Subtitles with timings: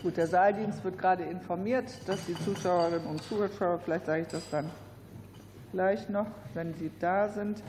[0.00, 4.48] Gut, der Saaldienst wird gerade informiert, dass die Zuschauerinnen und Zuschauer, vielleicht sage ich das
[4.48, 4.70] dann
[5.72, 7.64] gleich noch, wenn sie da sind.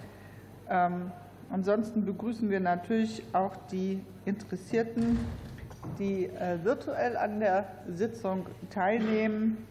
[0.69, 1.11] Ähm,
[1.49, 5.17] ansonsten begrüßen wir natürlich auch die Interessierten,
[5.97, 9.65] die äh, virtuell an der Sitzung teilnehmen.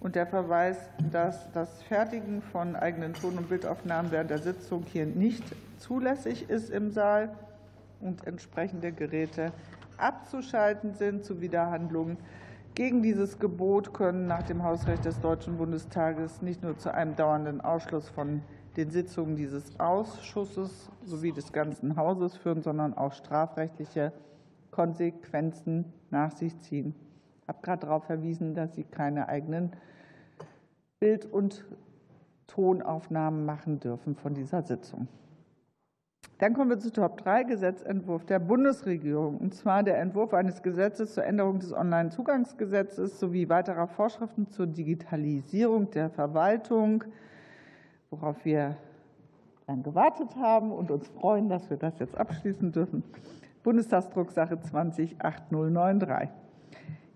[0.00, 0.76] Und der Verweis,
[1.10, 5.42] dass das Fertigen von eigenen Ton- und Bildaufnahmen während der Sitzung hier nicht
[5.78, 7.34] zulässig ist im Saal
[8.02, 9.52] und entsprechende Geräte
[10.04, 11.24] abzuschalten sind.
[11.24, 12.18] Zu Widerhandlungen
[12.74, 17.60] gegen dieses Gebot können nach dem Hausrecht des Deutschen Bundestages nicht nur zu einem dauernden
[17.60, 18.42] Ausschluss von
[18.76, 24.12] den Sitzungen dieses Ausschusses sowie des ganzen Hauses führen, sondern auch strafrechtliche
[24.70, 26.94] Konsequenzen nach sich ziehen.
[27.42, 29.72] Ich habe gerade darauf verwiesen, dass Sie keine eigenen
[30.98, 31.64] Bild- und
[32.48, 35.08] Tonaufnahmen machen dürfen von dieser Sitzung.
[36.44, 41.14] Dann kommen wir zu Top 3, Gesetzentwurf der Bundesregierung, und zwar der Entwurf eines Gesetzes
[41.14, 47.04] zur Änderung des Onlinezugangsgesetzes sowie weiterer Vorschriften zur Digitalisierung der Verwaltung,
[48.10, 48.76] worauf wir
[49.66, 53.04] dann gewartet haben und uns freuen, dass wir das jetzt abschließen dürfen.
[53.62, 56.28] Bundestagsdrucksache 208093.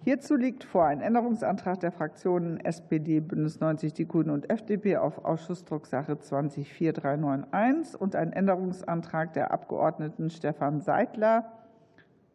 [0.04, 5.24] Hierzu liegt vor ein Änderungsantrag der Fraktionen SPD, Bündnis 90, die Grünen und FDP auf
[5.24, 11.52] Ausschussdrucksache 204391 und ein Änderungsantrag der Abgeordneten Stefan Seidler,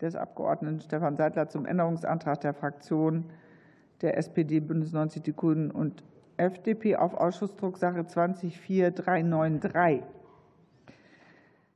[0.01, 3.29] des Abgeordneten Stefan Seidler zum Änderungsantrag der Fraktionen
[4.01, 6.03] der SPD, Bündnis 90, die Grünen und
[6.35, 10.03] FDP auf Ausschussdrucksache 204393.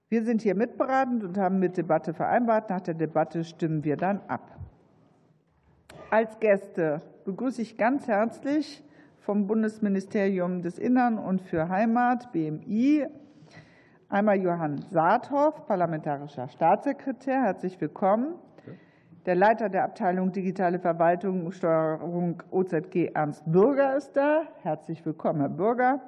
[0.10, 2.70] Wir sind hier mitberatend und haben mit Debatte vereinbart.
[2.70, 4.58] Nach der Debatte stimmen wir dann ab.
[6.10, 8.82] Als Gäste begrüße ich ganz herzlich
[9.20, 13.08] vom Bundesministerium des Innern und für Heimat, BMI,
[14.08, 17.44] einmal Johann Saathoff, parlamentarischer Staatssekretär.
[17.44, 18.36] Herzlich willkommen.
[19.26, 24.44] Der Leiter der Abteilung Digitale Verwaltung und Steuerung OZG, Ernst Bürger, ist da.
[24.64, 26.00] Herzlich willkommen, Herr Bürger.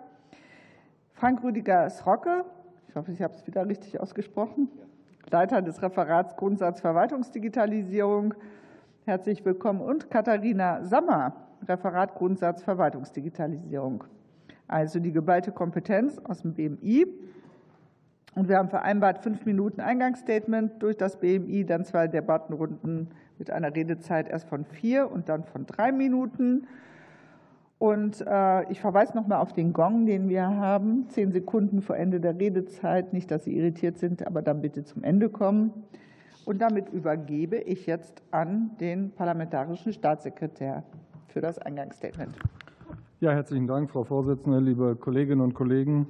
[1.12, 2.46] Frank Rüdiger Srocke,
[2.88, 4.70] ich hoffe, ich habe es wieder richtig ausgesprochen.
[5.30, 8.34] Leiter des Referats Grundsatz Verwaltungsdigitalisierung.
[9.06, 9.82] Herzlich willkommen.
[9.82, 11.34] Und Katharina Sammer,
[11.68, 14.04] Referat Grundsatz Verwaltungsdigitalisierung.
[14.68, 17.08] Also die geballte Kompetenz aus dem BMI.
[18.36, 23.08] Und wir haben vereinbart fünf Minuten Eingangsstatement durch das BMI, dann zwei Debattenrunden
[23.40, 26.68] mit einer Redezeit erst von vier und dann von drei Minuten.
[27.80, 31.10] Und äh, ich verweise noch mal auf den Gong, den wir haben.
[31.10, 33.14] Zehn Sekunden vor Ende der Redezeit.
[33.14, 35.72] Nicht, dass Sie irritiert sind, aber dann bitte zum Ende kommen.
[36.46, 40.84] Und damit übergebe ich jetzt an den parlamentarischen Staatssekretär
[41.28, 42.36] für das Eingangsstatement.
[43.20, 46.08] Ja, herzlichen Dank, Frau Vorsitzende, liebe Kolleginnen und Kollegen.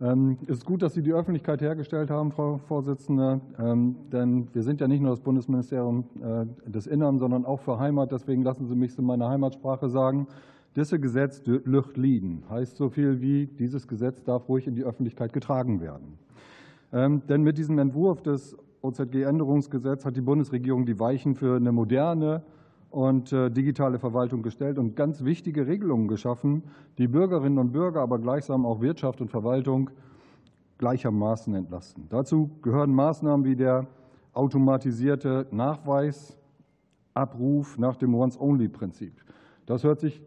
[0.00, 4.62] Ähm, es ist gut, dass Sie die Öffentlichkeit hergestellt haben, Frau Vorsitzende, ähm, denn wir
[4.62, 8.12] sind ja nicht nur das Bundesministerium äh, des Innern, sondern auch für Heimat.
[8.12, 10.28] Deswegen lassen Sie mich es in meiner Heimatsprache sagen.
[10.76, 15.32] Dieses Gesetz Lucht liegen heißt so viel wie, dieses Gesetz darf ruhig in die Öffentlichkeit
[15.32, 16.18] getragen werden.
[16.92, 22.42] Ähm, denn mit diesem Entwurf des OZG-Änderungsgesetzes hat die Bundesregierung die Weichen für eine moderne
[22.90, 26.62] und äh, digitale Verwaltung gestellt und ganz wichtige Regelungen geschaffen,
[26.96, 29.90] die Bürgerinnen und Bürger, aber gleichsam auch Wirtschaft und Verwaltung
[30.78, 32.06] gleichermaßen entlasten.
[32.08, 33.86] Dazu gehören Maßnahmen wie der
[34.32, 39.12] automatisierte Nachweisabruf nach dem Once-Only-Prinzip.
[39.66, 40.22] Das hört sich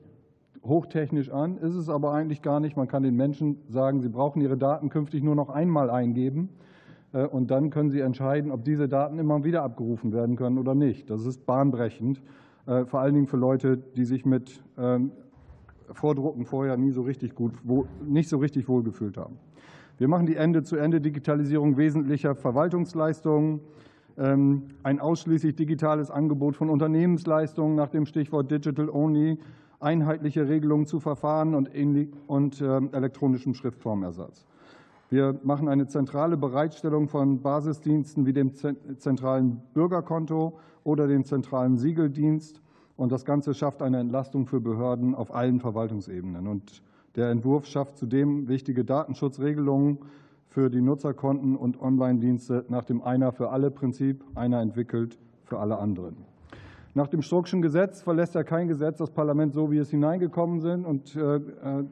[0.64, 2.78] hochtechnisch an, ist es aber eigentlich gar nicht.
[2.78, 6.50] Man kann den Menschen sagen, sie brauchen ihre Daten künftig nur noch einmal eingeben.
[7.14, 10.76] Äh, und dann können sie entscheiden, ob diese Daten immer wieder abgerufen werden können oder
[10.76, 11.10] nicht.
[11.10, 12.22] Das ist bahnbrechend,
[12.66, 15.12] äh, vor allen Dingen für Leute, die sich mit ähm,
[15.92, 17.54] Vordrucken vorher nie so richtig gut,
[18.06, 19.38] nicht so richtig wohlgefühlt haben.
[19.98, 23.60] Wir machen die Ende-zu-Ende-Digitalisierung wesentlicher Verwaltungsleistungen,
[24.18, 29.38] ähm, ein ausschließlich digitales Angebot von Unternehmensleistungen nach dem Stichwort Digital Only
[29.80, 34.46] einheitliche Regelungen zu Verfahren und ähm, elektronischem Schriftformersatz.
[35.12, 42.62] Wir machen eine zentrale Bereitstellung von Basisdiensten wie dem zentralen Bürgerkonto oder dem zentralen Siegeldienst.
[42.96, 46.48] Und das Ganze schafft eine Entlastung für Behörden auf allen Verwaltungsebenen.
[46.48, 46.82] Und
[47.18, 49.98] der Entwurf schafft zudem wichtige Datenschutzregelungen
[50.48, 55.78] für die Nutzerkonten und Online-Dienste nach dem Einer für alle Prinzip, einer entwickelt für alle
[55.78, 56.31] anderen.
[56.94, 60.86] Nach dem Struckschen Gesetz verlässt ja kein Gesetz das Parlament so, wie es hineingekommen sind.
[60.86, 61.40] Und äh, äh,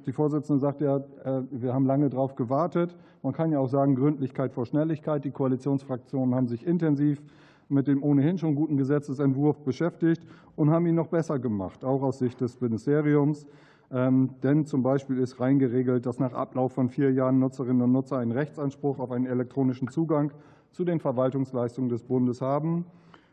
[0.05, 2.97] die Vorsitzende sagt ja, äh, wir haben lange darauf gewartet.
[3.23, 5.23] Man kann ja auch sagen, Gründlichkeit vor Schnelligkeit.
[5.23, 7.21] Die Koalitionsfraktionen haben sich intensiv
[7.69, 10.25] mit dem ohnehin schon guten Gesetzesentwurf beschäftigt
[10.57, 13.47] und haben ihn noch besser gemacht, auch aus Sicht des Ministeriums.
[13.91, 18.17] Ähm, denn zum Beispiel ist reingeregelt, dass nach Ablauf von vier Jahren Nutzerinnen und Nutzer
[18.17, 20.31] einen Rechtsanspruch auf einen elektronischen Zugang
[20.71, 22.85] zu den Verwaltungsleistungen des Bundes haben.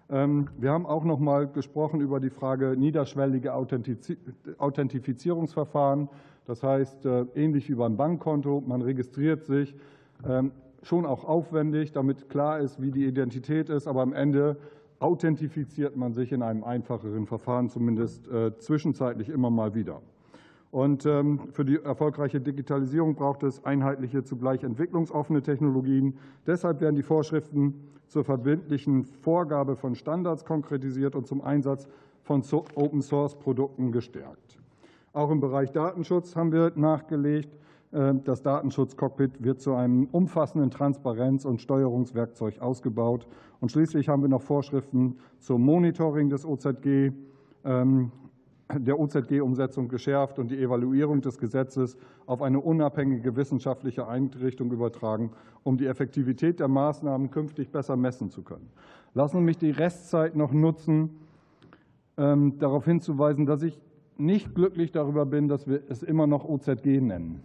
[0.08, 6.08] Ähm, wir haben auch noch mal gesprochen über die Frage niederschwellige Authentifizierungsverfahren.
[6.44, 9.74] Das heißt, äh, ähnlich wie beim Bankkonto, man registriert sich,
[10.26, 14.56] ähm, schon auch aufwendig, damit klar ist, wie die Identität ist, aber am Ende
[15.00, 20.00] authentifiziert man sich in einem einfacheren Verfahren, zumindest äh, zwischenzeitlich immer mal wieder.
[20.70, 26.18] Und ähm, für die erfolgreiche Digitalisierung braucht es einheitliche, zugleich entwicklungsoffene Technologien.
[26.46, 27.74] Deshalb werden die Vorschriften
[28.08, 31.88] zur verbindlichen Vorgabe von Standards konkretisiert und zum Einsatz
[32.22, 32.42] von
[32.74, 34.58] Open-Source-Produkten gestärkt.
[35.12, 37.56] Auch im Bereich Datenschutz haben wir nachgelegt.
[37.92, 43.26] Äh, das Datenschutzcockpit wird zu einem umfassenden Transparenz- und Steuerungswerkzeug ausgebaut.
[43.60, 47.12] Und schließlich haben wir noch Vorschriften zum Monitoring des OZG,
[47.64, 48.12] ähm,
[48.74, 51.96] der OZG-Umsetzung geschärft und die Evaluierung des Gesetzes
[52.26, 55.30] auf eine unabhängige wissenschaftliche Einrichtung übertragen,
[55.62, 58.68] um die Effektivität der Maßnahmen künftig besser messen zu können.
[59.14, 61.10] Lassen Sie mich die Restzeit noch nutzen,
[62.18, 63.80] ähm, darauf hinzuweisen, dass ich
[64.18, 67.44] nicht glücklich darüber bin, dass wir es immer noch OZG nennen.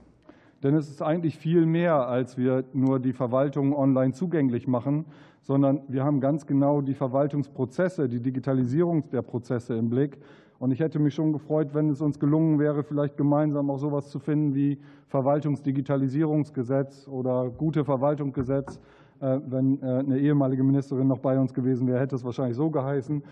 [0.63, 5.05] Denn es ist eigentlich viel mehr, als wir nur die Verwaltung online zugänglich machen,
[5.41, 10.19] sondern wir haben ganz genau die Verwaltungsprozesse, die Digitalisierung der Prozesse im Blick.
[10.61, 14.11] Und ich hätte mich schon gefreut, wenn es uns gelungen wäre, vielleicht gemeinsam auch sowas
[14.11, 14.77] zu finden wie
[15.07, 18.79] Verwaltungsdigitalisierungsgesetz oder gute Verwaltungsgesetz.
[19.21, 22.69] Äh, wenn äh, eine ehemalige Ministerin noch bei uns gewesen wäre, hätte es wahrscheinlich so
[22.69, 23.23] geheißen.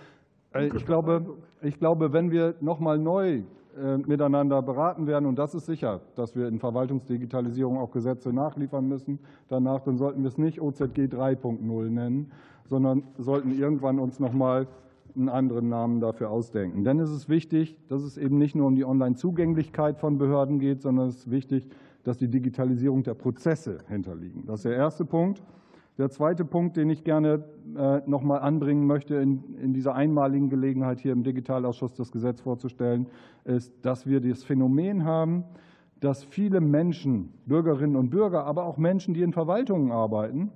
[0.55, 1.23] Äh, ich glaube,
[1.61, 3.43] ich glaube, wenn wir noch mal neu
[4.07, 9.19] miteinander beraten werden, und das ist sicher, dass wir in Verwaltungsdigitalisierung auch Gesetze nachliefern müssen,
[9.47, 12.31] danach, dann sollten wir es nicht OZG 3.0 nennen,
[12.65, 14.67] sondern sollten irgendwann uns noch mal
[15.15, 16.83] einen anderen Namen dafür ausdenken.
[16.83, 20.81] Denn es ist wichtig, dass es eben nicht nur um die Online-Zugänglichkeit von Behörden geht,
[20.81, 21.67] sondern es ist wichtig,
[22.03, 24.45] dass die Digitalisierung der Prozesse hinterliegen.
[24.45, 25.41] Das ist der erste Punkt.
[25.97, 27.43] Der zweite Punkt, den ich gerne
[27.77, 33.07] äh, noch mal anbringen möchte, in dieser einmaligen Gelegenheit hier im Digitalausschuss das Gesetz vorzustellen,
[33.43, 35.43] ist, dass wir das Phänomen haben,
[35.99, 40.51] dass viele Menschen, Bürgerinnen und Bürger, aber auch Menschen, die in Verwaltungen arbeiten,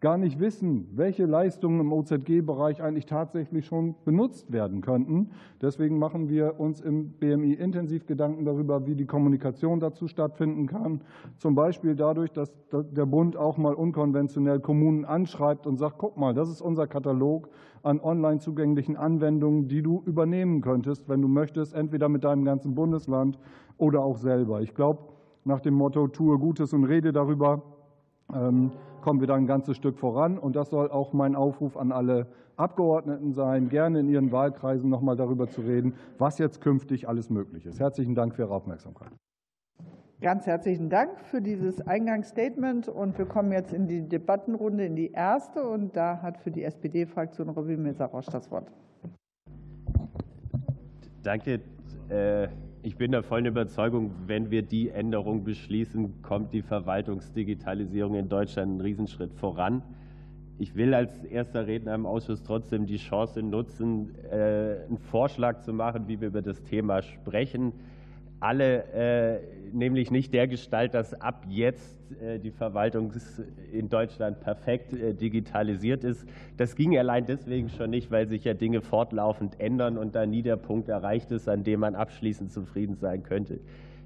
[0.00, 5.30] gar nicht wissen, welche Leistungen im OZG-Bereich eigentlich tatsächlich schon benutzt werden könnten.
[5.62, 11.00] Deswegen machen wir uns im BMI intensiv Gedanken darüber, wie die Kommunikation dazu stattfinden kann.
[11.38, 16.34] Zum Beispiel dadurch, dass der Bund auch mal unkonventionell Kommunen anschreibt und sagt, guck mal,
[16.34, 17.48] das ist unser Katalog
[17.82, 22.74] an online zugänglichen Anwendungen, die du übernehmen könntest, wenn du möchtest, entweder mit deinem ganzen
[22.74, 23.38] Bundesland
[23.78, 24.62] oder auch selber.
[24.62, 25.14] Ich glaube,
[25.44, 27.62] nach dem Motto, tue Gutes und rede darüber,
[28.32, 28.72] ähm,
[29.04, 30.38] kommen wir da ein ganzes Stück voran.
[30.38, 35.02] Und das soll auch mein Aufruf an alle Abgeordneten sein, gerne in Ihren Wahlkreisen noch
[35.02, 37.78] mal darüber zu reden, was jetzt künftig alles möglich ist.
[37.78, 39.10] Herzlichen Dank für Ihre Aufmerksamkeit.
[40.22, 42.88] Ganz herzlichen Dank für dieses Eingangsstatement.
[42.88, 45.68] Und wir kommen jetzt in die Debattenrunde, in die erste.
[45.68, 48.72] Und da hat für die SPD-Fraktion Robin Mesarosch das Wort.
[51.22, 51.60] Danke.
[52.08, 52.48] Äh,
[52.84, 58.72] ich bin der vollen Überzeugung, wenn wir die Änderung beschließen, kommt die Verwaltungsdigitalisierung in Deutschland
[58.72, 59.82] einen Riesenschritt voran.
[60.58, 65.72] Ich will als erster Redner im Ausschuss trotzdem die Chance nutzen, äh, einen Vorschlag zu
[65.72, 67.72] machen, wie wir über das Thema sprechen
[68.44, 69.40] alle, äh,
[69.72, 73.10] nämlich nicht der Gestalt, dass ab jetzt äh, die Verwaltung
[73.72, 76.26] in Deutschland perfekt äh, digitalisiert ist.
[76.58, 80.42] Das ging allein deswegen schon nicht, weil sich ja Dinge fortlaufend ändern und da nie
[80.42, 83.60] der Punkt erreicht ist, an dem man abschließend zufrieden sein könnte.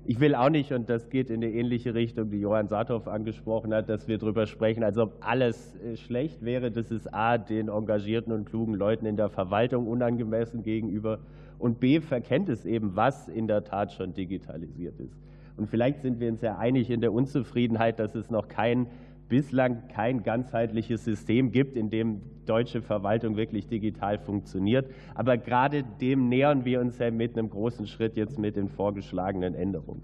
[0.07, 3.75] Ich will auch nicht, und das geht in eine ähnliche Richtung, die Johann Saathoff angesprochen
[3.75, 6.71] hat, dass wir darüber sprechen, als ob alles schlecht wäre.
[6.71, 11.19] Das ist A, den engagierten und klugen Leuten in der Verwaltung unangemessen gegenüber
[11.59, 15.19] und B verkennt es eben, was in der Tat schon digitalisiert ist.
[15.57, 18.87] Und vielleicht sind wir uns ja einig in der Unzufriedenheit, dass es noch kein
[19.29, 24.91] bislang kein ganzheitliches System gibt, in dem deutsche Verwaltung wirklich digital funktioniert.
[25.15, 29.55] Aber gerade dem nähern wir uns ja mit einem großen Schritt jetzt mit den vorgeschlagenen
[29.55, 30.03] Änderungen.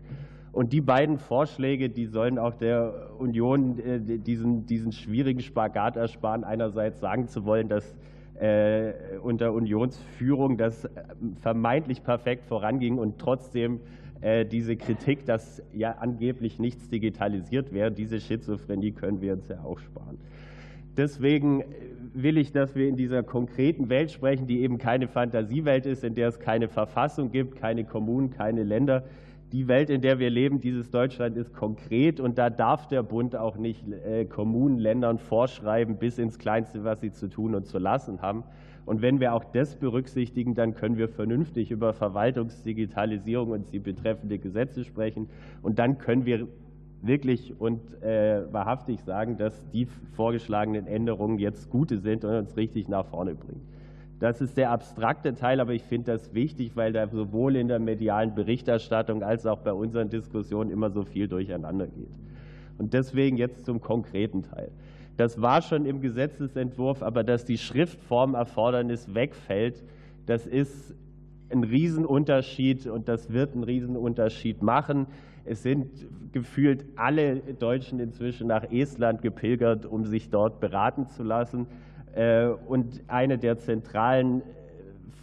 [0.52, 6.44] Und die beiden Vorschläge, die sollen auch der Union äh, diesen, diesen schwierigen Spagat ersparen,
[6.44, 7.94] einerseits sagen zu wollen, dass
[8.40, 10.90] äh, unter Unionsführung das äh,
[11.40, 13.80] vermeintlich perfekt voranging und trotzdem
[14.20, 19.62] äh, diese Kritik, dass ja angeblich nichts digitalisiert wäre, diese Schizophrenie können wir uns ja
[19.62, 20.18] auch sparen.
[20.96, 21.64] Deswegen
[22.12, 26.14] will ich, dass wir in dieser konkreten Welt sprechen, die eben keine Fantasiewelt ist, in
[26.14, 29.04] der es keine Verfassung gibt, keine Kommunen, keine Länder,
[29.54, 33.36] die Welt, in der wir leben, dieses Deutschland ist konkret und da darf der Bund
[33.36, 37.78] auch nicht äh, Kommunen, Ländern vorschreiben bis ins Kleinste, was sie zu tun und zu
[37.78, 38.42] lassen haben.
[38.84, 44.40] Und wenn wir auch das berücksichtigen, dann können wir vernünftig über Verwaltungsdigitalisierung und sie betreffende
[44.40, 45.28] Gesetze sprechen.
[45.62, 46.48] Und dann können wir
[47.00, 52.88] wirklich und äh, wahrhaftig sagen, dass die vorgeschlagenen Änderungen jetzt gute sind und uns richtig
[52.88, 53.62] nach vorne bringen.
[54.20, 57.78] Das ist der abstrakte Teil, aber ich finde das wichtig, weil da sowohl in der
[57.78, 62.12] medialen Berichterstattung als auch bei unseren Diskussionen immer so viel durcheinander geht.
[62.78, 64.70] Und deswegen jetzt zum konkreten Teil.
[65.16, 69.84] Das war schon im Gesetzesentwurf, aber dass die Schriftformerfordernis wegfällt,
[70.26, 70.94] das ist
[71.50, 75.06] ein Riesenunterschied und das wird einen Riesenunterschied machen.
[75.44, 75.88] Es sind
[76.32, 81.66] gefühlt alle Deutschen inzwischen nach Estland gepilgert, um sich dort beraten zu lassen.
[82.14, 84.44] Äh, und eine der zentralen äh,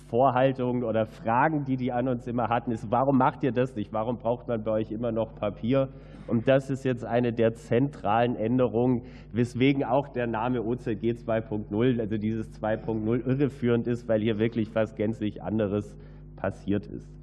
[0.09, 3.93] Vorhaltungen oder Fragen, die die an uns immer hatten, ist, warum macht ihr das nicht?
[3.93, 5.89] Warum braucht man bei euch immer noch Papier?
[6.27, 12.17] Und das ist jetzt eine der zentralen Änderungen, weswegen auch der Name OZG 2.0, also
[12.17, 15.95] dieses 2.0, irreführend ist, weil hier wirklich was gänzlich anderes
[16.35, 17.20] passiert ist.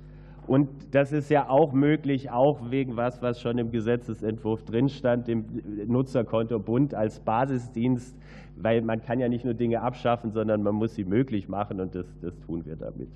[0.48, 5.28] Und das ist ja auch möglich, auch wegen was, was schon im Gesetzesentwurf drin stand,
[5.28, 5.44] dem
[5.86, 8.16] Nutzerkonto Bund als Basisdienst,
[8.56, 11.94] weil man kann ja nicht nur Dinge abschaffen, sondern man muss sie möglich machen und
[11.94, 13.10] das, das tun wir damit.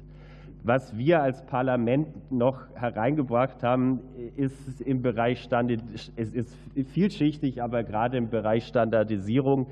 [0.62, 4.00] Was wir als Parlament noch hereingebracht haben,
[4.36, 6.54] ist im Bereich Standard, es ist
[6.92, 9.68] vielschichtig, aber gerade im Bereich Standardisierung.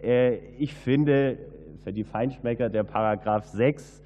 [0.00, 1.38] Äh, ich finde,
[1.82, 3.99] für die Feinschmecker der Paragraph 6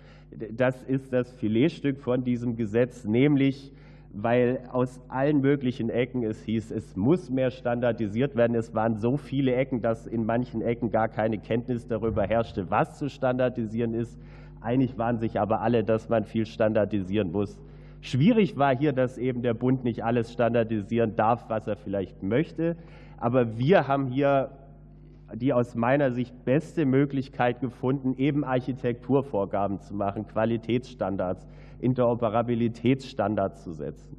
[0.53, 3.73] das ist das Filetstück von diesem Gesetz, nämlich
[4.17, 8.55] weil aus allen möglichen Ecken es hieß, es muss mehr standardisiert werden.
[8.55, 12.97] Es waren so viele Ecken, dass in manchen Ecken gar keine Kenntnis darüber herrschte, was
[12.97, 14.17] zu standardisieren ist.
[14.61, 17.61] Einig waren sich aber alle, dass man viel standardisieren muss.
[18.01, 22.77] Schwierig war hier, dass eben der Bund nicht alles standardisieren darf, was er vielleicht möchte.
[23.17, 24.51] Aber wir haben hier
[25.37, 31.47] die aus meiner Sicht beste Möglichkeit gefunden, eben Architekturvorgaben zu machen, Qualitätsstandards,
[31.81, 34.17] Interoperabilitätsstandards zu setzen.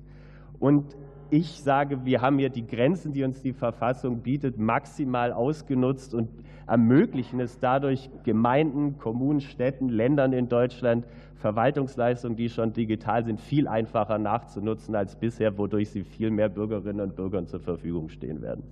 [0.59, 0.95] Und
[1.29, 6.29] ich sage, wir haben hier die Grenzen, die uns die Verfassung bietet, maximal ausgenutzt und
[6.67, 11.05] ermöglichen es dadurch Gemeinden, Kommunen, Städten, Ländern in Deutschland,
[11.35, 17.01] Verwaltungsleistungen, die schon digital sind, viel einfacher nachzunutzen als bisher, wodurch sie viel mehr Bürgerinnen
[17.01, 18.63] und Bürgern zur Verfügung stehen werden.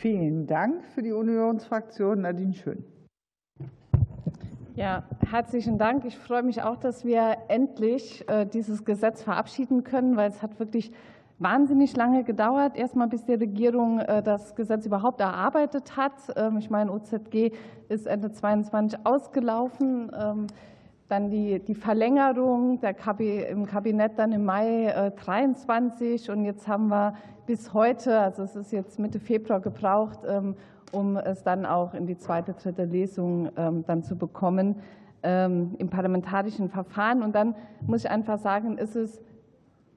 [0.00, 2.22] Vielen Dank für die Unionsfraktion.
[2.22, 2.82] Nadine Schön.
[4.74, 6.06] Ja, herzlichen Dank.
[6.06, 10.58] Ich freue mich auch, dass wir endlich äh, dieses Gesetz verabschieden können, weil es hat
[10.58, 10.90] wirklich
[11.38, 16.14] wahnsinnig lange gedauert, erstmal bis die Regierung äh, das Gesetz überhaupt erarbeitet hat.
[16.34, 17.52] Ähm, ich meine, OZG
[17.90, 20.10] ist Ende 22 ausgelaufen.
[21.10, 26.86] Dann die, die Verlängerung KB, im Kabinett dann im Mai 23 äh, und jetzt haben
[26.86, 27.14] wir
[27.46, 30.54] bis heute, also es ist jetzt Mitte Februar gebraucht, ähm,
[30.92, 34.76] um es dann auch in die zweite, dritte Lesung ähm, dann zu bekommen
[35.24, 37.24] ähm, im parlamentarischen Verfahren.
[37.24, 37.56] Und dann
[37.88, 39.20] muss ich einfach sagen, ist es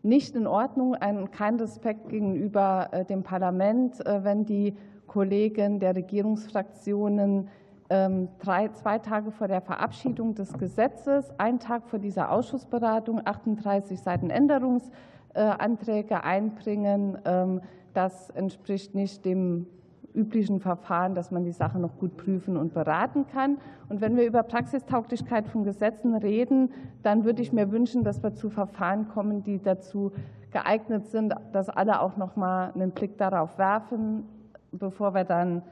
[0.02, 5.96] nicht in Ordnung, ein, kein Respekt gegenüber äh, dem Parlament, äh, wenn die Kollegen der
[5.96, 7.50] Regierungsfraktionen
[7.90, 14.30] drei, zwei Tage vor der Verabschiedung des Gesetzes, ein Tag vor dieser Ausschussberatung, 38 Seiten
[14.30, 14.90] Änderungs
[15.34, 17.18] äh, Anträge einbringen.
[17.26, 17.62] Ähm,
[17.94, 19.68] das entspricht nicht dem
[20.14, 23.58] üblichen Verfahren, dass man die Sache noch gut prüfen und beraten kann.
[23.90, 26.72] Und wenn wir über Praxistauglichkeit von Gesetzen reden,
[27.02, 30.12] dann würde ich mir wünschen, dass wir zu Verfahren kommen, die dazu
[30.52, 34.26] geeignet sind, dass alle auch noch mal einen Blick darauf werfen,
[34.72, 35.64] bevor wir dann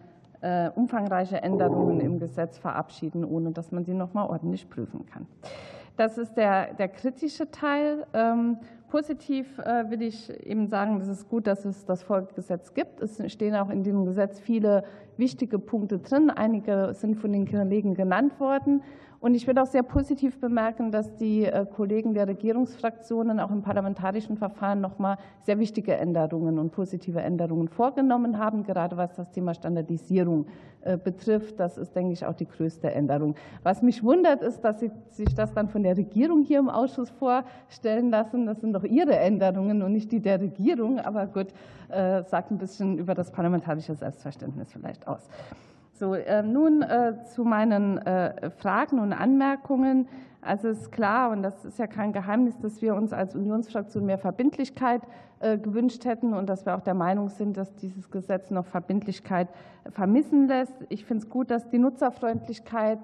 [0.76, 5.28] umfangreiche Änderungen im Gesetz verabschieden, ohne dass man sie noch mal ordentlich prüfen kann.
[5.98, 8.06] Das ist der, der kritische Teil.
[8.92, 13.00] Positiv äh, will ich eben sagen, es ist gut, dass es das Folgegesetz gibt.
[13.00, 14.84] Es stehen auch in diesem Gesetz viele
[15.16, 16.30] wichtige Punkte drin.
[16.30, 18.84] Einige sind von den Kollegen genannt worden.
[19.22, 23.62] Und ich will auch sehr positiv bemerken, dass die äh, Kollegen der Regierungsfraktionen auch im
[23.62, 29.30] parlamentarischen Verfahren noch mal sehr wichtige Änderungen und positive Änderungen vorgenommen haben, gerade was das
[29.32, 30.48] Thema Standardisierung
[30.82, 31.60] äh, betrifft.
[31.60, 33.36] Das ist, denke ich, auch die größte Änderung.
[33.62, 37.12] Was mich wundert, ist, dass Sie sich das dann von der Regierung hier im Ausschuss
[37.12, 38.48] vorstellen lassen.
[38.48, 41.00] Das sind doch Ihre Änderungen und nicht die der Regierung.
[41.00, 41.48] Aber gut,
[41.90, 45.30] äh, sagt ein bisschen über das parlamentarische Selbstverständnis vielleicht aus.
[46.02, 50.08] So, äh, nun äh, zu meinen äh, Fragen und Anmerkungen.
[50.42, 54.08] Also es ist klar, und das ist ja kein Geheimnis, dass wir uns als Unionsfraktion
[54.08, 55.04] mehr Verbindlichkeit
[55.64, 59.48] gewünscht hätten und dass wir auch der Meinung sind, dass dieses Gesetz noch Verbindlichkeit
[59.90, 60.74] vermissen lässt.
[60.90, 63.00] Ich finde es gut, dass die Nutzerfreundlichkeit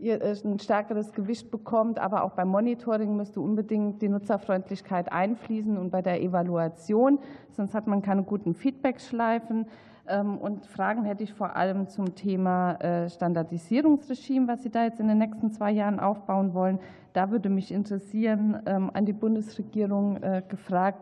[0.00, 5.90] ähm, ein stärkeres Gewicht bekommt, aber auch beim Monitoring müsste unbedingt die Nutzerfreundlichkeit einfließen und
[5.90, 7.18] bei der Evaluation,
[7.50, 9.66] sonst hat man keine guten Feedbackschleifen.
[10.06, 15.00] Ähm, und Fragen hätte ich vor allem zum Thema äh, Standardisierungsregime, was Sie da jetzt
[15.00, 16.78] in den nächsten zwei Jahren aufbauen wollen.
[17.12, 21.00] Da würde mich interessieren, ähm, an die Bundesregierung äh, gefragt,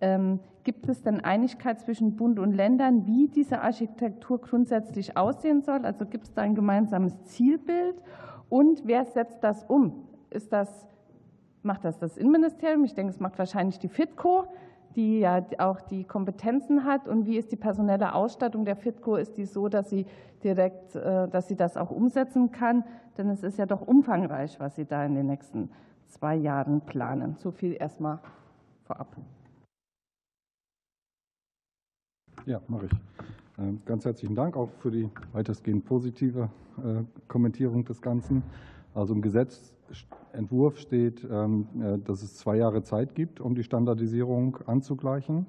[0.00, 5.84] ähm, gibt es denn Einigkeit zwischen Bund und Ländern, wie diese Architektur grundsätzlich aussehen soll?
[5.84, 7.96] Also gibt es da ein gemeinsames Zielbild?
[8.52, 10.06] Und wer setzt das um?
[10.28, 10.86] Ist das,
[11.62, 12.84] macht das das Innenministerium?
[12.84, 14.44] Ich denke, es macht wahrscheinlich die FITCO,
[14.94, 17.08] die ja auch die Kompetenzen hat.
[17.08, 19.16] Und wie ist die personelle Ausstattung der FITCO?
[19.16, 20.04] Ist die so, dass sie
[20.44, 22.84] direkt, äh, dass sie das auch umsetzen kann?
[23.16, 25.70] Denn es ist ja doch umfangreich, was Sie da in den nächsten
[26.08, 27.36] zwei Jahren planen.
[27.38, 28.18] So viel erstmal
[28.84, 29.16] vorab.
[32.44, 32.92] Ja, mache ich.
[33.62, 38.42] Ähm, ganz herzlichen Dank auch für die weitestgehend positive äh, Kommentierung des Ganzen.
[38.94, 44.58] Also im Gesetzentwurf steht, ähm, äh, dass es zwei Jahre Zeit gibt, um die Standardisierung
[44.66, 45.46] anzugleichen.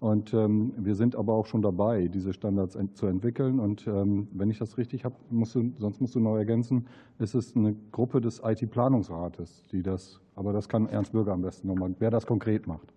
[0.00, 3.58] Und ähm, wir sind aber auch schon dabei, diese Standards zu entwickeln.
[3.58, 6.86] Und wenn ich das richtig habe, musst du, sonst musst du neu ergänzen,
[7.18, 11.66] ist es eine Gruppe des IT-Planungsrates, die das, aber das kann Ernst Bürger am besten
[11.66, 12.94] nochmal, wer das konkret macht.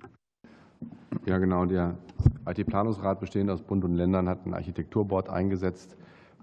[1.26, 1.66] Ja, genau.
[1.66, 1.98] Der
[2.46, 5.98] IT-Planungsrat, bestehend aus Bund und Ländern, hat ein Architekturboard eingesetzt,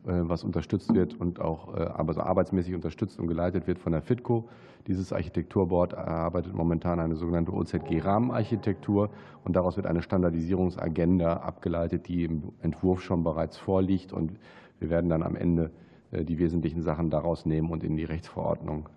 [0.07, 4.03] äh, was unterstützt wird und auch äh, also arbeitsmäßig unterstützt und geleitet wird von der
[4.03, 4.49] FITCO.
[4.87, 9.11] Dieses Architekturboard erarbeitet momentan eine sogenannte OZG-Rahmenarchitektur
[9.45, 14.13] und daraus wird eine Standardisierungsagenda abgeleitet, die im Entwurf schon bereits vorliegt.
[14.13, 14.39] Und
[14.79, 15.71] wir werden dann am Ende
[16.11, 18.89] äh, die wesentlichen Sachen daraus nehmen und in die Rechtsverordnung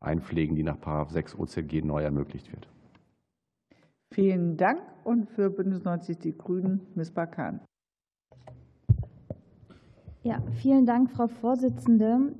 [0.00, 2.68] einpflegen, die nach 6 OZG neu ermöglicht wird.
[4.12, 4.95] Vielen Dank.
[5.06, 7.12] Und für Bündnis 90 Die Grünen, Ms.
[7.12, 7.60] Bakan.
[10.24, 12.32] Ja, vielen Dank, Frau Vorsitzende.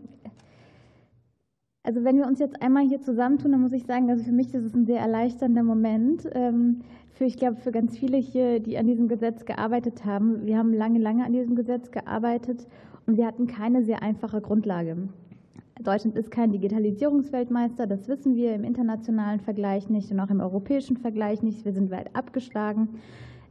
[1.85, 4.53] Also wenn wir uns jetzt einmal hier zusammentun, dann muss ich sagen, also für mich
[4.53, 6.29] ist ein sehr erleichternder Moment.
[6.33, 6.81] Ähm,
[7.13, 10.45] für, ich glaube, für ganz viele hier, die an diesem Gesetz gearbeitet haben.
[10.45, 12.67] Wir haben lange, lange an diesem Gesetz gearbeitet
[13.07, 15.09] und wir hatten keine sehr einfache Grundlage.
[15.81, 20.97] Deutschland ist kein Digitalisierungsweltmeister, das wissen wir im internationalen Vergleich nicht und auch im europäischen
[20.97, 21.65] Vergleich nicht.
[21.67, 23.01] Wir sind weit abgeschlagen.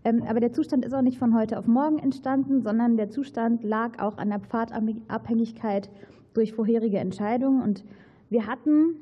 [0.04, 3.64] Ähm, aber der Zustand ist auch nicht von heute auf morgen entstanden, sondern der Zustand
[3.64, 5.90] lag auch an der Pfadabhängigkeit
[6.34, 7.62] durch vorherige Entscheidungen.
[7.62, 7.86] Und
[8.30, 8.96] wir hatten,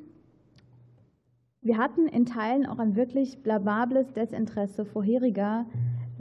[1.62, 5.66] wir hatten in Teilen auch ein wirklich blabables Desinteresse vorheriger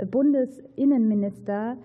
[0.10, 1.77] Bundesinnenminister,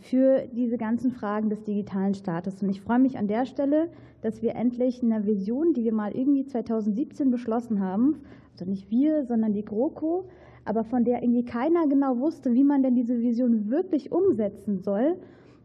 [0.00, 2.62] für diese ganzen Fragen des digitalen Staates.
[2.62, 3.88] Und ich freue mich an der Stelle,
[4.22, 9.24] dass wir endlich eine Vision, die wir mal irgendwie 2017 beschlossen haben, also nicht wir,
[9.24, 10.24] sondern die GroKo,
[10.64, 15.16] aber von der irgendwie keiner genau wusste, wie man denn diese Vision wirklich umsetzen soll,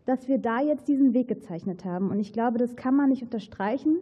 [0.05, 2.09] dass wir da jetzt diesen Weg gezeichnet haben.
[2.09, 3.97] Und ich glaube, das kann man nicht unterstreichen.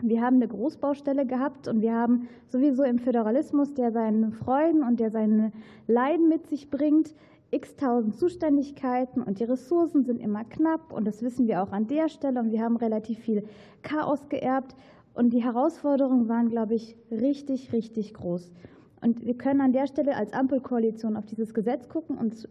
[0.00, 5.00] Wir haben eine Großbaustelle gehabt und wir haben sowieso im Föderalismus, der seine Freuden und
[5.00, 5.50] der seine
[5.88, 7.14] Leiden mit sich bringt,
[7.50, 12.08] x-tausend Zuständigkeiten und die Ressourcen sind immer knapp und das wissen wir auch an der
[12.08, 13.44] Stelle und wir haben relativ viel
[13.82, 14.74] Chaos geerbt
[15.14, 18.52] und die Herausforderungen waren, glaube ich, richtig, richtig groß.
[19.00, 22.48] Und wir können an der Stelle als Ampelkoalition auf dieses Gesetz gucken und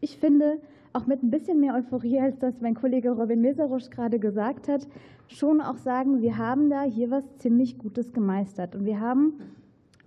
[0.00, 0.58] ich finde,
[0.92, 4.86] auch mit ein bisschen mehr Euphorie, als das mein Kollege Robin Meserosch gerade gesagt hat,
[5.28, 8.74] schon auch sagen, wir haben da hier was ziemlich Gutes gemeistert.
[8.74, 9.34] Und wir haben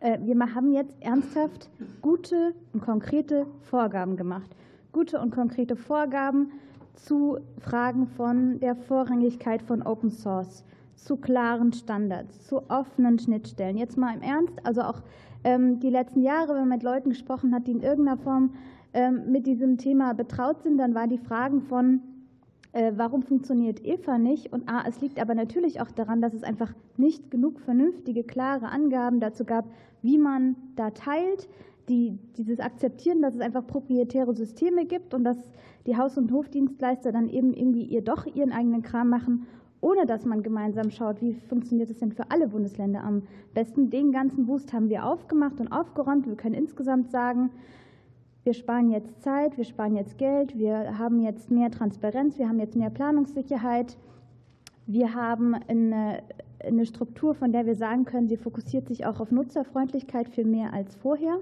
[0.02, 1.70] wir haben jetzt ernsthaft
[2.02, 4.50] gute und konkrete Vorgaben gemacht.
[4.92, 6.52] Gute und konkrete Vorgaben
[6.96, 10.64] zu Fragen von der Vorrangigkeit von Open Source,
[10.96, 13.78] zu klaren Standards, zu offenen Schnittstellen.
[13.78, 15.02] Jetzt mal im Ernst, also auch
[15.44, 18.54] ähm, die letzten Jahre, wenn man mit Leuten gesprochen hat, die in irgendeiner Form
[18.94, 22.02] ähm, mit diesem Thema betraut sind, dann waren die Fragen von
[22.72, 24.54] äh, warum funktioniert EVA nicht?
[24.54, 28.70] Und A, es liegt aber natürlich auch daran, dass es einfach nicht genug vernünftige, klare
[28.70, 29.66] Angaben dazu gab,
[30.02, 31.50] wie man da teilt.
[31.88, 35.38] Die, dieses Akzeptieren, dass es einfach proprietäre Systeme gibt und dass
[35.88, 39.48] die Haus- und Hofdienstleister dann eben irgendwie ihr doch ihren eigenen Kram machen,
[39.82, 43.24] ohne dass man gemeinsam schaut, wie funktioniert es denn für alle Bundesländer am
[43.56, 43.90] besten.
[43.90, 46.28] Den ganzen Boost haben wir aufgemacht und aufgeräumt.
[46.28, 47.50] Wir können insgesamt sagen,
[48.50, 52.58] wir sparen jetzt Zeit, wir sparen jetzt Geld, wir haben jetzt mehr Transparenz, wir haben
[52.58, 53.96] jetzt mehr Planungssicherheit,
[54.88, 56.24] wir haben eine,
[56.66, 60.74] eine Struktur, von der wir sagen können, sie fokussiert sich auch auf Nutzerfreundlichkeit viel mehr
[60.74, 61.38] als vorher.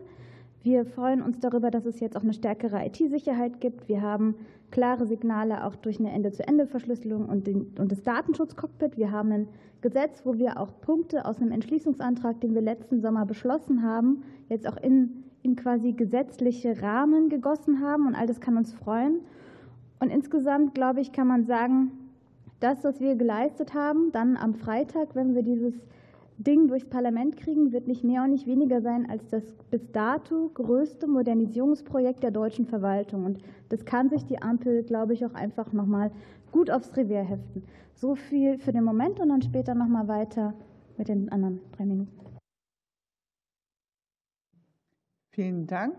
[0.64, 3.88] Wir freuen uns darüber, dass es jetzt auch eine stärkere IT-Sicherheit gibt.
[3.88, 4.36] Wir haben
[4.72, 8.98] klare Signale auch durch eine Ende-zu-Ende-Verschlüsselung und, und das Datenschutzcockpit.
[8.98, 9.48] Wir haben ein
[9.80, 14.68] Gesetz, wo wir auch Punkte aus einem Entschließungsantrag, den wir letzten Sommer beschlossen haben, jetzt
[14.68, 19.22] auch in in quasi gesetzliche Rahmen gegossen haben und all das kann uns freuen.
[20.00, 21.92] Und insgesamt, glaube ich, kann man sagen,
[22.60, 25.74] das, was wir geleistet haben, dann am Freitag, wenn wir dieses
[26.38, 30.52] Ding durchs Parlament kriegen, wird nicht mehr und nicht weniger sein als das bis dato
[30.54, 33.26] größte Modernisierungsprojekt der deutschen Verwaltung.
[33.26, 36.12] Und das kann sich die Ampel, glaube ich, auch einfach nochmal
[36.52, 37.64] gut aufs Revier heften.
[37.96, 40.54] So viel für den Moment und dann später nochmal weiter
[40.98, 42.27] mit den anderen drei Minuten.
[45.38, 45.94] Vielen Dank.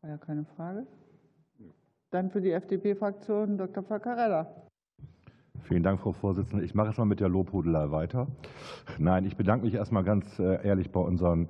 [0.00, 0.84] War ja keine Frage.
[2.10, 3.84] Dann für die FDP-Fraktion Dr.
[3.84, 4.48] Faccarella.
[5.62, 6.64] Vielen Dank, Frau Vorsitzende.
[6.64, 8.26] Ich mache jetzt mal mit der Lobhudelei weiter.
[8.98, 11.48] Nein, ich bedanke mich erstmal ganz äh, ehrlich bei unseren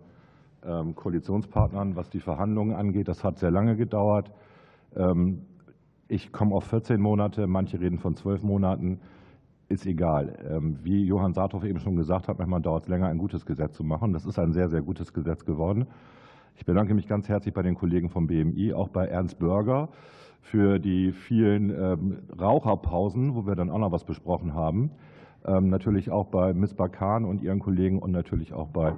[0.66, 3.08] ähm, Koalitionspartnern, was die Verhandlungen angeht.
[3.08, 4.30] Das hat sehr lange gedauert.
[4.96, 5.46] Ähm,
[6.08, 9.00] ich komme auf 14 Monate, manche reden von 12 Monaten.
[9.70, 10.33] Ist egal.
[10.48, 13.74] Ähm, wie Johann Saathoff eben schon gesagt hat, manchmal dauert es länger, ein gutes Gesetz
[13.74, 14.14] zu machen.
[14.14, 15.87] Das ist ein sehr, sehr gutes Gesetz geworden.
[16.54, 19.90] Ich bedanke mich ganz herzlich bei den Kollegen vom BMI, auch bei Ernst Börger
[20.40, 24.90] für die vielen ähm, Raucherpausen, wo wir dann auch noch was besprochen haben.
[25.44, 28.94] Ähm, natürlich auch bei Miss Bakan und ihren Kollegen und natürlich auch bei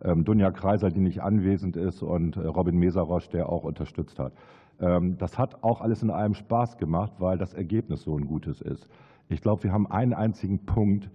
[0.00, 4.32] Dunja Kreiser, die nicht anwesend ist, und äh, Robin Mesarosch, der auch unterstützt hat.
[4.78, 8.88] Das hat auch alles in allem Spaß gemacht, weil das Ergebnis so ein gutes ist.
[9.28, 11.10] Ich glaube, wir haben einen einzigen Punkt,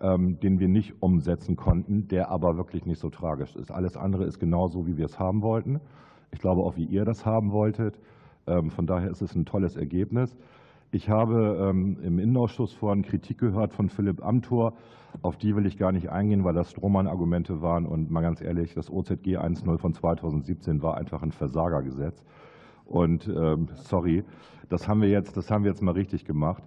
[0.00, 3.72] den wir nicht umsetzen konnten, der aber wirklich nicht so tragisch ist.
[3.72, 5.80] Alles andere ist genauso, wie wir es haben wollten.
[6.30, 7.98] Ich glaube auch, wie ihr das haben wolltet.
[8.46, 10.36] Ähm, von daher ist es ein tolles Ergebnis.
[10.90, 14.72] Ich habe ähm, im Innenausschuss vorhin Kritik gehört von Philipp Amthor.
[15.20, 17.84] Auf die will ich gar nicht eingehen, weil das Strohmann-Argumente waren.
[17.84, 22.24] Und mal ganz ehrlich, das OZG 1.0 von 2017 war einfach ein Versagergesetz.
[22.86, 24.24] Und ähm, sorry,
[24.70, 26.62] das haben wir jetzt, das haben wir jetzt mal richtig gemacht.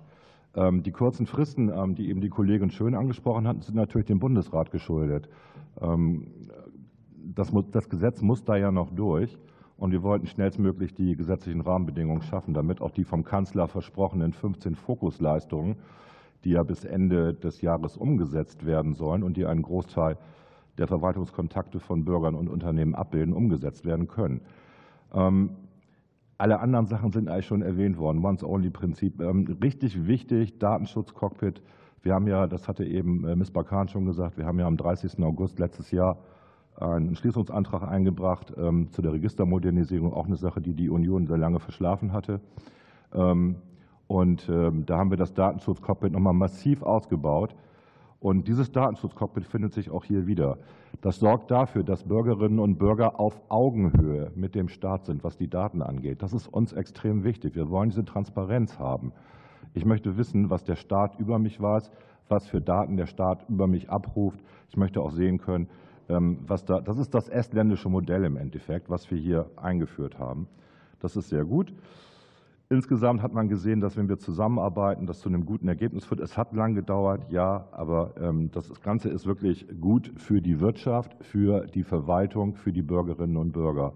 [0.54, 5.30] Die kurzen Fristen, die eben die Kollegin Schön angesprochen hat, sind natürlich dem Bundesrat geschuldet.
[7.36, 9.38] Das, das Gesetz muss da ja noch durch.
[9.78, 14.76] Und wir wollten schnellstmöglich die gesetzlichen Rahmenbedingungen schaffen, damit auch die vom Kanzler versprochenen 15
[14.76, 15.78] Fokusleistungen,
[16.44, 20.18] die ja bis Ende des Jahres umgesetzt werden sollen und die einen Großteil
[20.78, 24.42] der Verwaltungskontakte von Bürgern und Unternehmen abbilden, umgesetzt werden können.
[26.42, 28.26] Alle anderen Sachen sind eigentlich schon erwähnt worden.
[28.26, 29.22] Once-Only-Prinzip.
[29.22, 31.62] Ähm, richtig wichtig, Datenschutz-Cockpit.
[32.02, 34.76] Wir haben ja, das hatte eben äh, Miss Bakan schon gesagt, wir haben ja am
[34.76, 35.24] 30.
[35.24, 36.18] August letztes Jahr
[36.78, 41.60] einen Entschließungsantrag eingebracht ähm, zu der Registermodernisierung, auch eine Sache, die die Union sehr lange
[41.60, 42.42] verschlafen hatte.
[43.14, 43.58] Ähm,
[44.08, 47.56] und da haben wir das Datenschutzcockpit nochmal massiv ausgebaut.
[48.22, 50.60] Und dieses Datenschutzcockpit findet sich auch hier wieder.
[51.02, 55.50] Das sorgt dafür, dass Bürgerinnen und Bürger auf Augenhöhe mit dem Staat sind, was die
[55.50, 56.22] Daten angeht.
[56.22, 57.56] Das ist uns extrem wichtig.
[57.56, 59.12] Wir wollen diese Transparenz haben.
[59.74, 61.90] Ich möchte wissen, was der Staat über mich weiß,
[62.30, 64.40] was für Daten der Staat über mich abruft.
[64.70, 65.68] Ich möchte auch sehen können,
[66.08, 70.48] ähm, was da, das ist das estländische Modell im Endeffekt, was wir hier eingeführt haben.
[71.00, 71.74] Das ist sehr gut.
[72.72, 76.22] Insgesamt hat man gesehen, dass wenn wir zusammenarbeiten, das zu einem guten Ergebnis führt.
[76.22, 81.14] Es hat lang gedauert, ja, aber ähm, das Ganze ist wirklich gut für die Wirtschaft,
[81.20, 83.92] für die Verwaltung, für die Bürgerinnen und Bürger.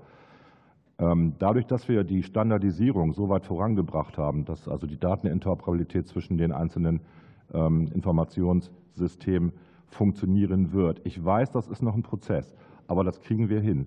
[0.99, 6.37] Ähm, dadurch, dass wir die Standardisierung so weit vorangebracht haben, dass also die Dateninteroperabilität zwischen
[6.37, 6.99] den einzelnen
[7.53, 9.53] Informationssystemen
[9.87, 10.99] funktionieren wird.
[11.05, 12.51] Ich weiß, das ist noch ein Prozess,
[12.87, 13.85] aber das kriegen wir hin.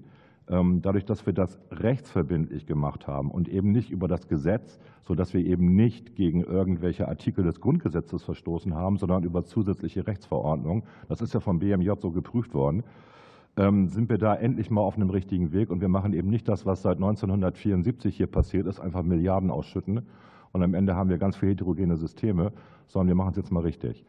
[0.51, 5.35] Ähm, dadurch, dass wir das rechtsverbindlich gemacht haben und eben nicht über das Gesetz, sodass
[5.35, 11.21] wir eben nicht gegen irgendwelche Artikel des Grundgesetzes verstoßen haben, sondern über zusätzliche Rechtsverordnungen, das
[11.21, 12.83] ist ja vom BMJ so geprüft worden,
[13.59, 15.71] ähm, sind wir da endlich mal auf einem richtigen Weg.
[15.71, 20.07] Und wir machen eben nicht das, was seit 1974 hier passiert ist, einfach Milliarden ausschütten.
[20.53, 22.53] Und am Ende haben wir ganz viele heterogene Systeme,
[22.87, 24.05] sondern wir machen es jetzt mal richtig.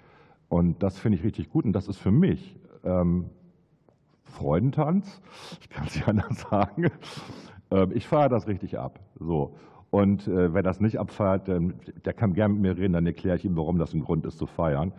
[0.47, 1.65] Und das finde ich richtig gut.
[1.65, 3.25] Und das ist für mich ähm,
[4.29, 5.21] Freudentanz.
[5.61, 6.91] Ich kann es nicht anders sagen.
[7.71, 8.99] Ähm, ich feiere das richtig ab.
[9.19, 9.55] So.
[9.91, 13.45] Und äh, wer das nicht abfeiert, der kann gerne mit mir reden, dann erkläre ich
[13.45, 14.93] ihm, warum das ein Grund ist zu feiern.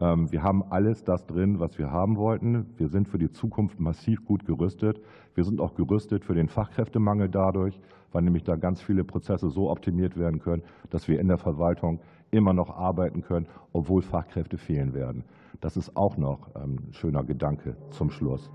[0.00, 2.66] Ähm, wir haben alles das drin, was wir haben wollten.
[2.76, 5.00] Wir sind für die Zukunft massiv gut gerüstet.
[5.34, 9.70] Wir sind auch gerüstet für den Fachkräftemangel dadurch, weil nämlich da ganz viele Prozesse so
[9.70, 12.00] optimiert werden können, dass wir in der Verwaltung
[12.32, 15.24] immer noch arbeiten können, obwohl Fachkräfte fehlen werden.
[15.60, 18.50] Das ist auch noch ein schöner Gedanke zum Schluss.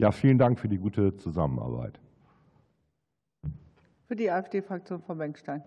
[0.00, 2.00] Ja, vielen Dank für die gute Zusammenarbeit.
[4.06, 5.62] Für die AfD-Fraktion Frau Bengstein.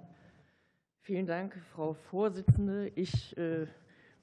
[1.01, 2.91] Vielen Dank, Frau Vorsitzende.
[2.95, 3.67] Ich äh,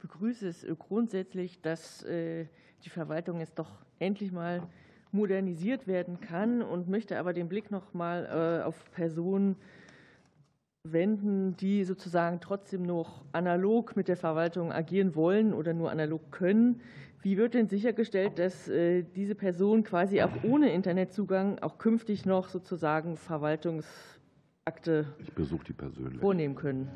[0.00, 2.46] begrüße es grundsätzlich, dass äh,
[2.82, 3.70] die Verwaltung jetzt doch
[4.00, 4.64] endlich mal
[5.12, 9.54] modernisiert werden kann und möchte aber den Blick noch mal äh, auf Personen
[10.82, 16.80] wenden, die sozusagen trotzdem noch analog mit der Verwaltung agieren wollen oder nur analog können.
[17.22, 22.48] Wie wird denn sichergestellt, dass äh, diese Personen quasi auch ohne Internetzugang auch künftig noch
[22.48, 26.20] sozusagen Verwaltungsakte ich besuche die persönlich.
[26.20, 26.90] vornehmen können?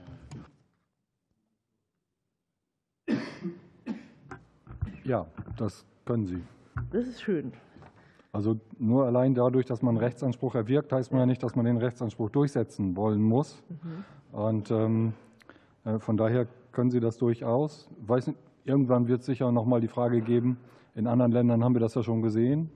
[5.05, 5.27] Ja,
[5.59, 6.43] das können Sie.
[6.91, 7.53] Das ist schön.
[8.33, 11.67] Also nur allein dadurch, dass man einen Rechtsanspruch erwirkt, heißt man ja nicht, dass man
[11.67, 13.63] den Rechtsanspruch durchsetzen wollen muss.
[13.69, 14.05] Mhm.
[14.33, 15.13] Und ähm,
[15.85, 17.89] äh, von daher können Sie das durchaus.
[18.01, 20.59] Weiß nicht, irgendwann wird es sicher noch mal die Frage geben,
[20.95, 22.71] in anderen Ländern haben wir das ja schon gesehen,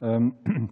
[0.00, 0.34] ähm,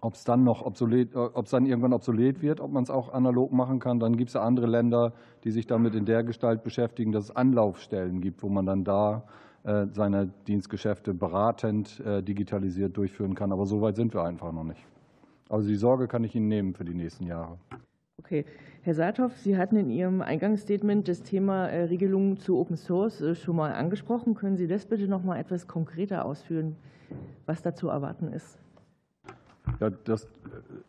[0.00, 2.90] ob es dann noch obsolet, äh, ob es dann irgendwann obsolet wird, ob man es
[2.90, 3.98] auch analog machen kann.
[3.98, 5.12] Dann gibt es ja andere Länder,
[5.44, 9.24] die sich damit in der Gestalt beschäftigen, dass es Anlaufstellen gibt, wo man dann da
[9.64, 13.52] äh, seine Dienstgeschäfte beratend äh, digitalisiert durchführen kann.
[13.52, 14.84] Aber so weit sind wir einfach noch nicht.
[15.48, 17.58] Also die Sorge kann ich Ihnen nehmen für die nächsten Jahre.
[18.18, 18.44] Okay.
[18.82, 23.72] Herr Saathoff, Sie hatten in Ihrem Eingangsstatement das Thema Regelungen zu Open Source schon mal
[23.72, 24.34] angesprochen.
[24.34, 26.76] Können Sie das bitte noch mal etwas konkreter ausführen,
[27.46, 28.58] was da zu erwarten ist?
[29.80, 30.26] Ja, das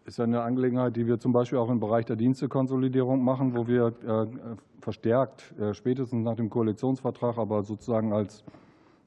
[0.06, 3.88] ist eine Angelegenheit, die wir zum Beispiel auch im Bereich der Dienstekonsolidierung machen, wo wir
[3.88, 4.28] äh,
[4.82, 8.44] verstärkt, äh, spätestens nach dem Koalitionsvertrag, aber sozusagen als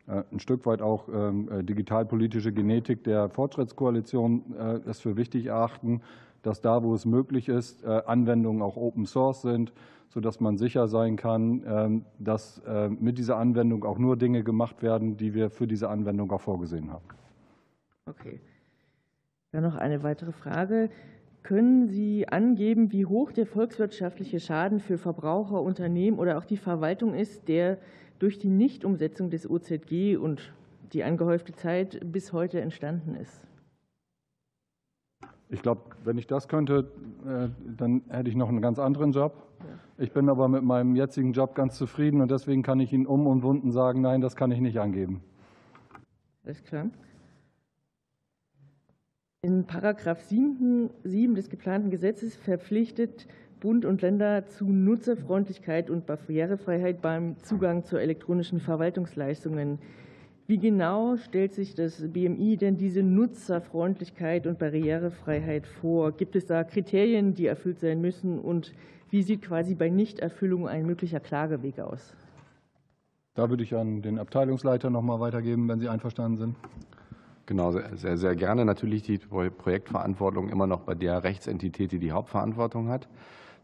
[0.06, 4.54] äh, ein Stück weit auch ähm, digitalpolitische Genetik der Fortschrittskoalition
[4.86, 6.02] es für wichtig erachten,
[6.42, 9.72] dass da, wo es möglich ist, Anwendungen auch Open Source sind,
[10.08, 12.60] sodass man sicher sein kann, ähm, dass
[12.98, 16.92] mit dieser Anwendung auch nur Dinge gemacht werden, die wir für diese Anwendung auch vorgesehen
[16.92, 17.04] haben.
[18.06, 18.40] Okay.
[19.52, 20.90] Dann noch eine weitere Frage.
[21.42, 27.14] Können Sie angeben, wie hoch der volkswirtschaftliche Schaden für Verbraucher, Unternehmen oder auch die Verwaltung
[27.14, 27.78] ist, der
[28.18, 30.52] durch die Nichtumsetzung des OZG und
[30.92, 33.40] die angehäufte Zeit bis heute entstanden ist?
[35.52, 36.90] Ich glaube, wenn ich das könnte,
[37.26, 39.34] äh, dann hätte ich noch einen ganz anderen Job.
[39.98, 43.26] Ich bin aber mit meinem jetzigen Job ganz zufrieden und deswegen kann ich Ihnen um
[43.26, 45.22] und wunden sagen, nein, das kann ich nicht angeben.
[46.44, 46.86] Alles klar.
[49.42, 53.26] In Paragraph 7, 7 des geplanten Gesetzes verpflichtet
[53.60, 59.80] Bund und Länder zu Nutzerfreundlichkeit und Barrierefreiheit beim Zugang zu elektronischen Verwaltungsleistungen.
[60.48, 66.12] Wie genau stellt sich das BMI denn diese Nutzerfreundlichkeit und Barrierefreiheit vor?
[66.12, 68.40] Gibt es da Kriterien, die erfüllt sein müssen?
[68.40, 68.72] Und
[69.10, 72.14] wie sieht quasi bei Nichterfüllung ein möglicher Klageweg aus?
[73.34, 76.56] Da würde ich an den Abteilungsleiter noch mal weitergeben, wenn Sie einverstanden sind.
[77.46, 78.64] Genau, sehr, sehr gerne.
[78.64, 83.08] Natürlich die Projektverantwortung immer noch bei der Rechtsentität, die die Hauptverantwortung hat.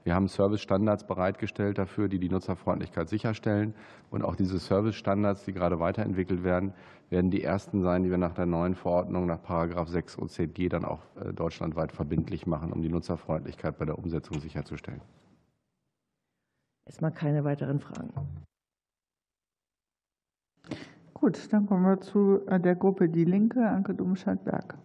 [0.04, 3.74] Wir haben Servicestandards bereitgestellt dafür, die die Nutzerfreundlichkeit sicherstellen.
[4.10, 6.72] Und auch diese Servicestandards, die gerade weiterentwickelt werden,
[7.10, 10.84] werden die ersten sein, die wir nach der neuen Verordnung nach Paragraph 6 OZG dann
[10.84, 15.00] auch äh, deutschlandweit verbindlich machen, um die Nutzerfreundlichkeit bei der Umsetzung sicherzustellen.
[16.86, 18.12] Erstmal keine weiteren Fragen.
[21.12, 24.78] Gut, dann kommen wir zu äh, der Gruppe Die Linke, Anke Domscheit-Berg.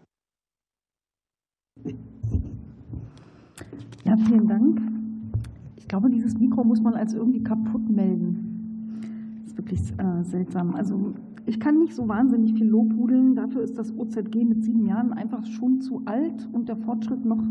[4.04, 4.93] Ja, vielen Dank.
[5.94, 9.38] Ich glaube, dieses Mikro muss man als irgendwie kaputt melden.
[9.44, 10.74] Das ist wirklich äh, seltsam.
[10.74, 11.14] Also
[11.46, 13.36] ich kann nicht so wahnsinnig viel lobhudeln.
[13.36, 17.44] Dafür ist das OZG mit sieben Jahren einfach schon zu alt und der Fortschritt noch,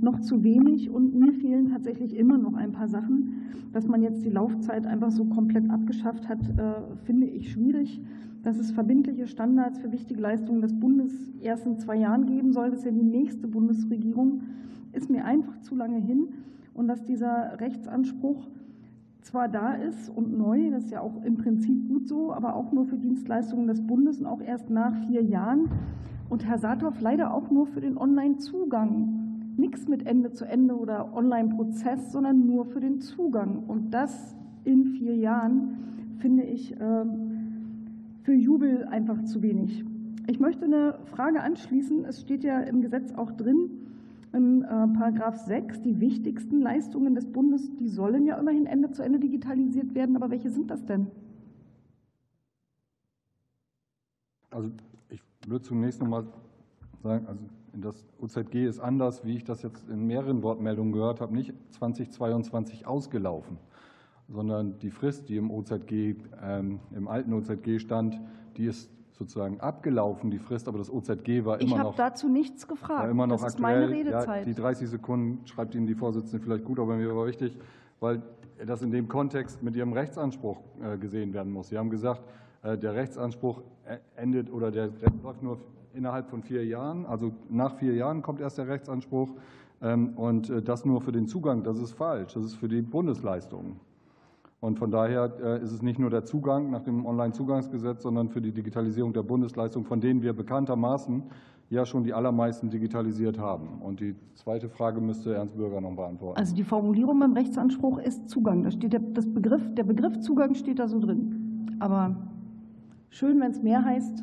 [0.00, 0.88] noch zu wenig.
[0.88, 3.34] Und mir fehlen tatsächlich immer noch ein paar Sachen.
[3.74, 8.00] Dass man jetzt die Laufzeit einfach so komplett abgeschafft hat, äh, finde ich schwierig
[8.42, 12.70] dass es verbindliche Standards für wichtige Leistungen des Bundes erst in zwei Jahren geben soll.
[12.70, 14.40] Das ist ja die nächste Bundesregierung.
[14.90, 16.26] Ist mir einfach zu lange hin.
[16.74, 18.48] Und dass dieser Rechtsanspruch
[19.20, 22.72] zwar da ist und neu, das ist ja auch im Prinzip gut so, aber auch
[22.72, 25.70] nur für Dienstleistungen des Bundes und auch erst nach vier Jahren.
[26.28, 29.54] Und Herr Saathoff leider auch nur für den Online-Zugang.
[29.56, 33.64] Nichts mit Ende zu Ende oder Online-Prozess, sondern nur für den Zugang.
[33.68, 35.76] Und das in vier Jahren
[36.18, 37.32] finde ich ähm,
[38.22, 39.84] für Jubel einfach zu wenig.
[40.26, 42.04] Ich möchte eine Frage anschließen.
[42.04, 43.81] Es steht ja im Gesetz auch drin,
[44.32, 49.02] in äh, Paragraph 6, die wichtigsten Leistungen des Bundes, die sollen ja immerhin Ende zu
[49.02, 50.16] Ende digitalisiert werden.
[50.16, 51.06] Aber welche sind das denn?
[54.50, 54.70] Also
[55.08, 56.24] ich würde zunächst noch mal
[57.02, 57.40] sagen, also
[57.74, 62.86] das OZG ist anders, wie ich das jetzt in mehreren Wortmeldungen gehört habe, nicht 2022
[62.86, 63.58] ausgelaufen
[64.28, 68.20] sondern die Frist, die im OZG, ähm, im alten OZG stand,
[68.56, 71.76] die ist sozusagen abgelaufen, die Frist, aber das OZG war immer ich noch.
[71.76, 73.10] Ich habe dazu nichts gefragt.
[73.10, 73.82] immer noch das aktuell.
[73.82, 74.40] ist meine Redezeit.
[74.40, 77.56] Ja, die 30 Sekunden schreibt Ihnen die Vorsitzende vielleicht gut, aber mir war wichtig,
[78.00, 78.22] weil
[78.66, 81.68] das in dem Kontext mit Ihrem Rechtsanspruch äh, gesehen werden muss.
[81.68, 82.22] Sie haben gesagt,
[82.62, 85.58] äh, der Rechtsanspruch äh, endet oder der, der läuft nur
[85.94, 87.04] innerhalb von vier Jahren.
[87.06, 89.30] Also nach vier Jahren kommt erst der Rechtsanspruch.
[89.82, 92.34] Ähm, und das nur für den Zugang, das ist falsch.
[92.34, 93.80] Das ist für die Bundesleistungen.
[94.62, 98.40] Und von daher äh, ist es nicht nur der Zugang nach dem Onlinezugangsgesetz, sondern für
[98.40, 101.24] die Digitalisierung der Bundesleistung, von denen wir bekanntermaßen
[101.68, 103.82] ja schon die allermeisten digitalisiert haben.
[103.82, 106.38] Und die zweite Frage müsste Ernst Bürger noch beantworten.
[106.38, 108.62] Also die Formulierung beim Rechtsanspruch ist Zugang.
[108.62, 111.76] Da steht der, das Begriff, der Begriff Zugang steht da so drin.
[111.80, 112.14] Aber
[113.10, 114.22] schön, wenn es mehr heißt,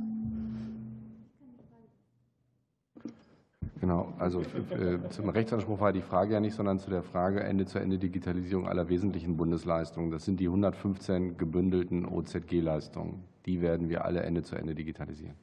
[3.79, 8.67] Genau, also äh, zum Rechtsanspruch war die Frage ja nicht, sondern zu der Frage Ende-zu-Ende-Digitalisierung
[8.67, 10.11] aller wesentlichen Bundesleistungen.
[10.11, 13.23] Das sind die 115 gebündelten OZG-Leistungen.
[13.45, 15.35] Die werden wir alle Ende zu Ende digitalisieren.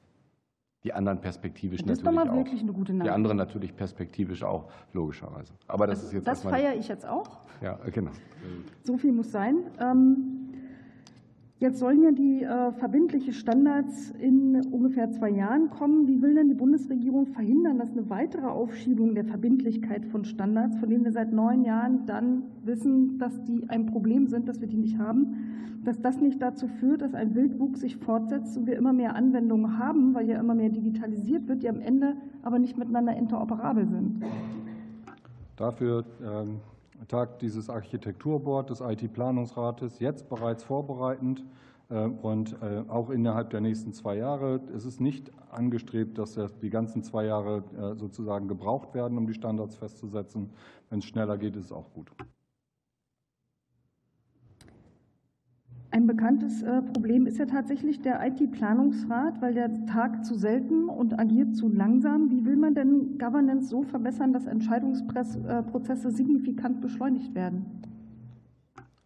[0.85, 2.37] Die anderen perspektivisch Das ist natürlich doch mal auch.
[2.45, 3.15] wirklich eine gute Die Nachricht.
[3.15, 5.53] anderen natürlich perspektivisch auch, logischerweise.
[5.67, 7.41] Aber das ist jetzt Das feiere ich jetzt auch.
[7.63, 8.11] Ja, genau.
[8.83, 9.57] So viel muss sein.
[9.81, 10.36] Ähm,
[11.59, 16.07] Jetzt sollen ja die äh, verbindliche Standards in ungefähr zwei Jahren kommen.
[16.07, 20.91] Wie will denn die Bundesregierung verhindern, dass eine weitere Aufschiebung der Verbindlichkeit von Standards, von
[20.91, 24.77] denen wir seit neun Jahren dann wissen, dass die ein Problem sind, dass wir die
[24.77, 28.93] nicht haben, dass das nicht dazu führt, dass ein Wildwuchs sich fortsetzt und wir immer
[28.93, 33.17] mehr Anwendungen haben, weil ja immer mehr digitalisiert wird, die am Ende aber nicht miteinander
[33.17, 34.23] interoperabel sind?
[35.57, 36.57] Dafür ähm,
[37.09, 41.45] tagt dieses Architekturboard des IT-Planungsrates jetzt bereits vorbereitend
[41.89, 44.61] äh, und äh, auch innerhalb der nächsten zwei Jahre.
[44.75, 49.27] Es ist nicht angestrebt, dass das die ganzen zwei Jahre äh, sozusagen gebraucht werden, um
[49.27, 50.51] die Standards festzusetzen.
[50.91, 52.11] Wenn es schneller geht, ist es auch gut.
[55.97, 61.19] Ein bekanntes äh, Problem ist ja tatsächlich der IT-Planungsrat, weil der tagt zu selten und
[61.19, 62.31] agiert zu langsam.
[62.31, 67.65] Wie will man denn Governance so verbessern, dass Entscheidungsprozesse signifikant beschleunigt werden?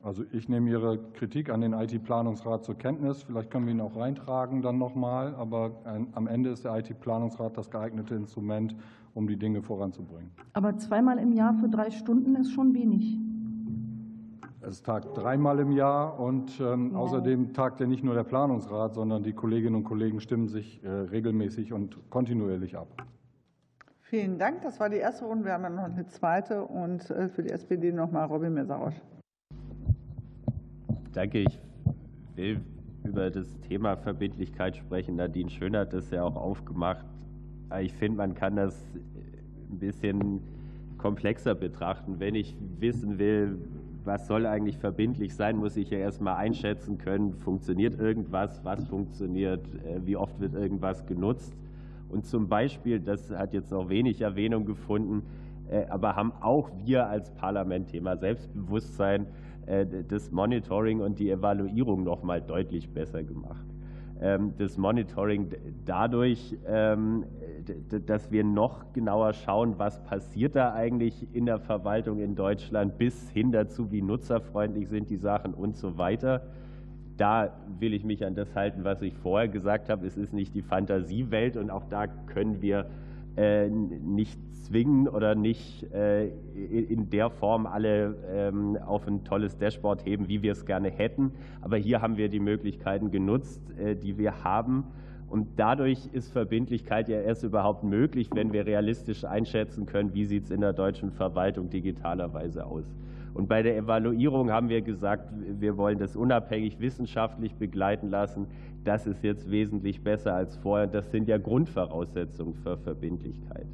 [0.02, 3.22] Also ich nehme Ihre Kritik an den IT-Planungsrat zur Kenntnis.
[3.22, 5.36] Vielleicht können wir ihn auch reintragen dann nochmal.
[5.36, 8.74] Aber äh, am Ende ist der IT-Planungsrat das geeignete Instrument,
[9.14, 10.32] um die Dinge voranzubringen.
[10.54, 13.16] Aber zweimal im Jahr für drei Stunden ist schon wenig.
[14.70, 19.24] Es tagt dreimal im Jahr und ähm, außerdem tagt ja nicht nur der Planungsrat, sondern
[19.24, 22.86] die Kolleginnen und Kollegen stimmen sich äh, regelmäßig und kontinuierlich ab.
[24.02, 24.62] Vielen Dank.
[24.62, 25.46] Das war die erste Runde.
[25.46, 28.94] Wir haben ja noch eine zweite und äh, für die SPD nochmal Robin Messerausch.
[31.12, 31.40] Danke.
[31.40, 31.58] Ich
[32.36, 32.60] will
[33.02, 35.16] über das Thema Verbindlichkeit sprechen.
[35.16, 37.04] Nadine Schön hat das ja auch aufgemacht.
[37.80, 38.86] Ich finde, man kann das
[39.68, 40.42] ein bisschen
[40.96, 42.20] komplexer betrachten.
[42.20, 43.58] Wenn ich wissen will,
[44.04, 49.64] was soll eigentlich verbindlich sein, muss ich ja erstmal einschätzen können, funktioniert irgendwas, was funktioniert,
[49.84, 51.54] äh, wie oft wird irgendwas genutzt.
[52.08, 55.22] Und zum Beispiel, das hat jetzt noch wenig Erwähnung gefunden,
[55.70, 59.26] äh, aber haben auch wir als Parlament Thema Selbstbewusstsein,
[59.66, 63.69] äh, das Monitoring und die Evaluierung noch mal deutlich besser gemacht.
[64.20, 65.48] Ähm, Das Monitoring
[65.86, 67.24] dadurch, ähm,
[68.06, 73.30] dass wir noch genauer schauen, was passiert da eigentlich in der Verwaltung in Deutschland, bis
[73.30, 76.42] hin dazu, wie nutzerfreundlich sind die Sachen und so weiter.
[77.16, 80.06] Da will ich mich an das halten, was ich vorher gesagt habe.
[80.06, 82.86] Es ist nicht die Fantasiewelt und auch da können wir
[83.36, 84.38] nicht
[84.70, 90.42] zwingen oder nicht äh, in der Form alle ähm, auf ein tolles Dashboard heben, wie
[90.42, 91.32] wir es gerne hätten.
[91.60, 94.84] Aber hier haben wir die Möglichkeiten genutzt, äh, die wir haben.
[95.28, 100.44] Und dadurch ist Verbindlichkeit ja erst überhaupt möglich, wenn wir realistisch einschätzen können, wie sieht
[100.44, 102.92] es in der deutschen Verwaltung digitalerweise aus.
[103.34, 108.46] Und bei der Evaluierung haben wir gesagt, wir wollen das unabhängig wissenschaftlich begleiten lassen.
[108.84, 110.86] Das ist jetzt wesentlich besser als vorher.
[110.86, 113.66] Das sind ja Grundvoraussetzungen für Verbindlichkeit.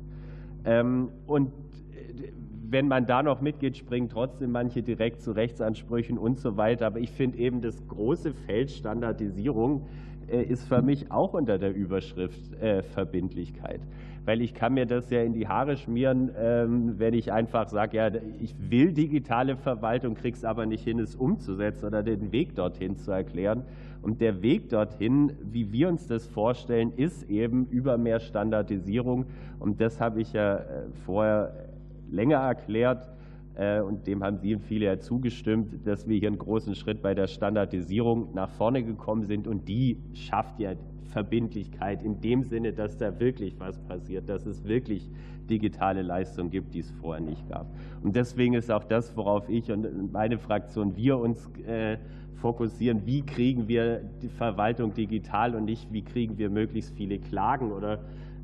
[0.65, 2.33] Ähm, Und äh,
[2.69, 6.87] wenn man da noch mitgeht, springen trotzdem manche direkt zu Rechtsansprüchen und so weiter.
[6.87, 9.87] Aber ich finde eben, das große Feld Standardisierung
[10.29, 13.81] äh, ist für mich auch unter der Überschrift äh, Verbindlichkeit.
[14.27, 17.97] Weil ich kann mir das ja in die Haare schmieren, ähm, wenn ich einfach sage,
[17.97, 18.11] ja,
[18.41, 23.13] ich will digitale Verwaltung, krieg's aber nicht hin, es umzusetzen oder den Weg dorthin zu
[23.13, 23.63] erklären.
[24.03, 29.27] Und der Weg dorthin, wie wir uns das vorstellen, ist eben über mehr Standardisierung.
[29.61, 30.63] Und das habe ich ja äh,
[31.05, 31.69] vorher
[32.11, 33.09] länger erklärt.
[33.55, 37.01] äh, Und dem haben Sie und viele ja zugestimmt, dass wir hier einen großen Schritt
[37.01, 39.47] bei der Standardisierung nach vorne gekommen sind.
[39.47, 40.73] Und die schafft ja
[41.07, 45.09] Verbindlichkeit in dem Sinne, dass da wirklich was passiert, dass es wirklich
[45.49, 47.67] digitale Leistung gibt, die es vorher nicht gab.
[48.03, 51.99] Und deswegen ist auch das, worauf ich und meine Fraktion, wir uns äh,
[52.37, 57.73] fokussieren, wie kriegen wir die Verwaltung digital und nicht, wie kriegen wir möglichst viele Klagen
[57.73, 58.01] oder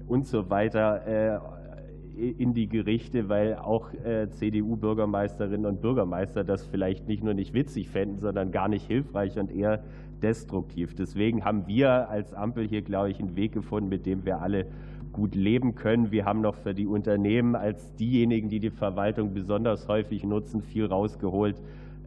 [0.08, 1.38] und so weiter äh,
[2.16, 7.88] in die Gerichte, weil auch äh, CDU-Bürgermeisterinnen und Bürgermeister das vielleicht nicht nur nicht witzig
[7.88, 9.82] fänden, sondern gar nicht hilfreich und eher
[10.22, 10.94] destruktiv.
[10.94, 14.66] Deswegen haben wir als Ampel hier, glaube ich, einen Weg gefunden, mit dem wir alle
[15.12, 16.10] gut leben können.
[16.10, 20.86] Wir haben noch für die Unternehmen als diejenigen, die die Verwaltung besonders häufig nutzen, viel
[20.86, 21.60] rausgeholt,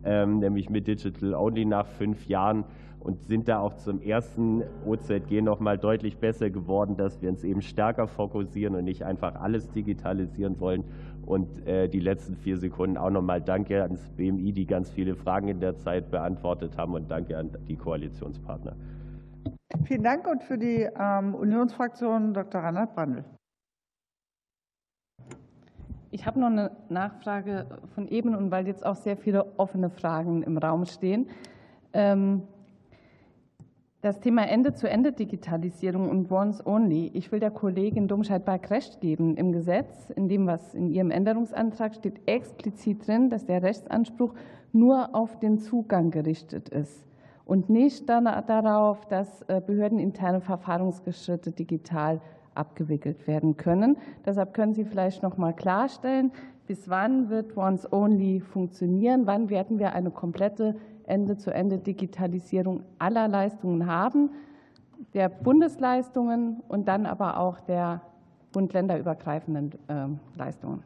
[0.03, 2.65] ähm, nämlich mit Digital Only nach fünf Jahren
[3.05, 7.43] und sind da auch zum ersten OZG noch mal deutlich besser geworden, dass wir uns
[7.43, 10.83] eben stärker fokussieren und nicht einfach alles digitalisieren wollen.
[11.25, 15.15] Und äh, die letzten vier Sekunden auch noch mal Danke ans BMI, die ganz viele
[15.15, 18.75] Fragen in der Zeit beantwortet haben und Danke an die Koalitionspartner.
[19.85, 22.61] Vielen Dank und für die ähm, Unionsfraktion Dr.
[22.61, 23.23] Reinhard Brandl.
[26.11, 30.43] Ich habe noch eine Nachfrage von eben und weil jetzt auch sehr viele offene Fragen
[30.43, 31.27] im Raum stehen.
[31.91, 32.43] Ähm,
[34.05, 37.09] Das Thema Ende-zu-Ende-Digitalisierung und Once-Only.
[37.15, 39.35] Ich will der Kollegin Domscheit-Berg recht geben.
[39.35, 44.35] Im Gesetz, in dem, was in ihrem Änderungsantrag steht, explizit drin, dass der Rechtsanspruch
[44.71, 47.03] nur auf den Zugang gerichtet ist
[47.45, 52.21] und nicht darauf, dass äh, behördeninterne Verfahrensschritte digital
[52.53, 53.97] abgewickelt werden können.
[54.23, 56.31] Deshalb können Sie vielleicht noch mal klarstellen,
[56.67, 59.25] bis wann wird Once Only funktionieren?
[59.25, 60.75] Wann werden wir eine komplette
[61.07, 64.31] Ende-zu-Ende-Digitalisierung aller Leistungen haben,
[65.13, 68.01] der Bundesleistungen und dann aber auch der
[68.51, 70.83] bund-länderübergreifenden ähm, Leistungen.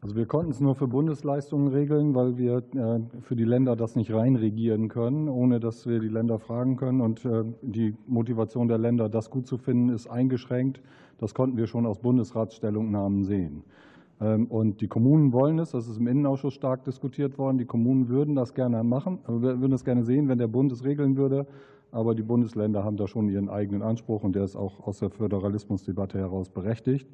[0.00, 3.96] Also wir konnten es nur für Bundesleistungen regeln, weil wir äh, für die Länder das
[3.96, 7.00] nicht reinregieren können, ohne dass wir die Länder fragen können.
[7.00, 10.80] Und äh, die Motivation der Länder, das gut zu finden, ist eingeschränkt.
[11.18, 13.64] Das konnten wir schon aus Bundesratsstellungnahmen sehen.
[14.20, 17.58] Ähm, und die Kommunen wollen es, das ist im Innenausschuss stark diskutiert worden.
[17.58, 20.84] Die Kommunen würden das gerne machen, äh, würden das gerne sehen, wenn der Bund es
[20.84, 21.46] regeln würde.
[21.90, 25.10] Aber die Bundesländer haben da schon ihren eigenen Anspruch und der ist auch aus der
[25.10, 27.08] Föderalismusdebatte heraus berechtigt.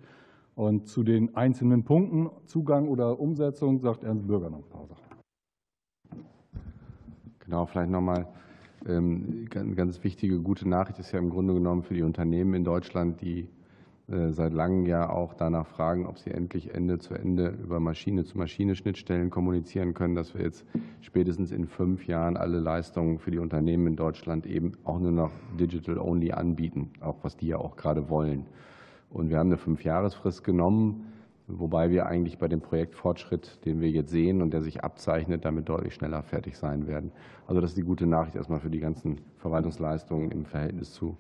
[0.57, 5.05] Und zu den einzelnen Punkten, Zugang oder Umsetzung, sagt Ernst Bürger noch ein paar Sachen.
[7.41, 8.27] Genau, vielleicht nochmal
[8.85, 12.65] eine ähm, ganz wichtige, gute Nachricht ist ja im Grunde genommen für die Unternehmen in
[12.65, 13.49] Deutschland, die
[14.07, 19.95] seit langem ja auch danach fragen, ob sie endlich Ende zu Ende über Maschine-zu-Maschine-Schnittstellen kommunizieren
[19.95, 20.67] können, dass wir jetzt
[21.01, 25.31] spätestens in fünf Jahren alle Leistungen für die Unternehmen in Deutschland eben auch nur noch
[25.59, 28.47] digital-only anbieten, auch was die ja auch gerade wollen.
[29.09, 31.07] Und wir haben eine Fünfjahresfrist genommen,
[31.47, 35.71] wobei wir eigentlich bei dem Projektfortschritt, den wir jetzt sehen und der sich abzeichnet, damit
[35.71, 37.11] deutlich schneller fertig sein werden.
[37.47, 41.17] Also das ist die gute Nachricht erstmal für die ganzen Verwaltungsleistungen im Verhältnis zu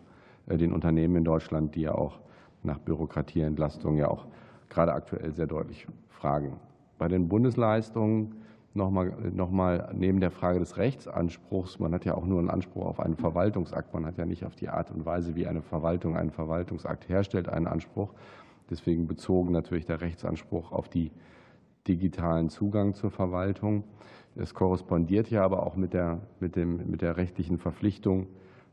[0.48, 2.18] äh, den Unternehmen in Deutschland, die ja auch
[2.64, 4.26] nach Bürokratieentlastung ja auch
[4.68, 6.58] gerade aktuell sehr deutlich fragen.
[6.98, 8.36] Bei den Bundesleistungen
[8.74, 12.86] nochmal noch mal neben der Frage des Rechtsanspruchs, man hat ja auch nur einen Anspruch
[12.86, 16.16] auf einen Verwaltungsakt, man hat ja nicht auf die Art und Weise, wie eine Verwaltung
[16.16, 18.12] einen Verwaltungsakt herstellt, einen Anspruch.
[18.70, 21.12] Deswegen bezogen natürlich der Rechtsanspruch auf die
[21.86, 23.84] digitalen Zugang zur Verwaltung.
[24.36, 28.26] Es korrespondiert ja aber auch mit der, mit dem, mit der rechtlichen Verpflichtung,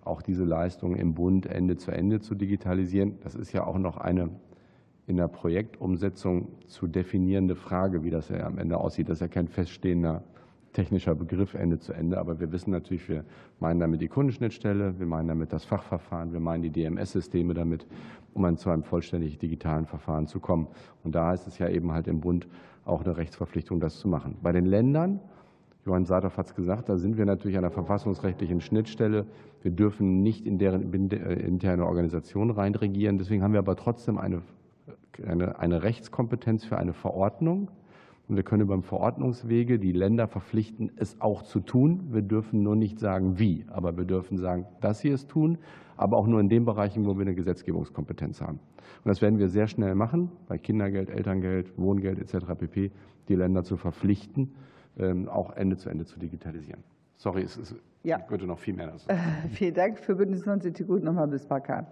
[0.04, 3.20] auch diese Leistungen im Bund Ende zu Ende zu digitalisieren.
[3.22, 4.30] Das ist ja auch noch eine
[5.08, 9.10] in der Projektumsetzung zu definierende Frage, wie das ja am Ende aussieht.
[9.10, 10.24] Das ist ja kein feststehender
[10.74, 12.18] technischer Begriff Ende zu Ende.
[12.18, 13.26] Aber wir wissen natürlich, wir
[13.60, 17.86] meinen damit die Kundenschnittstelle, wir meinen damit das Fachverfahren, wir meinen die DMS-Systeme damit,
[18.34, 20.68] um zu einem vollständig digitalen Verfahren zu kommen.
[21.04, 22.48] Und da heißt es ja eben halt im Bund
[22.86, 24.38] auch eine Rechtsverpflichtung, das zu machen.
[24.42, 25.20] Bei den Ländern
[25.86, 29.26] Johann Saathoff hat es gesagt, da sind wir natürlich an der verfassungsrechtlichen Schnittstelle.
[29.64, 33.18] Wir dürfen nicht in deren äh, interne Organisation reinregieren.
[33.18, 34.42] Deswegen haben wir aber trotzdem eine,
[35.26, 37.72] eine, eine Rechtskompetenz für eine Verordnung.
[38.28, 42.08] Und wir können beim Verordnungswege die Länder verpflichten, es auch zu tun.
[42.12, 45.58] Wir dürfen nur nicht sagen, wie, aber wir dürfen sagen, dass sie es tun,
[45.98, 48.60] aber auch nur in den Bereichen, wo wir eine Gesetzgebungskompetenz haben.
[49.04, 52.46] Und das werden wir sehr schnell machen, bei Kindergeld, Elterngeld, Wohngeld etc.
[52.58, 52.92] pp.
[53.28, 54.52] die Länder zu verpflichten,
[55.30, 56.84] auch Ende zu Ende zu digitalisieren.
[57.18, 58.20] Sorry, es ist, ja.
[58.20, 59.08] ich könnte noch viel mehr dazu.
[59.52, 61.06] Vielen Dank für Bündnis 90 Die Grünen.
[61.06, 61.86] Nochmal bis Bakan.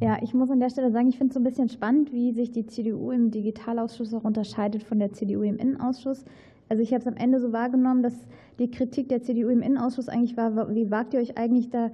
[0.00, 2.32] Ja, ich muss an der Stelle sagen, ich finde es so ein bisschen spannend, wie
[2.32, 6.24] sich die CDU im Digitalausschuss auch unterscheidet von der CDU im Innenausschuss.
[6.70, 8.14] Also ich habe es am Ende so wahrgenommen, dass
[8.58, 11.90] die Kritik der CDU im Innenausschuss eigentlich war, wie wagt ihr euch eigentlich da äh,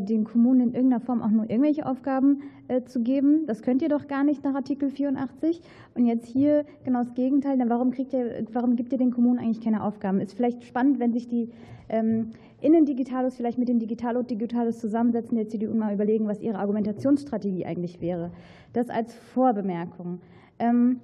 [0.00, 3.46] den Kommunen in irgendeiner Form auch nur irgendwelche Aufgaben äh, zu geben.
[3.46, 5.62] Das könnt ihr doch gar nicht nach Artikel 84.
[5.94, 7.58] Und jetzt hier genau das Gegenteil.
[7.68, 10.20] Warum, kriegt ihr, warum gibt ihr den Kommunen eigentlich keine Aufgaben?
[10.20, 11.50] Ist vielleicht spannend, wenn sich die
[11.88, 12.30] ähm,
[12.60, 17.64] Innendigitalos vielleicht mit den Digital- und Digitalos zusammensetzen, der CDU mal überlegen, was ihre Argumentationsstrategie
[17.64, 18.30] eigentlich wäre.
[18.72, 20.20] Das als Vorbemerkung.
[20.58, 21.00] Ähm,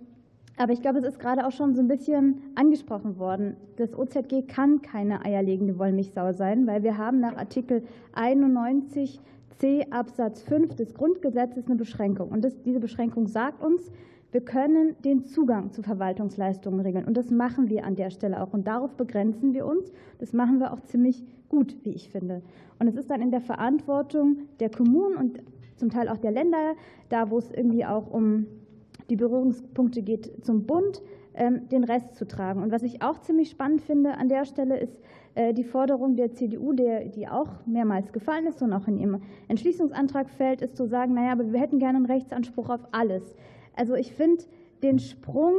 [0.57, 3.57] aber ich glaube, es ist gerade auch schon so ein bisschen angesprochen worden.
[3.77, 7.83] Das OZG kann keine eierlegende Wollmilchsau sein, weil wir haben nach Artikel
[8.13, 9.21] 91
[9.59, 12.29] C Absatz 5 des Grundgesetzes eine Beschränkung.
[12.29, 13.91] Und das, diese Beschränkung sagt uns,
[14.31, 17.05] wir können den Zugang zu Verwaltungsleistungen regeln.
[17.05, 18.53] Und das machen wir an der Stelle auch.
[18.53, 19.93] Und darauf begrenzen wir uns.
[20.19, 22.43] Das machen wir auch ziemlich gut, wie ich finde.
[22.79, 25.39] Und es ist dann in der Verantwortung der Kommunen und
[25.77, 26.75] zum Teil auch der Länder,
[27.09, 28.47] da wo es irgendwie auch um
[29.11, 31.03] die Berührungspunkte geht zum Bund,
[31.35, 32.63] ähm, den Rest zu tragen.
[32.63, 35.01] Und was ich auch ziemlich spannend finde an der Stelle ist
[35.35, 40.31] äh, die Forderung der CDU, die auch mehrmals gefallen ist und auch in ihrem Entschließungsantrag
[40.31, 43.35] fällt, ist zu sagen, naja, aber wir hätten gerne einen Rechtsanspruch auf alles.
[43.75, 44.45] Also ich finde
[44.83, 45.55] den Sprung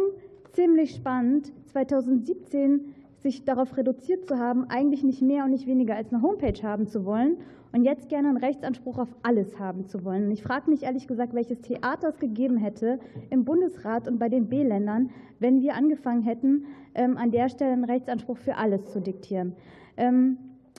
[0.54, 6.14] ziemlich spannend, 2017 sich darauf reduziert zu haben, eigentlich nicht mehr und nicht weniger als
[6.14, 7.38] eine Homepage haben zu wollen
[7.76, 10.32] und jetzt gerne einen Rechtsanspruch auf alles haben zu wollen.
[10.32, 13.00] Ich frage mich ehrlich gesagt, welches Theater es gegeben hätte
[13.30, 15.10] im Bundesrat und bei den B-Ländern,
[15.40, 19.58] wenn wir angefangen hätten, ähm, an der Stelle einen Rechtsanspruch für alles zu diktieren.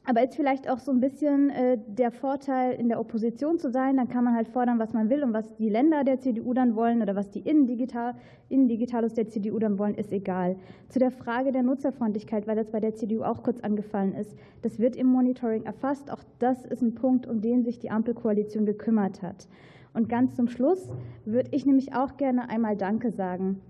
[0.08, 3.96] Aber ist vielleicht auch so ein bisschen äh, der Vorteil, in der Opposition zu sein.
[3.96, 6.76] Dann kann man halt fordern, was man will und was die Länder der CDU dann
[6.76, 8.14] wollen oder was die Innendigital,
[8.48, 10.56] Innendigitalos der CDU dann wollen, ist egal.
[10.90, 14.36] Zu der Frage der Nutzerfreundlichkeit, weil das bei der CDU auch kurz angefallen ist.
[14.62, 16.08] Das wird im Monitoring erfasst.
[16.12, 19.48] Auch das ist ein Punkt, um den sich die Ampelkoalition gekümmert hat.
[19.92, 20.88] Und ganz zum Schluss
[21.24, 23.60] würde ich nämlich auch gerne einmal Danke sagen.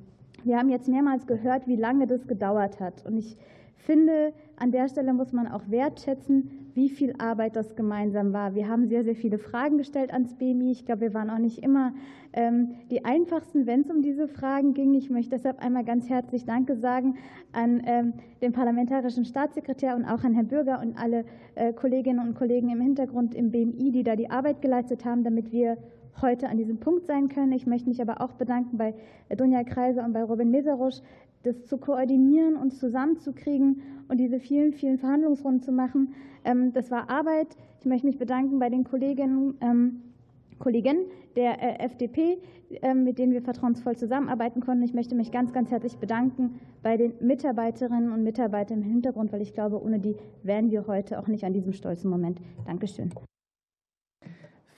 [0.44, 3.06] Wir haben jetzt mehrmals gehört, wie lange das gedauert hat.
[3.06, 3.38] Und ich
[3.76, 8.54] finde, an der Stelle muss man auch wertschätzen, wie viel Arbeit das gemeinsam war.
[8.54, 10.72] Wir haben sehr, sehr viele Fragen gestellt ans BMI.
[10.72, 11.92] Ich glaube, wir waren auch nicht immer
[12.32, 14.94] ähm, die einfachsten, wenn es um diese Fragen ging.
[14.94, 17.16] Ich möchte deshalb einmal ganz herzlich Danke sagen
[17.52, 22.34] an ähm, den parlamentarischen Staatssekretär und auch an Herrn Bürger und alle äh, Kolleginnen und
[22.34, 25.78] Kollegen im Hintergrund im BMI, die da die Arbeit geleistet haben, damit wir
[26.20, 27.52] heute an diesem Punkt sein können.
[27.52, 28.94] Ich möchte mich aber auch bedanken bei
[29.34, 31.00] Dunja Kreiser und bei Robin Meserosch,
[31.46, 36.14] das zu koordinieren und zusammenzukriegen und diese vielen, vielen Verhandlungsrunden zu machen.
[36.44, 37.56] Ähm, das war Arbeit.
[37.80, 40.02] Ich möchte mich bedanken bei den Kolleginnen, ähm,
[40.58, 40.98] Kollegen
[41.36, 42.38] der äh, FDP,
[42.82, 44.82] ähm, mit denen wir vertrauensvoll zusammenarbeiten konnten.
[44.82, 49.42] Ich möchte mich ganz, ganz herzlich bedanken bei den Mitarbeiterinnen und Mitarbeitern im Hintergrund, weil
[49.42, 52.40] ich glaube, ohne die wären wir heute auch nicht an diesem stolzen Moment.
[52.66, 53.10] Dankeschön.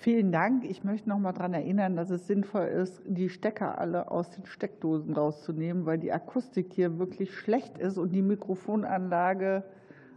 [0.08, 0.64] Vielen Dank.
[0.64, 4.46] Ich möchte noch mal daran erinnern, dass es sinnvoll ist, die Stecker alle aus den
[4.46, 9.64] Steckdosen rauszunehmen, weil die Akustik hier wirklich schlecht ist und die Mikrofonanlage,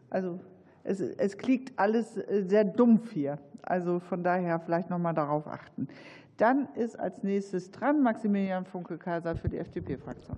[0.10, 0.40] also
[0.86, 3.38] es, es klingt alles sehr dumpf hier.
[3.64, 5.90] Also von daher vielleicht noch mal darauf achten.
[6.38, 10.38] Dann ist als nächstes dran Maximilian Funke-Kaiser für die FDP-Fraktion.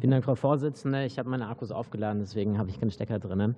[0.00, 1.04] Vielen Dank, Frau Vorsitzende.
[1.04, 3.56] Ich habe meine Akkus aufgeladen, deswegen habe ich keinen Stecker drin.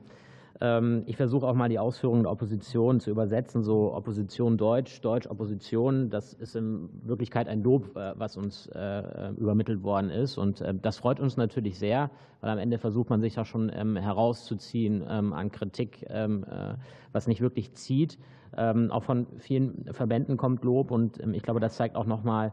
[0.63, 5.27] Ähm, ich versuche auch mal die Ausführungen der Opposition zu übersetzen, so Opposition Deutsch, Deutsch
[5.27, 6.09] Opposition.
[6.09, 10.39] Das ist in Wirklichkeit ein Lob, äh, was uns äh, übermittelt worden ist.
[10.39, 13.73] Und äh, das freut uns natürlich sehr, weil am Ende versucht man sich ja schon
[13.75, 16.07] ähm, herauszuziehen ähm, an Kritik,
[17.13, 18.19] was nicht wirklich zieht.
[18.55, 22.53] Auch von vielen Verbänden kommt Lob und ich glaube, das zeigt auch nochmal,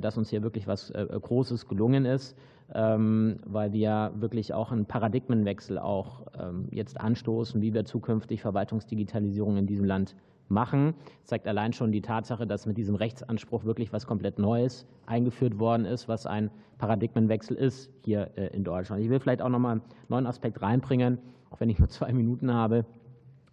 [0.00, 2.36] dass uns hier wirklich was Großes gelungen ist.
[2.74, 9.56] Ähm, weil wir wirklich auch einen Paradigmenwechsel auch ähm, jetzt anstoßen, wie wir zukünftig Verwaltungsdigitalisierung
[9.56, 10.16] in diesem Land
[10.48, 10.94] machen.
[11.20, 15.58] Das zeigt allein schon die Tatsache, dass mit diesem Rechtsanspruch wirklich was komplett Neues eingeführt
[15.58, 19.02] worden ist, was ein Paradigmenwechsel ist hier äh, in Deutschland.
[19.02, 21.18] Ich will vielleicht auch noch mal einen neuen Aspekt reinbringen,
[21.50, 22.84] auch wenn ich nur zwei Minuten habe,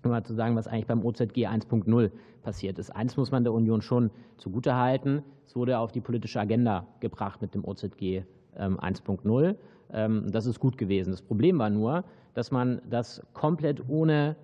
[0.03, 2.11] um mal zu sagen, was eigentlich beim OZG 1.0
[2.41, 2.89] passiert ist.
[2.89, 5.23] Eins muss man der Union schon zugutehalten.
[5.45, 8.23] Es wurde auf die politische Agenda gebracht mit dem OZG
[8.57, 9.45] 1.0.
[9.45, 9.55] Ähm,
[9.91, 11.11] ähm, das ist gut gewesen.
[11.11, 14.35] Das Problem war nur, dass man das komplett ohne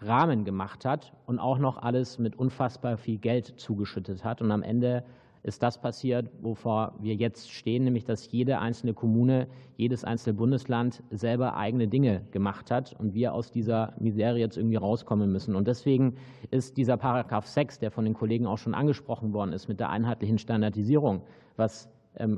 [0.00, 4.42] Rahmen gemacht hat und auch noch alles mit unfassbar viel Geld zugeschüttet hat.
[4.42, 5.04] Und am Ende
[5.44, 9.46] ist das passiert, wovor wir jetzt stehen, nämlich dass jede einzelne Kommune,
[9.76, 14.76] jedes einzelne Bundesland selber eigene Dinge gemacht hat und wir aus dieser Misere jetzt irgendwie
[14.76, 15.54] rauskommen müssen.
[15.54, 16.16] Und deswegen
[16.50, 19.90] ist dieser Paragraph 6, der von den Kollegen auch schon angesprochen worden ist, mit der
[19.90, 21.20] einheitlichen Standardisierung,
[21.56, 21.90] was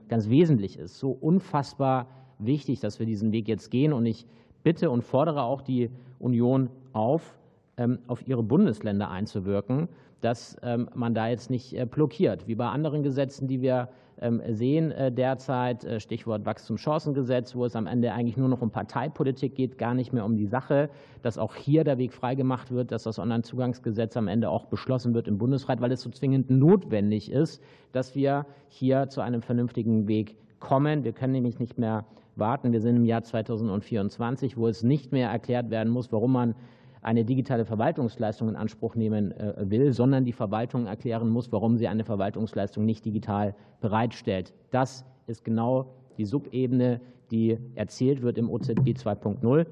[0.09, 0.99] ganz wesentlich ist.
[0.99, 2.07] So unfassbar
[2.39, 3.93] wichtig, dass wir diesen Weg jetzt gehen.
[3.93, 4.27] Und ich
[4.63, 7.37] bitte und fordere auch die Union auf,
[7.77, 9.89] ähm, auf ihre Bundesländer einzuwirken,
[10.21, 13.87] dass ähm, man da jetzt nicht äh, blockiert, wie bei anderen Gesetzen, die wir ähm,
[14.49, 19.55] sehen äh, derzeit, äh, Stichwort Wachstumschancengesetz, wo es am Ende eigentlich nur noch um Parteipolitik
[19.55, 20.89] geht, gar nicht mehr um die Sache,
[21.23, 25.29] dass auch hier der Weg freigemacht wird, dass das Onlinezugangsgesetz am Ende auch beschlossen wird
[25.29, 27.63] im Bundesrat, weil es so zwingend notwendig ist,
[27.93, 31.05] dass wir hier zu einem vernünftigen Weg kommen.
[31.05, 32.07] Wir können nämlich nicht mehr
[32.37, 32.73] warten.
[32.73, 36.55] Wir sind im Jahr 2024, wo es nicht mehr erklärt werden muss, warum man
[37.07, 41.87] eine digitale Verwaltungsleistung in Anspruch nehmen äh, will, sondern die Verwaltung erklären muss, warum sie
[41.87, 44.53] eine Verwaltungsleistung nicht digital bereitstellt.
[44.73, 47.01] Das ist genau die Subebene,
[47.31, 49.67] die erzählt wird im OZG 2.0.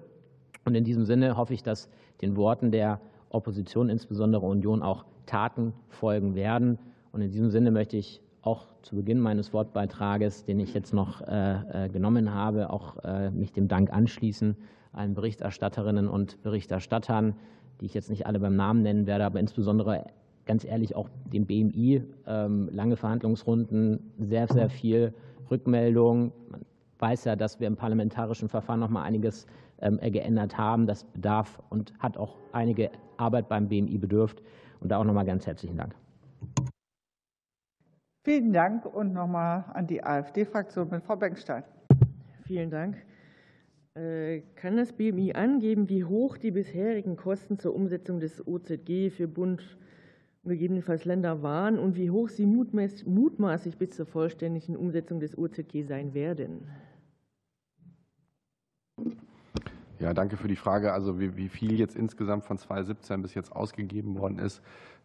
[0.65, 1.91] Und in diesem Sinne hoffe ich, dass
[2.23, 6.79] den Worten der Opposition, insbesondere Union, auch Taten folgen werden.
[7.11, 11.21] Und in diesem Sinne möchte ich auch zu Beginn meines Wortbeitrages, den ich jetzt noch
[11.23, 12.95] äh, äh, genommen habe, auch
[13.33, 14.57] mich dem Dank anschließen
[14.95, 17.37] allen Berichterstatterinnen und Berichterstattern,
[17.81, 20.05] die ich jetzt nicht alle beim Namen nennen werde, aber insbesondere
[20.47, 25.15] ganz ehrlich auch dem BMI, ähm, lange Verhandlungsrunden, sehr, sehr viel
[25.51, 26.33] Rückmeldung.
[26.51, 26.65] Man
[26.99, 29.47] weiß ja, dass wir im parlamentarischen Verfahren noch mal einiges
[29.81, 30.87] ähm, geändert haben.
[30.87, 34.43] Das bedarf und hat auch einige Arbeit beim BMI bedürft.
[34.81, 35.95] Und da auch noch mal ganz herzlichen Dank.
[38.25, 41.65] Vielen Dank und noch mal an die AfD-Fraktion mit Frau Beckstein.
[42.47, 42.97] Vielen Dank.
[43.97, 49.29] Äh, kann das BMI angeben, wie hoch die bisherigen Kosten zur Umsetzung des OZG für
[49.29, 49.79] Bund
[50.43, 55.85] und gegebenenfalls Länder waren und wie hoch sie mutmaßlich bis zur vollständigen Umsetzung des OZG
[55.85, 56.67] sein werden?
[60.01, 60.93] Ja, danke für die Frage.
[60.93, 64.61] Also wie, viel jetzt insgesamt von 2017 bis jetzt ausgegeben worden ist,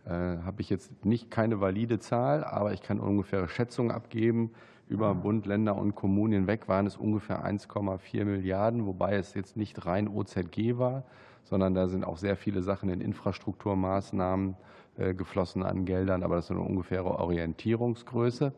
[0.05, 4.51] äh, habe ich jetzt nicht keine valide Zahl, aber ich kann ungefähre Schätzungen abgeben.
[4.89, 9.85] Über Bund, Länder und Kommunen hinweg waren es ungefähr 1,4 Milliarden, wobei es jetzt nicht
[9.85, 11.03] rein OZG war,
[11.43, 14.55] sondern da sind auch sehr viele Sachen in Infrastrukturmaßnahmen
[14.97, 18.51] äh, geflossen an Geldern, aber das ist eine ungefähre Orientierungsgröße.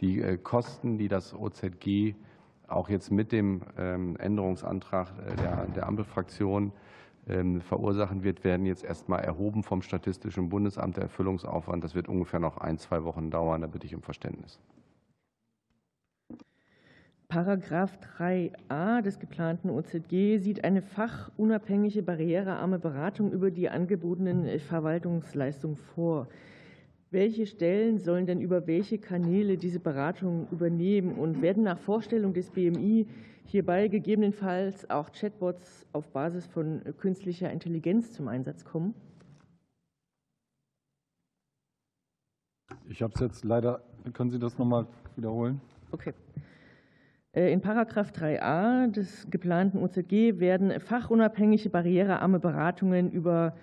[0.00, 2.14] Die äh, Kosten, die das OZG
[2.68, 6.72] auch jetzt mit dem ähm, Änderungsantrag äh, der, der Ampelfraktion
[7.28, 11.84] ähm, verursachen wird, werden jetzt erstmal erhoben vom Statistischen Bundesamt der Erfüllungsaufwand.
[11.84, 13.60] Das wird ungefähr noch ein, zwei Wochen dauern.
[13.60, 14.58] Da bitte ich um Verständnis.
[17.28, 26.28] Paragraph 3a des geplanten OZG sieht eine fachunabhängige, barrierearme Beratung über die angebotenen Verwaltungsleistungen vor.
[27.10, 32.50] Welche Stellen sollen denn über welche Kanäle diese Beratung übernehmen und werden nach Vorstellung des
[32.50, 33.06] BMI
[33.44, 38.94] hierbei gegebenenfalls auch Chatbots auf Basis von künstlicher Intelligenz zum Einsatz kommen?
[42.88, 43.82] Ich habe es jetzt leider.
[44.12, 45.60] Können Sie das nochmal wiederholen?
[45.90, 46.12] Okay.
[47.36, 53.54] Äh, in Paragraph 3a des geplanten OZG werden fachunabhängige, barrierearme Beratungen über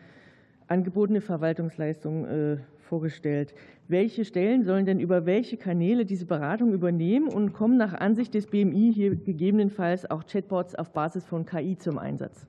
[0.68, 3.56] angebotene Verwaltungsleistungen äh, vorgestellt.
[3.88, 8.48] Welche Stellen sollen denn über welche Kanäle diese Beratung übernehmen und kommen nach Ansicht des
[8.48, 12.48] BMI hier gegebenenfalls auch Chatbots auf Basis von KI zum Einsatz?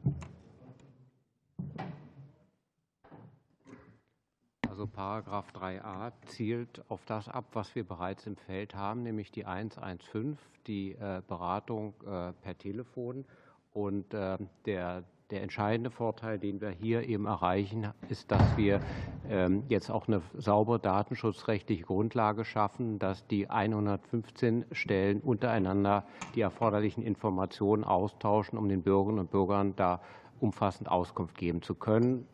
[4.74, 9.46] Also Paragraph 3a zielt auf das ab, was wir bereits im Feld haben, nämlich die
[9.46, 13.24] 115, die äh, Beratung äh, per Telefon.
[13.72, 18.80] Und äh, der der entscheidende Vorteil, den wir hier eben erreichen, ist, dass wir
[19.28, 26.04] ähm, jetzt auch eine saubere datenschutzrechtliche Grundlage schaffen, dass die 115 Stellen untereinander
[26.34, 30.00] die erforderlichen Informationen austauschen, um den Bürgerinnen und Bürgern da
[30.40, 32.26] umfassend Auskunft geben zu können.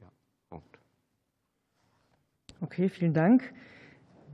[0.00, 0.08] Ja,
[0.50, 0.70] Punkt.
[2.62, 3.54] Okay, vielen Dank.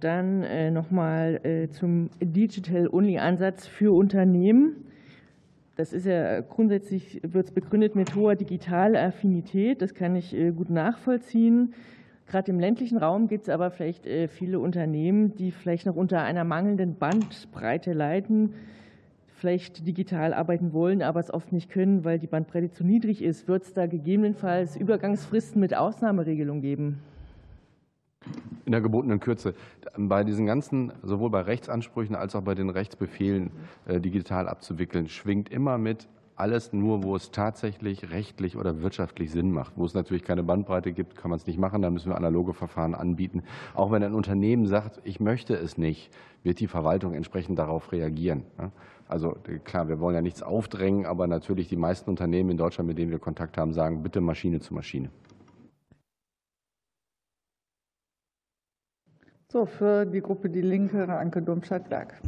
[0.00, 4.84] Dann äh, nochmal äh, zum Digital-Only-Ansatz für Unternehmen.
[5.76, 9.80] Das ist ja grundsätzlich wird es begründet mit hoher Digitalaffinität.
[9.80, 11.74] Das kann ich äh, gut nachvollziehen.
[12.26, 16.22] Gerade im ländlichen Raum gibt es aber vielleicht äh, viele Unternehmen, die vielleicht noch unter
[16.22, 18.54] einer mangelnden Bandbreite leiden,
[19.28, 23.46] vielleicht digital arbeiten wollen, aber es oft nicht können, weil die Bandbreite zu niedrig ist.
[23.46, 26.98] Wird es da gegebenenfalls Übergangsfristen mit Ausnahmeregelung geben?
[28.64, 29.54] In der gebotenen Kürze.
[29.96, 33.50] Bei diesen ganzen, sowohl bei Rechtsansprüchen als auch bei den Rechtsbefehlen
[33.86, 39.50] äh, digital abzuwickeln, schwingt immer mit alles nur, wo es tatsächlich rechtlich oder wirtschaftlich Sinn
[39.50, 39.72] macht.
[39.76, 41.80] Wo es natürlich keine Bandbreite gibt, kann man es nicht machen.
[41.80, 43.42] Da müssen wir analoge Verfahren anbieten.
[43.74, 46.10] Auch wenn ein Unternehmen sagt, ich möchte es nicht,
[46.42, 48.44] wird die Verwaltung entsprechend darauf reagieren.
[49.08, 52.98] Also klar, wir wollen ja nichts aufdrängen, aber natürlich die meisten Unternehmen in Deutschland, mit
[52.98, 55.10] denen wir Kontakt haben, sagen, bitte Maschine zu Maschine.
[59.56, 62.20] So, für die Gruppe Die Linke, Anke Domscheit-Berg.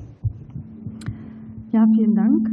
[1.72, 2.48] Ja, vielen Dank.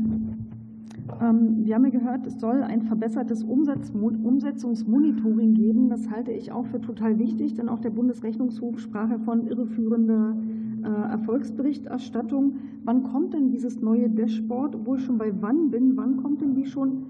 [1.22, 5.88] Ähm, wir haben ja gehört, es soll ein verbessertes Umsetzungsmonitoring geben.
[5.88, 10.36] Das halte ich auch für total wichtig, denn auch der Bundesrechnungshof sprach ja von irreführender
[10.84, 12.58] äh, Erfolgsberichterstattung.
[12.84, 14.76] Wann kommt denn dieses neue Dashboard?
[14.76, 17.06] Obwohl ich schon bei wann bin, wann kommt denn die schon?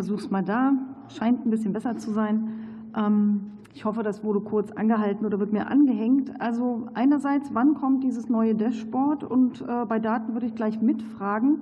[0.00, 0.72] versuche es mal da.
[1.08, 2.48] Scheint ein bisschen besser zu sein.
[2.96, 6.40] Ähm, ich hoffe, das wurde kurz angehalten oder wird mir angehängt.
[6.40, 9.24] Also einerseits, wann kommt dieses neue Dashboard?
[9.24, 11.58] Und äh, bei Daten würde ich gleich mitfragen.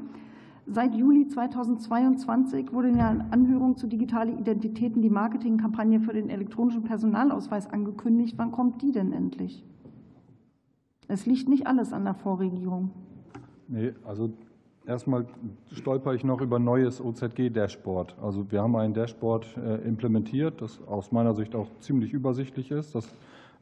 [0.67, 6.85] Seit Juli 2022 wurde in der Anhörung zu digitalen Identitäten die Marketingkampagne für den elektronischen
[6.85, 8.35] Personalausweis angekündigt.
[8.37, 9.65] Wann kommt die denn endlich?
[11.09, 12.91] Es liegt nicht alles an der Vorregierung.
[13.67, 14.31] Nee, also
[14.89, 15.27] Erstmal
[15.71, 18.15] stolper ich noch über neues OZG-Dashboard.
[18.23, 22.95] Also wir haben ein Dashboard äh, implementiert, das aus meiner Sicht auch ziemlich übersichtlich ist,
[22.95, 23.07] das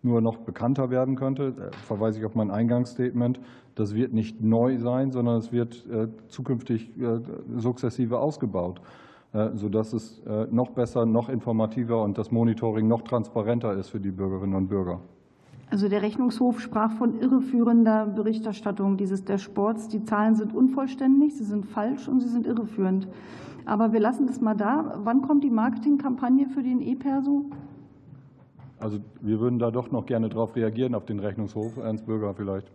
[0.04, 1.50] nur noch bekannter werden könnte.
[1.50, 3.40] Da verweise ich auf mein Eingangsstatement.
[3.74, 7.18] Das wird nicht neu sein, sondern es wird äh, zukünftig äh,
[7.56, 8.80] sukzessive ausgebaut,
[9.54, 14.54] sodass es noch besser, noch informativer und das Monitoring noch transparenter ist für die Bürgerinnen
[14.54, 15.00] und Bürger.
[15.68, 19.88] Also der Rechnungshof sprach von irreführender Berichterstattung dieses Dashboards.
[19.88, 23.08] Die Zahlen sind unvollständig, sie sind falsch und sie sind irreführend.
[23.64, 25.00] Aber wir lassen das mal da.
[25.02, 27.46] Wann kommt die Marketingkampagne für den E-Perso?
[28.78, 31.78] Also wir würden da doch noch gerne darauf reagieren, auf den Rechnungshof.
[31.78, 32.70] Ernst Bürger vielleicht.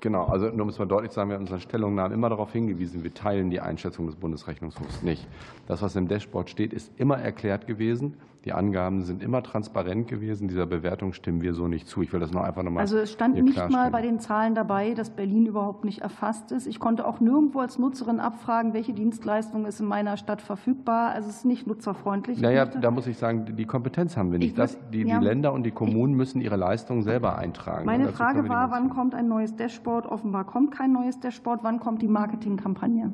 [0.00, 2.28] Genau, also nur um es mal deutlich zu sagen, wir haben in unseren Stellungnahmen immer
[2.28, 5.26] darauf hingewiesen, wir teilen die Einschätzung des Bundesrechnungshofs nicht.
[5.66, 8.14] Das, was im Dashboard steht, ist immer erklärt gewesen.
[8.48, 10.48] Die Angaben sind immer transparent gewesen.
[10.48, 12.00] Dieser Bewertung stimmen wir so nicht zu.
[12.00, 12.80] Ich will das noch einfach nochmal.
[12.80, 16.66] Also es stand nicht mal bei den Zahlen dabei, dass Berlin überhaupt nicht erfasst ist.
[16.66, 21.10] Ich konnte auch nirgendwo als Nutzerin abfragen, welche Dienstleistung ist in meiner Stadt verfügbar.
[21.10, 22.40] Also es ist nicht nutzerfreundlich.
[22.40, 24.56] Naja, da muss ich sagen, die Kompetenz haben wir nicht.
[24.56, 27.84] Das, die, ja, die Länder und die Kommunen müssen ihre Leistungen selber eintragen.
[27.84, 30.06] Meine Frage war, wann kommt ein neues Dashboard?
[30.06, 31.64] Offenbar kommt kein neues Dashboard.
[31.64, 33.12] Wann kommt die Marketingkampagne?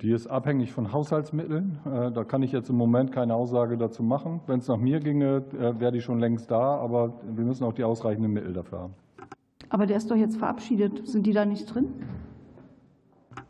[0.00, 1.78] Die ist abhängig von Haushaltsmitteln.
[1.84, 4.40] Äh, da kann ich jetzt im Moment keine Aussage dazu machen.
[4.46, 7.72] Wenn es nach mir ginge, äh, wäre die schon längst da, aber wir müssen auch
[7.72, 8.94] die ausreichenden Mittel dafür haben.
[9.70, 11.06] Aber der ist doch jetzt verabschiedet.
[11.08, 11.88] Sind die da nicht drin?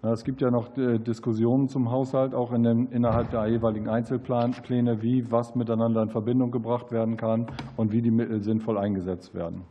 [0.01, 5.03] Es gibt ja noch äh, Diskussionen zum Haushalt, auch in den, innerhalb der jeweiligen Einzelpläne,
[5.03, 7.47] wie was miteinander in Verbindung gebracht werden kann
[7.77, 9.63] und wie die Mittel sinnvoll eingesetzt werden.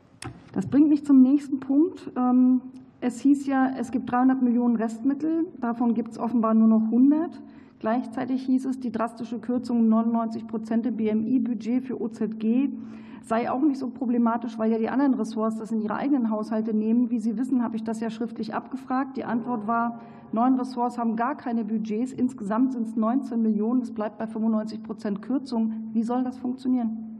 [0.53, 2.11] Das bringt mich zum nächsten Punkt.
[2.99, 7.41] Es hieß ja, es gibt 300 Millionen Restmittel, davon gibt es offenbar nur noch 100.
[7.79, 12.69] Gleichzeitig hieß es, die drastische Kürzung um 99 Prozent im BMI-Budget für OZG
[13.27, 16.73] sei auch nicht so problematisch, weil ja die anderen Ressorts das in ihre eigenen Haushalte
[16.73, 17.09] nehmen.
[17.09, 19.17] Wie Sie wissen, habe ich das ja schriftlich abgefragt.
[19.17, 19.99] Die Antwort war,
[20.31, 22.13] neun Ressorts haben gar keine Budgets.
[22.13, 23.81] Insgesamt sind es 19 Millionen.
[23.81, 25.89] Es bleibt bei 95 Prozent Kürzung.
[25.93, 27.16] Wie soll das funktionieren?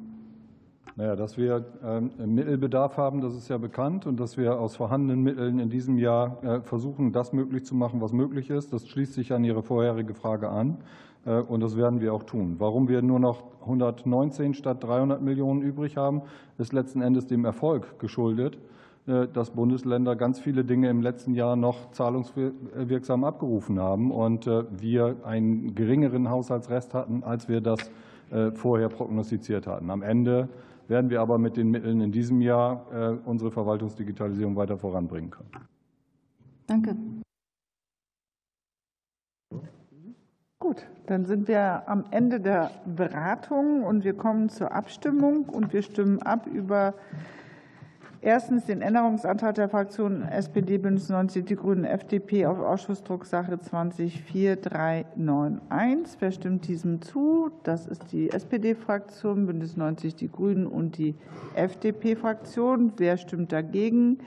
[0.97, 5.21] Naja, dass wir ähm, Mittelbedarf haben, das ist ja bekannt und dass wir aus vorhandenen
[5.21, 8.73] Mitteln in diesem Jahr äh, versuchen, das möglich zu machen, was möglich ist.
[8.73, 10.79] Das schließt sich an Ihre vorherige Frage an
[11.27, 12.55] äh, und das werden wir auch tun.
[12.57, 16.23] Warum wir nur noch 119 statt 300 Millionen übrig haben,
[16.57, 18.57] ist letzten Endes dem Erfolg geschuldet,
[19.05, 25.17] äh, dass Bundesländer ganz viele Dinge im letzten Jahr noch zahlungswirksam abgerufen haben und wir
[25.23, 27.91] einen geringeren Haushaltsrest hatten, als wir das
[28.55, 29.89] vorher prognostiziert hatten.
[29.89, 30.49] Am Ende
[30.89, 35.51] werden wir aber mit den Mitteln in diesem Jahr äh, unsere Verwaltungsdigitalisierung weiter voranbringen können.
[36.67, 36.95] Danke.
[40.59, 45.81] Gut, dann sind wir am Ende der Beratung und wir kommen zur Abstimmung und wir
[45.81, 46.93] stimmen ab über
[48.21, 56.17] Erstens den Änderungsantrag der Fraktionen SPD, Bündnis 90, die Grünen, FDP auf Ausschussdrucksache 204391.
[56.19, 57.51] Wer stimmt diesem zu?
[57.63, 61.13] Das ist die SPD-Fraktion, Bündnis 90, die Grünen und die
[61.53, 62.93] FDP-Fraktion.
[62.97, 64.17] Wer stimmt dagegen?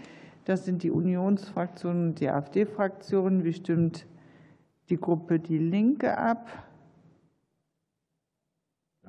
[0.45, 3.43] Das sind die Unionsfraktionen und die AfD-Fraktion.
[3.43, 4.07] Wie stimmt
[4.88, 6.47] die Gruppe Die Linke ab?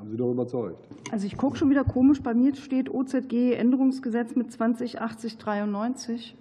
[0.01, 0.83] Haben Sie doch überzeugt.
[1.11, 2.23] Also ich gucke schon wieder komisch.
[2.23, 6.35] Bei mir steht OZG Änderungsgesetz mit 208093.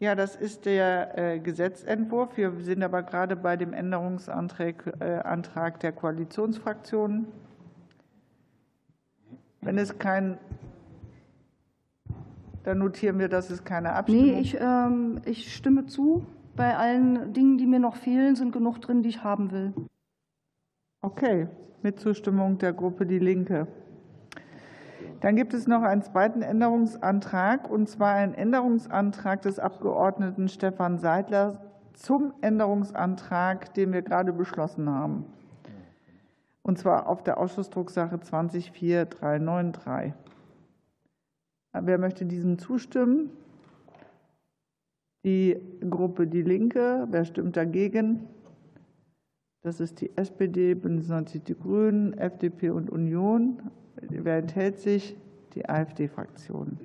[0.00, 2.36] Ja, das ist der äh, Gesetzentwurf.
[2.36, 7.26] Wir sind aber gerade bei dem Änderungsantrag äh, der Koalitionsfraktionen.
[9.62, 10.36] Wenn es kein
[12.64, 16.26] dann notieren wir, dass es keine Abstimmung Nee, ich, ähm, ich stimme zu.
[16.54, 19.72] Bei allen Dingen, die mir noch fehlen, sind genug drin, die ich haben will.
[21.02, 21.48] Okay,
[21.80, 23.66] mit Zustimmung der Gruppe Die Linke.
[25.20, 31.64] Dann gibt es noch einen zweiten Änderungsantrag, und zwar einen Änderungsantrag des Abgeordneten Stefan Seidler
[31.94, 35.24] zum Änderungsantrag, den wir gerade beschlossen haben.
[36.62, 40.12] Und zwar auf der Ausschussdrucksache 204393.
[41.72, 43.30] Wer möchte diesem zustimmen?
[45.24, 45.56] Die
[45.88, 47.06] Gruppe Die Linke.
[47.10, 48.28] Wer stimmt dagegen?
[49.62, 53.60] Das ist die SPD, Bündnis 90 Die Grünen, FDP und Union.
[54.00, 55.18] Wer enthält sich?
[55.54, 56.78] Die AfD-Fraktion.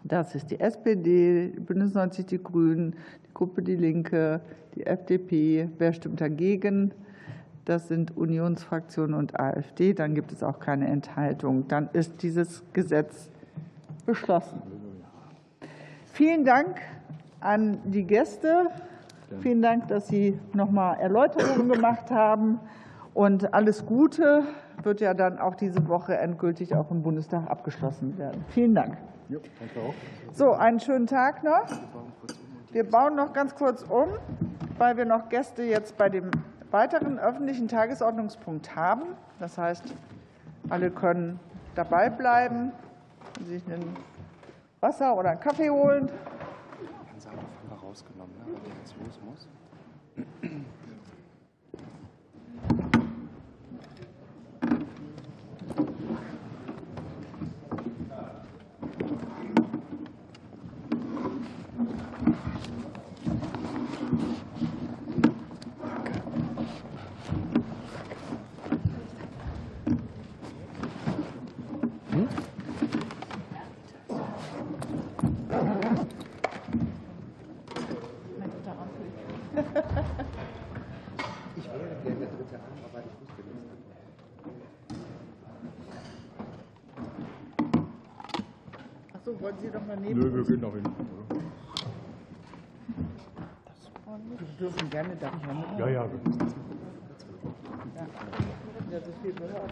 [0.04, 2.96] Das ist die SPD, Bündnis 90 Die Grünen,
[3.28, 4.42] die Gruppe Die Linke,
[4.74, 5.70] die FDP.
[5.78, 6.96] Wer stimmt dagegen?
[7.70, 9.94] Das sind Unionsfraktion und AfD.
[9.94, 11.68] Dann gibt es auch keine Enthaltung.
[11.68, 13.30] Dann ist dieses Gesetz
[14.08, 14.60] beschlossen.
[16.12, 16.82] Vielen Dank
[17.40, 18.72] an die Gäste.
[19.42, 22.60] Vielen Dank, dass Sie noch mal Erläuterungen gemacht haben.
[23.14, 24.46] Und alles Gute
[24.82, 28.44] wird ja dann auch diese Woche endgültig auch im Bundestag abgeschlossen werden.
[28.48, 28.98] Vielen Dank.
[30.34, 31.68] So, einen schönen Tag noch.
[32.72, 34.08] Wir bauen noch ganz kurz um,
[34.80, 36.32] weil wir noch Gäste jetzt bei dem
[36.72, 39.04] weiteren öffentlichen Tagesordnungspunkt haben.
[39.40, 39.84] Das heißt,
[40.70, 41.40] alle können
[41.76, 42.72] dabei bleiben,
[43.48, 43.96] sich ein
[44.80, 46.10] Wasser oder einen Kaffee holen.
[47.12, 47.40] Hansa haben
[47.70, 48.46] wir rausgenommen, ne?
[48.46, 49.48] der jetzt los muss.
[82.50, 83.70] Heute an, aber ich wusste nichts
[89.14, 90.96] Achso, wollen Sie doch mal neben Nö, wir gehen nach hinten.
[94.40, 95.66] Sie dürfen gerne da vorne.
[95.78, 96.06] Ja, ja.
[97.96, 98.08] Ja,
[98.92, 99.72] ja so viel gehört.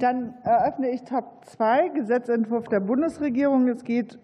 [0.00, 3.68] Dann eröffne ich Top 2, Gesetzentwurf der Bundesregierung.
[3.68, 4.18] Es geht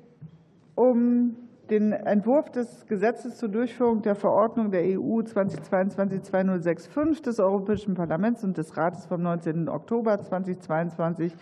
[0.74, 1.36] um
[1.68, 8.56] den Entwurf des Gesetzes zur Durchführung der Verordnung der EU 2022-2065 des Europäischen Parlaments und
[8.56, 9.68] des Rates vom 19.
[9.68, 11.36] Oktober 2022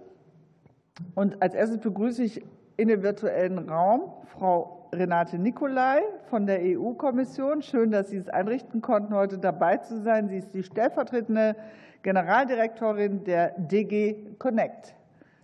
[1.15, 2.45] Und als erstes begrüße ich
[2.77, 7.63] in dem virtuellen Raum Frau Renate Nicolai von der EU-Kommission.
[7.63, 10.29] Schön, dass Sie es einrichten konnten, heute dabei zu sein.
[10.29, 11.57] Sie ist die stellvertretende
[12.03, 14.95] Generaldirektorin der DG Connect.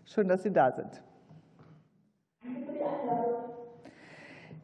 [0.05, 1.03] Schön, dass Sie da sind.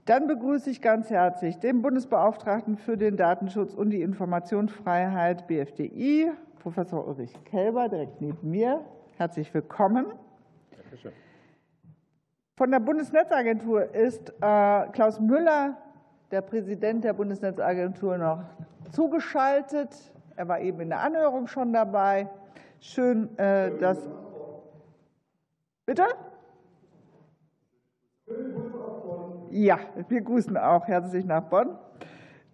[0.04, 6.30] Dann begrüße ich ganz herzlich den Bundesbeauftragten für den Datenschutz und die Informationsfreiheit BFDI,
[6.64, 8.80] Professor Ulrich Kelber, direkt neben mir.
[9.18, 10.06] Herzlich willkommen.
[12.56, 15.76] Von der Bundesnetzagentur ist äh, Klaus Müller,
[16.30, 18.44] der Präsident der Bundesnetzagentur, noch
[18.92, 19.90] zugeschaltet.
[20.36, 22.30] Er war eben in der Anhörung schon dabei.
[22.80, 23.98] Schön, äh, dass.
[25.84, 26.06] Bitte?
[29.50, 31.76] Ja, wir grüßen auch herzlich nach Bonn.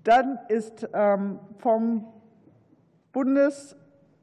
[0.02, 2.08] Dann ist ähm, vom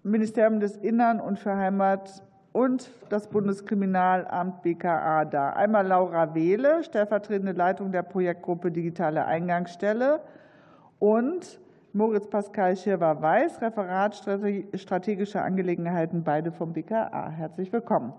[0.07, 5.49] Bundesministerium des Innern und für Heimat und das Bundeskriminalamt BKA da.
[5.49, 10.21] Einmal Laura Wehle, stellvertretende Leitung der Projektgruppe Digitale Eingangsstelle
[10.99, 11.59] und
[11.91, 14.15] Moritz Pascal Schirwer-Weiß, Referat
[14.75, 17.29] Strategische Angelegenheiten, beide vom BKA.
[17.29, 18.13] Herzlich willkommen.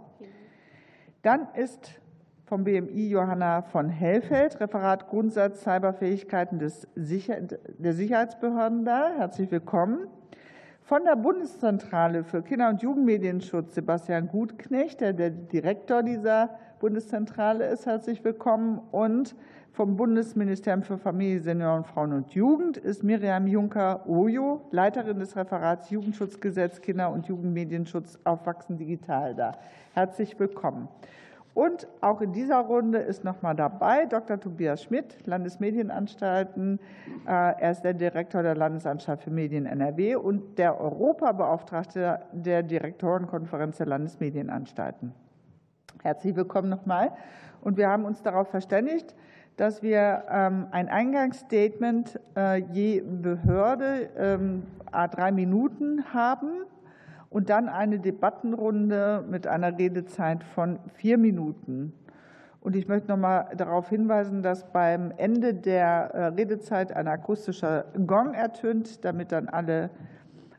[1.22, 1.99] Dann ist
[2.45, 9.09] vom BMI Johanna von Hellfeld, Referat Grundsatz Cyberfähigkeiten des Sicher der Sicherheitsbehörden da.
[9.16, 10.07] Herzlich willkommen.
[10.89, 16.49] Von der Bundeszentrale für Kinder- und Jugendmedienschutz Sebastian Gutknecht, der der Direktor dieser
[16.80, 17.84] Bundeszentrale ist.
[17.84, 18.80] Herzlich willkommen.
[18.91, 19.36] Und
[19.70, 26.80] vom Bundesministerium für Familie, Senioren, Frauen und Jugend ist Miriam Juncker-Ojo, Leiterin des Referats Jugendschutzgesetz,
[26.80, 29.59] Kinder- und Jugendmedienschutz Aufwachsen digital da.
[29.93, 30.89] Herzlich willkommen.
[31.55, 34.39] Und auch in dieser Runde ist noch mal dabei Dr.
[34.39, 36.79] Tobias Schmidt, Landesmedienanstalten.
[37.27, 43.87] Er ist der Direktor der Landesanstalt für Medien NRW und der Europabeauftragte der Direktorenkonferenz der
[43.87, 45.13] Landesmedienanstalten.
[46.03, 47.13] Herzlich willkommen nochmal.
[47.61, 49.17] Und wir haben uns darauf verständigt,
[49.57, 56.65] dass wir ähm, ein Eingangsstatement äh, je Behörde ähm, a drei Minuten haben
[57.31, 61.93] und dann eine Debattenrunde mit einer Redezeit von vier Minuten.
[62.61, 67.85] Und ich möchte noch mal darauf hinweisen, dass beim Ende der äh, Redezeit ein akustischer
[68.07, 69.91] Gong ertönt, damit dann alle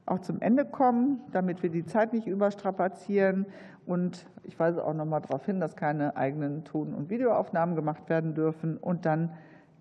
[0.06, 3.46] auch zum Ende kommen, damit wir die Zeit nicht überstrapazieren.
[3.86, 8.10] Und ich weise auch noch mal darauf hin, dass keine eigenen Ton- und Videoaufnahmen gemacht
[8.10, 8.78] werden dürfen.
[8.78, 9.32] Und dann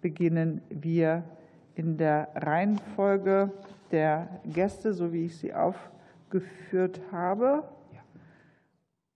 [0.00, 1.22] beginnen wir
[1.74, 3.52] in der Reihenfolge
[3.90, 5.54] der Gäste, so wie ich sie
[6.28, 7.64] aufgeführt habe.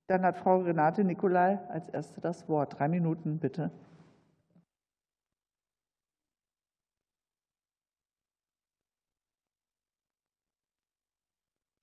[0.08, 2.78] Dann hat Frau Renate Nicolai als Erste das Wort.
[2.78, 3.70] Drei Minuten, bitte.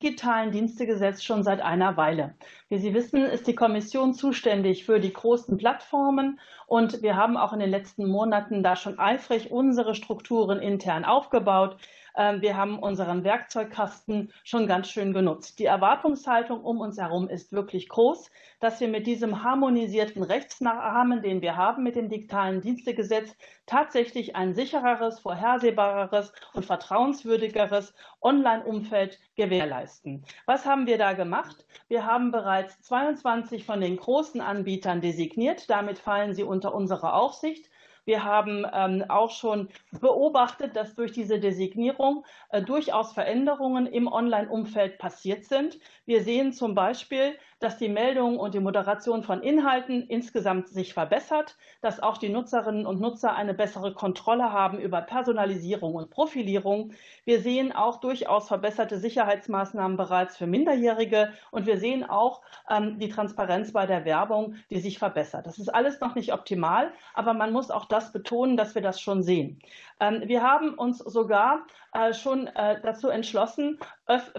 [0.02, 2.34] digitalen Dienstegesetz schon seit einer Weile.
[2.70, 7.52] Wie Sie wissen, ist die Kommission zuständig für die großen Plattformen und wir haben auch
[7.52, 11.78] in den letzten Monaten da schon eifrig unsere Strukturen intern aufgebaut.
[12.16, 15.60] Ähm, wir haben unseren Werkzeugkasten schon ganz schön genutzt.
[15.60, 18.30] Die Erwartungshaltung um uns herum ist wirklich groß,
[18.60, 23.36] dass wir mit diesem harmonisierten Rechtsrahmen, den wir haben mit dem digitalen Dienstegesetz,
[23.66, 30.26] tatsächlich ein sichereres, vorhersehbareres und vertrauenswürdigeres Online-Umfeld gewährleisten.
[30.46, 31.66] Was haben wir da gemacht?
[31.88, 35.70] Wir haben bereits 22 von den großen Anbietern designiert.
[35.70, 37.70] Damit fallen sie unter unsere Aufsicht.
[38.10, 39.70] Wir haben ähm, auch schon
[40.02, 45.78] beobachtet, dass durch diese Designierung äh, durchaus Veränderungen im Online-Umfeld passiert sind.
[46.08, 51.58] Wir sehen zum Beispiel, dass die Meldung und die Moderation von Inhalten insgesamt sich verbessert,
[51.82, 56.94] dass auch die Nutzerinnen und Nutzer eine bessere Kontrolle haben über Personalisierung und Profilierung.
[57.26, 63.10] Wir sehen auch durchaus verbesserte Sicherheitsmaßnahmen bereits für Minderjährige und wir sehen auch ähm, die
[63.10, 65.46] Transparenz bei der Werbung, die sich verbessert.
[65.46, 69.00] Das ist alles noch nicht optimal, aber man muss auch das betonen, dass wir das
[69.02, 69.62] schon sehen.
[70.00, 73.80] Ähm, wir haben uns sogar äh, schon äh, dazu entschlossen,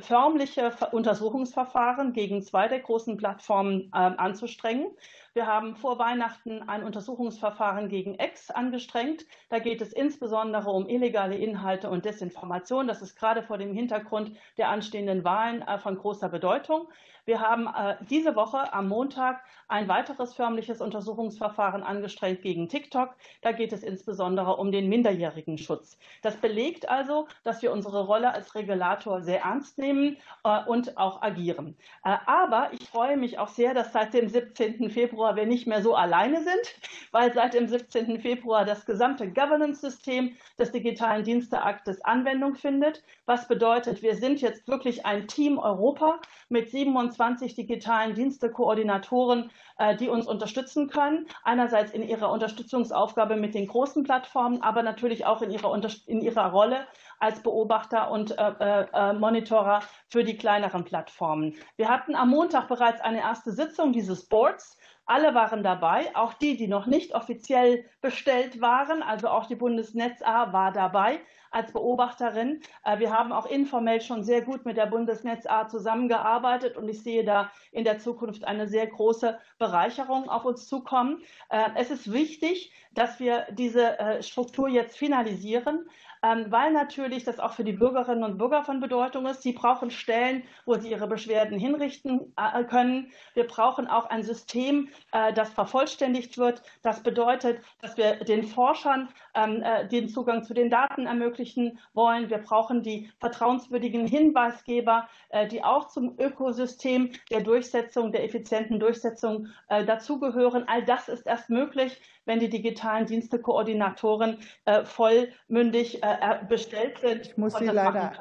[0.00, 4.86] förmliche Untersuchungsverfahren gegen zwei der großen Plattformen ähm, anzustrengen.
[5.32, 9.26] Wir haben vor Weihnachten ein Untersuchungsverfahren gegen Ex angestrengt.
[9.48, 12.88] Da geht es insbesondere um illegale Inhalte und Desinformation.
[12.88, 16.88] Das ist gerade vor dem Hintergrund der anstehenden Wahlen äh, von großer Bedeutung.
[17.30, 23.14] Wir haben äh, diese Woche am Montag ein weiteres förmliches Untersuchungsverfahren angestrengt gegen TikTok.
[23.40, 25.96] Da geht es insbesondere um den minderjährigen Schutz.
[26.22, 31.22] Das belegt also, dass wir unsere Rolle als Regulator sehr ernst nehmen äh, und auch
[31.22, 31.76] agieren.
[32.02, 34.90] Äh, aber ich freue mich auch sehr, dass seit dem 17.
[34.90, 36.74] Februar wir nicht mehr so alleine sind,
[37.12, 38.18] weil seit dem 17.
[38.18, 43.04] Februar das gesamte Governance-System des digitalen Diensteaktes Anwendung findet.
[43.24, 46.18] Was bedeutet, wir sind jetzt wirklich ein Team Europa
[46.48, 51.26] mit 27 20 digitalen Dienstekoordinatoren, äh, die uns unterstützen können.
[51.44, 56.50] Einerseits in ihrer Unterstützungsaufgabe mit den großen Plattformen, aber natürlich auch in ihrer, in ihrer
[56.50, 56.86] Rolle
[57.18, 61.56] als Beobachter und äh, äh, Monitorer für die kleineren Plattformen.
[61.76, 64.78] Wir hatten am Montag bereits eine erste Sitzung dieses Boards.
[65.10, 70.22] Alle waren dabei, auch die, die noch nicht offiziell bestellt waren, also auch die Bundesnetz
[70.22, 71.18] A war dabei
[71.50, 72.60] als Beobachterin.
[72.84, 77.02] Äh, wir haben auch informell schon sehr gut mit der Bundesnetz A zusammengearbeitet und ich
[77.02, 81.24] sehe da in der Zukunft eine sehr große Bereicherung auf uns zukommen.
[81.48, 85.88] Äh, es ist wichtig, dass wir diese äh, Struktur jetzt finalisieren.
[86.22, 89.42] Ähm, weil natürlich das auch für die Bürgerinnen und Bürger von Bedeutung ist.
[89.42, 93.10] Sie brauchen Stellen, wo sie ihre Beschwerden hinrichten äh, können.
[93.32, 96.62] Wir brauchen auch ein System, äh, das vervollständigt wird.
[96.82, 102.28] Das bedeutet, dass wir den Forschern ähm, äh, den Zugang zu den Daten ermöglichen wollen.
[102.28, 105.08] Wir brauchen die vertrauenswürdigen Hinweisgeber,
[105.50, 110.64] die auch zum Ökosystem der Durchsetzung, der effizienten Durchsetzung dazugehören.
[110.66, 112.00] All das ist erst möglich,
[112.30, 117.26] wenn die digitalen Dienstekoordinatoren äh, vollmündig äh, bestellt sind.
[117.26, 118.12] Ich muss Sie leider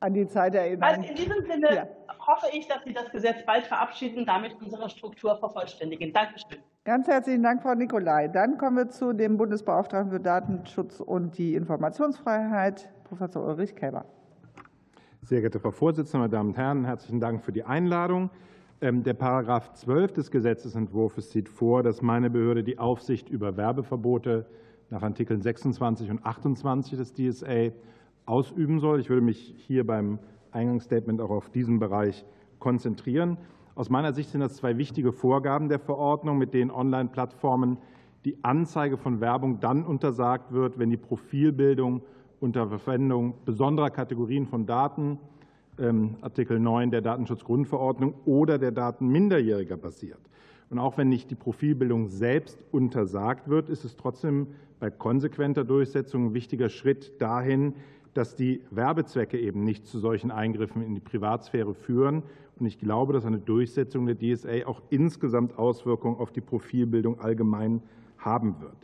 [0.00, 0.82] an die Zeit erinnern.
[0.82, 1.86] Also in diesem Sinne ja.
[2.26, 6.12] hoffe ich, dass Sie das Gesetz bald verabschieden und damit unsere Struktur vervollständigen.
[6.12, 6.58] Dankeschön.
[6.84, 8.28] Ganz herzlichen Dank, Frau Nicolai.
[8.28, 14.04] Dann kommen wir zu dem Bundesbeauftragten für Datenschutz und die Informationsfreiheit, Professor Ulrich Käber.
[15.22, 18.28] Sehr geehrte Frau Vorsitzende, meine Damen und Herren, herzlichen Dank für die Einladung.
[18.84, 24.44] Ähm, der Paragraph 12 des Gesetzentwurfs sieht vor, dass meine Behörde die Aufsicht über Werbeverbote
[24.90, 27.70] nach Artikeln 26 und 28 des DSA
[28.26, 29.00] ausüben soll.
[29.00, 30.18] Ich würde mich hier beim
[30.52, 32.26] Eingangsstatement auch auf diesen Bereich
[32.58, 33.38] konzentrieren.
[33.74, 37.78] Aus meiner Sicht sind das zwei wichtige Vorgaben der Verordnung, mit denen Online-Plattformen
[38.26, 42.02] die Anzeige von Werbung dann untersagt wird, wenn die Profilbildung
[42.38, 45.18] unter Verwendung besonderer Kategorien von Daten
[45.78, 50.20] Artikel 9 der Datenschutzgrundverordnung oder der Daten Minderjähriger basiert.
[50.70, 54.48] Und auch wenn nicht die Profilbildung selbst untersagt wird, ist es trotzdem
[54.80, 57.74] bei konsequenter Durchsetzung ein wichtiger Schritt dahin,
[58.12, 62.22] dass die Werbezwecke eben nicht zu solchen Eingriffen in die Privatsphäre führen.
[62.58, 67.82] Und ich glaube, dass eine Durchsetzung der DSA auch insgesamt Auswirkungen auf die Profilbildung allgemein
[68.18, 68.76] haben wird.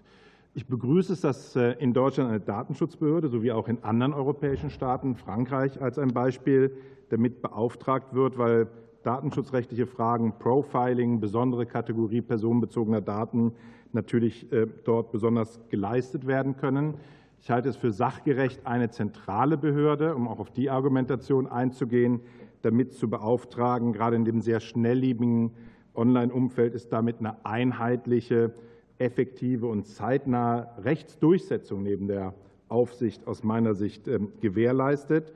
[0.52, 5.14] Ich begrüße es, dass äh, in Deutschland eine Datenschutzbehörde sowie auch in anderen europäischen Staaten,
[5.14, 6.72] Frankreich als ein Beispiel,
[7.10, 8.66] damit beauftragt wird, weil
[9.04, 13.52] datenschutzrechtliche Fragen, Profiling, besondere Kategorie personenbezogener Daten
[13.92, 16.94] natürlich äh, dort besonders geleistet werden können.
[17.40, 22.20] Ich halte es für sachgerecht, eine zentrale Behörde, um auch auf die Argumentation einzugehen,
[22.62, 23.92] damit zu beauftragen.
[23.92, 25.52] Gerade in dem sehr schnelllebigen
[25.94, 28.52] Online-Umfeld ist damit eine einheitliche,
[29.00, 32.34] effektive und zeitnahe Rechtsdurchsetzung neben der
[32.68, 35.32] Aufsicht aus meiner Sicht ähm, gewährleistet.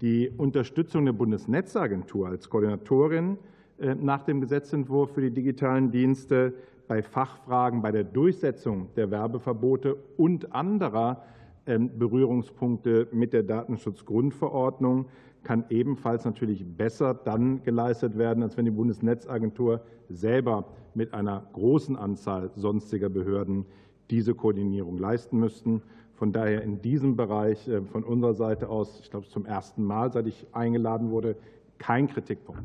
[0.00, 3.38] Die Unterstützung der Bundesnetzagentur als Koordinatorin
[3.78, 6.52] äh, nach dem Gesetzentwurf für die digitalen Dienste
[6.88, 11.22] bei Fachfragen, bei der Durchsetzung der Werbeverbote und anderer
[11.66, 15.06] ähm, Berührungspunkte mit der Datenschutzgrundverordnung
[15.44, 20.64] kann ebenfalls natürlich besser dann geleistet werden, als wenn die Bundesnetzagentur selber
[20.94, 23.66] mit einer großen Anzahl sonstiger Behörden
[24.10, 25.82] diese Koordinierung leisten müssten.
[26.14, 30.12] Von daher in diesem Bereich äh, von unserer Seite aus, ich glaube, zum ersten Mal,
[30.12, 31.36] seit ich eingeladen wurde,
[31.78, 32.62] kein Kritikpunkt.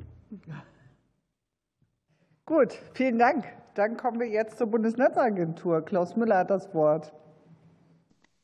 [2.46, 3.46] Gut, vielen Dank.
[3.76, 5.82] Dann kommen wir jetzt zur Bundesnetzagentur.
[5.82, 7.14] Klaus Müller hat das Wort.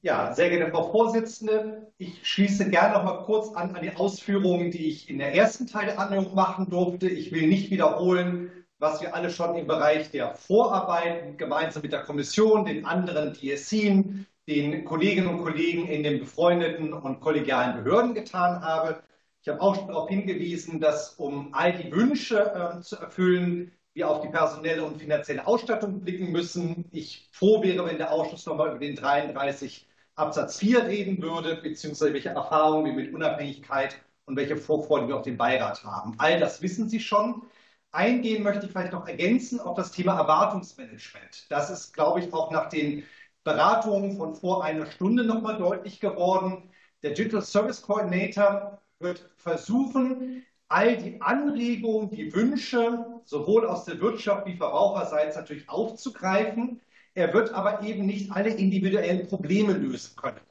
[0.05, 4.69] Ja, sehr geehrte Frau Vorsitzende, ich schließe gerne noch mal kurz an an die Ausführungen,
[4.69, 7.09] die ich in der ersten Teil der Anhörung machen durfte.
[7.09, 12.03] Ich will nicht wiederholen, was wir alle schon im Bereich der Vorarbeiten gemeinsam mit der
[12.03, 18.61] Kommission, den anderen DSIen, den Kolleginnen und Kollegen in den befreundeten und kollegialen Behörden getan
[18.61, 18.97] haben.
[19.41, 24.07] Ich habe auch schon darauf hingewiesen, dass um all die Wünsche äh, zu erfüllen, wir
[24.07, 26.85] auf die personelle und finanzielle Ausstattung blicken müssen.
[26.91, 32.13] Ich froh wäre, wenn der Ausschuss nochmal über den 33 Absatz 4 reden würde, beziehungsweise
[32.13, 36.15] welche Erfahrungen wir mit Unabhängigkeit und welche Vorfreude wir auf den Beirat haben.
[36.17, 37.43] All das wissen Sie schon.
[37.91, 41.49] Eingehen möchte ich vielleicht noch ergänzen auf das Thema Erwartungsmanagement.
[41.49, 43.03] Das ist, glaube ich, auch nach den
[43.43, 46.71] Beratungen von vor einer Stunde nochmal deutlich geworden.
[47.03, 54.47] Der Digital Service Coordinator wird versuchen, all die Anregungen, die Wünsche sowohl aus der Wirtschaft
[54.47, 56.81] wie Verbraucherseits natürlich aufzugreifen.
[57.15, 60.41] Er wird aber eben nicht alle individuellen Probleme lösen können.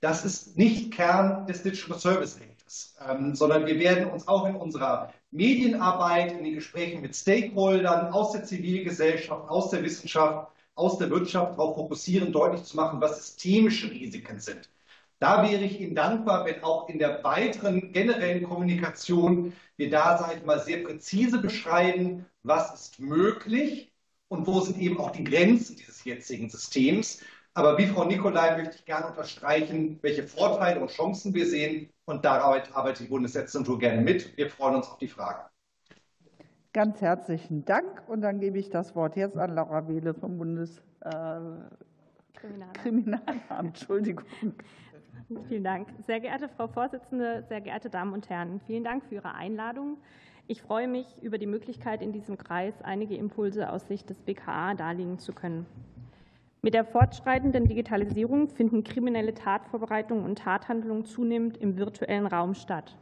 [0.00, 4.54] Das ist nicht Kern des Digital Service Acts, ähm, sondern wir werden uns auch in
[4.54, 11.10] unserer Medienarbeit, in den Gesprächen mit Stakeholdern aus der Zivilgesellschaft, aus der Wissenschaft, aus der
[11.10, 14.70] Wirtschaft darauf fokussieren, deutlich zu machen, was systemische Risiken sind.
[15.20, 20.38] Da wäre ich Ihnen dankbar, wenn auch in der weiteren generellen Kommunikation wir da, sage
[20.38, 23.89] ich mal, sehr präzise beschreiben, was ist möglich
[24.30, 27.20] und wo sind eben auch die Grenzen dieses jetzigen Systems.
[27.54, 31.90] Aber wie Frau Nicolai möchte ich gerne unterstreichen, welche Vorteile und Chancen wir sehen.
[32.04, 34.36] Und da arbeitet die Bundesnetzagentur gerne mit.
[34.36, 35.42] Wir freuen uns auf die Fragen.
[36.72, 38.04] Ganz herzlichen Dank.
[38.06, 41.90] Und dann gebe ich das Wort jetzt an Laura Wehle vom Bundeskriminalamt.
[43.50, 44.24] Äh, Entschuldigung.
[45.48, 45.88] Vielen Dank.
[46.06, 49.98] Sehr geehrte Frau Vorsitzende, sehr geehrte Damen und Herren, vielen Dank für Ihre Einladung.
[50.50, 54.74] Ich freue mich über die Möglichkeit, in diesem Kreis einige Impulse aus Sicht des BKA
[54.74, 55.64] darlegen zu können.
[56.60, 62.96] Mit der fortschreitenden Digitalisierung finden kriminelle Tatvorbereitungen und Tathandlungen zunehmend im virtuellen Raum statt.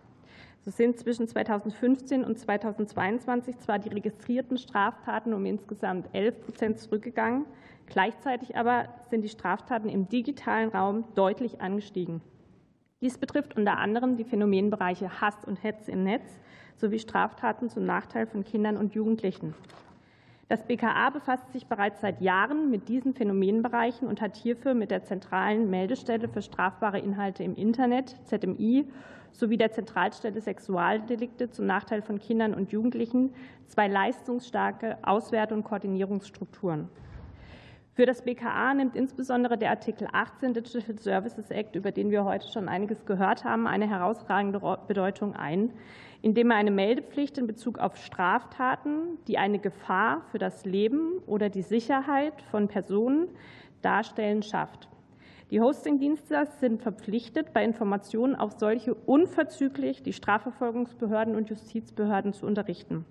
[0.61, 7.47] So sind zwischen 2015 und 2022 zwar die registrierten Straftaten um insgesamt 11 Prozent zurückgegangen,
[7.87, 12.21] gleichzeitig aber sind die Straftaten im digitalen Raum deutlich angestiegen.
[13.01, 16.39] Dies betrifft unter anderem die Phänomenbereiche Hass und Hetze im Netz
[16.79, 19.55] sowie Straftaten zum Nachteil von Kindern und Jugendlichen.
[20.49, 25.05] Das BKA befasst sich bereits seit Jahren mit diesen Phänomenbereichen und hat hierfür mit der
[25.05, 28.87] zentralen Meldestelle für strafbare Inhalte im Internet, ZMI,
[29.33, 33.35] sowie der Zentralstelle Sexualdelikte zum Nachteil von Kindern und Jugendlichen
[33.67, 36.89] zwei leistungsstarke Auswert- und Koordinierungsstrukturen.
[37.93, 42.49] Für das BKA nimmt insbesondere der Artikel 18 Digital Services Act, über den wir heute
[42.49, 45.73] schon einiges gehört haben, eine herausragende Bedeutung ein,
[46.23, 51.49] indem er eine Meldepflicht in Bezug auf Straftaten, die eine Gefahr für das Leben oder
[51.49, 53.29] die Sicherheit von Personen
[53.83, 54.89] darstellen, schafft.
[55.51, 63.07] Die Hostingdienste sind verpflichtet, bei Informationen auf solche unverzüglich die Strafverfolgungsbehörden und Justizbehörden zu unterrichten.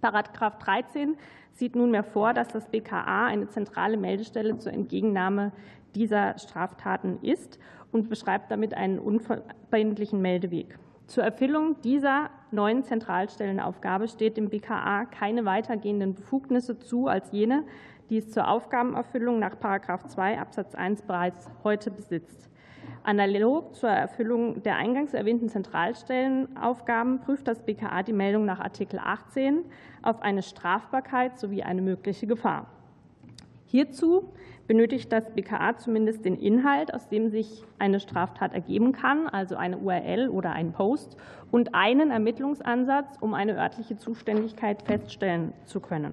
[0.00, 1.16] Paragraph 13
[1.52, 5.52] sieht nunmehr vor, dass das BKA eine zentrale Meldestelle zur Entgegennahme
[5.94, 7.58] dieser Straftaten ist
[7.92, 10.78] und beschreibt damit einen unverbindlichen Meldeweg.
[11.06, 17.64] Zur Erfüllung dieser neuen Zentralstellenaufgabe steht dem BKA keine weitergehenden Befugnisse zu als jene,
[18.10, 22.48] die es zur Aufgabenerfüllung nach 2 Absatz 1 bereits heute besitzt.
[23.02, 29.64] Analog zur Erfüllung der eingangs erwähnten Zentralstellenaufgaben prüft das BKA die Meldung nach Artikel 18
[30.02, 32.66] auf eine Strafbarkeit sowie eine mögliche Gefahr.
[33.66, 34.32] Hierzu
[34.68, 39.78] benötigt das BKA zumindest den Inhalt, aus dem sich eine Straftat ergeben kann, also eine
[39.78, 41.16] URL oder ein Post,
[41.50, 46.12] und einen Ermittlungsansatz, um eine örtliche Zuständigkeit feststellen zu können.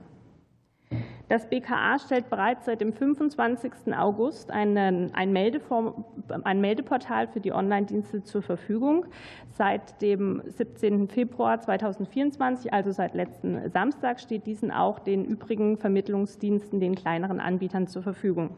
[1.28, 3.96] Das BKA stellt bereits seit dem 25.
[3.98, 6.06] August einen, ein, Meldeform,
[6.44, 9.08] ein Meldeportal für die Online-Dienste zur Verfügung.
[9.52, 11.08] Seit dem 17.
[11.08, 17.88] Februar 2024, also seit letzten Samstag, steht diesen auch den übrigen Vermittlungsdiensten, den kleineren Anbietern
[17.88, 18.52] zur Verfügung.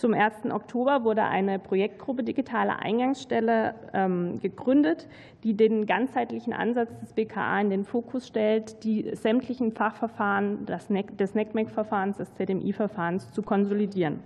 [0.00, 0.50] Zum 1.
[0.50, 5.06] Oktober wurde eine Projektgruppe Digitale Eingangsstelle ähm, gegründet,
[5.44, 12.16] die den ganzheitlichen Ansatz des BKA in den Fokus stellt, die sämtlichen Fachverfahren des NECMEC-Verfahrens,
[12.16, 14.20] des ZMI-Verfahrens zu konsolidieren.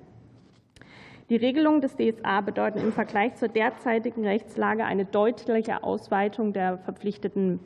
[1.29, 7.59] Die Regelungen des DSA bedeuten im Vergleich zur derzeitigen Rechtslage eine deutliche Ausweitung der verpflichteten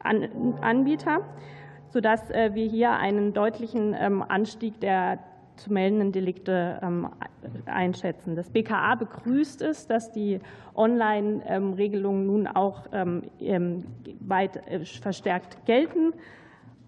[0.00, 1.22] Anbieter,
[1.88, 5.18] sodass äh, wir hier einen deutlichen ähm, Anstieg der
[5.56, 7.08] zu meldenden Delikte ähm,
[7.66, 8.36] einschätzen.
[8.36, 10.40] Das BKA begrüßt es, dass die
[10.74, 13.22] Online-Regelungen nun auch ähm,
[14.20, 16.12] weit äh, verstärkt gelten.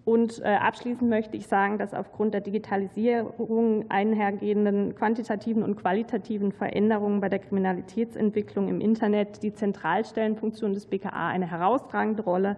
[0.07, 7.19] Und äh, abschließend möchte ich sagen, dass aufgrund der Digitalisierung einhergehenden quantitativen und qualitativen Veränderungen
[7.19, 12.55] bei der Kriminalitätsentwicklung im Internet die Zentralstellenfunktion des BKA eine herausragende Rolle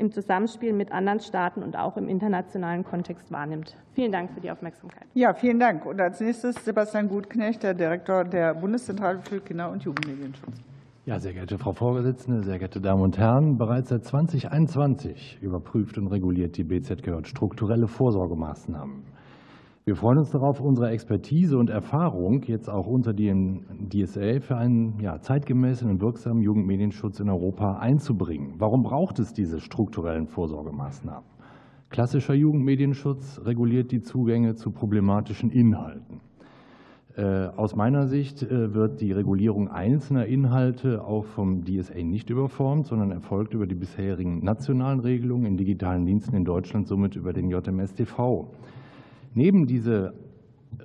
[0.00, 3.76] im Zusammenspiel mit anderen Staaten und auch im internationalen Kontext wahrnimmt.
[3.92, 5.06] Vielen Dank für die Aufmerksamkeit.
[5.12, 5.84] Ja, vielen Dank.
[5.84, 10.62] Und als nächstes Sebastian Gutknecht, der Direktor der Bundeszentrale für Kinder- und Jugendmedienschutz.
[11.04, 16.06] Ja, sehr geehrte Frau Vorsitzende, sehr geehrte Damen und Herren, bereits seit 2021 überprüft und
[16.06, 19.02] reguliert die BZGJ strukturelle Vorsorgemaßnahmen.
[19.86, 25.00] Wir freuen uns darauf, unsere Expertise und Erfahrung jetzt auch unter den DSA für einen
[25.00, 28.56] ja, zeitgemäßen und wirksamen Jugendmedienschutz in Europa einzubringen.
[28.58, 31.24] Warum braucht es diese strukturellen Vorsorgemaßnahmen?
[31.88, 36.20] Klassischer Jugendmedienschutz reguliert die Zugänge zu problematischen Inhalten.
[37.16, 42.86] Äh, aus meiner Sicht äh, wird die Regulierung einzelner Inhalte auch vom DSA nicht überformt,
[42.86, 47.50] sondern erfolgt über die bisherigen nationalen Regelungen in digitalen Diensten in Deutschland, somit über den
[47.50, 48.46] JMSTV.
[49.32, 50.12] Neben dieser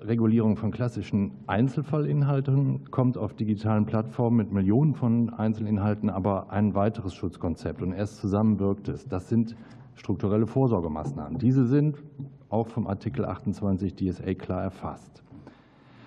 [0.02, 7.16] Regulierung von klassischen Einzelfallinhalten kommt auf digitalen Plattformen mit Millionen von Einzelinhalten aber ein weiteres
[7.16, 9.08] Schutzkonzept und erst zusammen wirkt es.
[9.08, 9.56] Das sind
[9.96, 11.40] strukturelle Vorsorgemaßnahmen.
[11.40, 12.04] Diese sind
[12.50, 15.24] auch vom Artikel 28 DSA klar erfasst.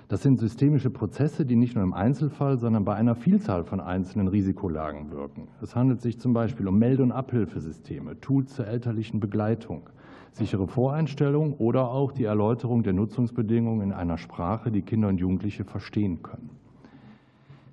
[0.06, 4.28] Das sind systemische Prozesse, die nicht nur im Einzelfall, sondern bei einer Vielzahl von einzelnen
[4.28, 5.48] Risikolagen wirken.
[5.60, 9.90] Es handelt sich zum Beispiel um Melde- und Abhilfesysteme, Tools zur elterlichen Begleitung,
[10.39, 15.65] sichere Voreinstellung oder auch die Erläuterung der Nutzungsbedingungen in einer Sprache, die Kinder und Jugendliche
[15.65, 16.51] verstehen können.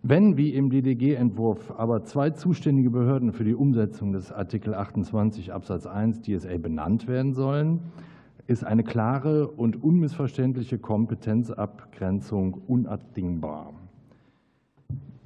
[0.04, 5.88] Wenn, wie im DDG-Entwurf, aber zwei zuständige Behörden für die Umsetzung des Artikel 28 Absatz
[5.88, 7.80] 1 DSA benannt werden sollen,
[8.48, 13.74] ist eine klare und unmissverständliche Kompetenzabgrenzung unabdingbar.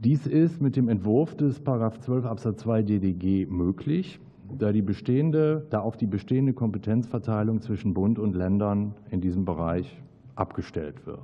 [0.01, 4.21] Dies ist mit dem Entwurf des 12 Absatz 2 DDG möglich
[4.57, 10.01] da, die bestehende, da auf die bestehende Kompetenzverteilung zwischen Bund und Ländern in diesem Bereich
[10.35, 11.19] abgestellt wird.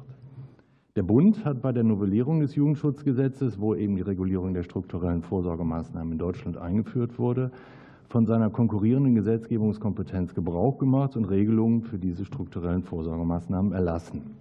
[0.95, 6.13] Der Bund hat bei der Novellierung des Jugendschutzgesetzes, wo eben die Regulierung der strukturellen Vorsorgemaßnahmen
[6.13, 7.51] in Deutschland eingeführt wurde,
[8.07, 14.37] von seiner konkurrierenden Gesetzgebungskompetenz Gebrauch gemacht und Regelungen für diese strukturellen Vorsorgemaßnahmen erlassen.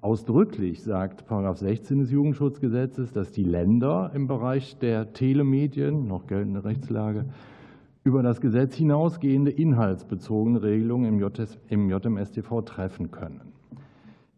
[0.00, 7.24] Ausdrücklich sagt 16 des Jugendschutzgesetzes, dass die Länder im Bereich der Telemedien, noch geltende Rechtslage,
[8.04, 11.20] über das Gesetz hinausgehende inhaltsbezogene Regelungen
[11.68, 13.40] im JMStV treffen können.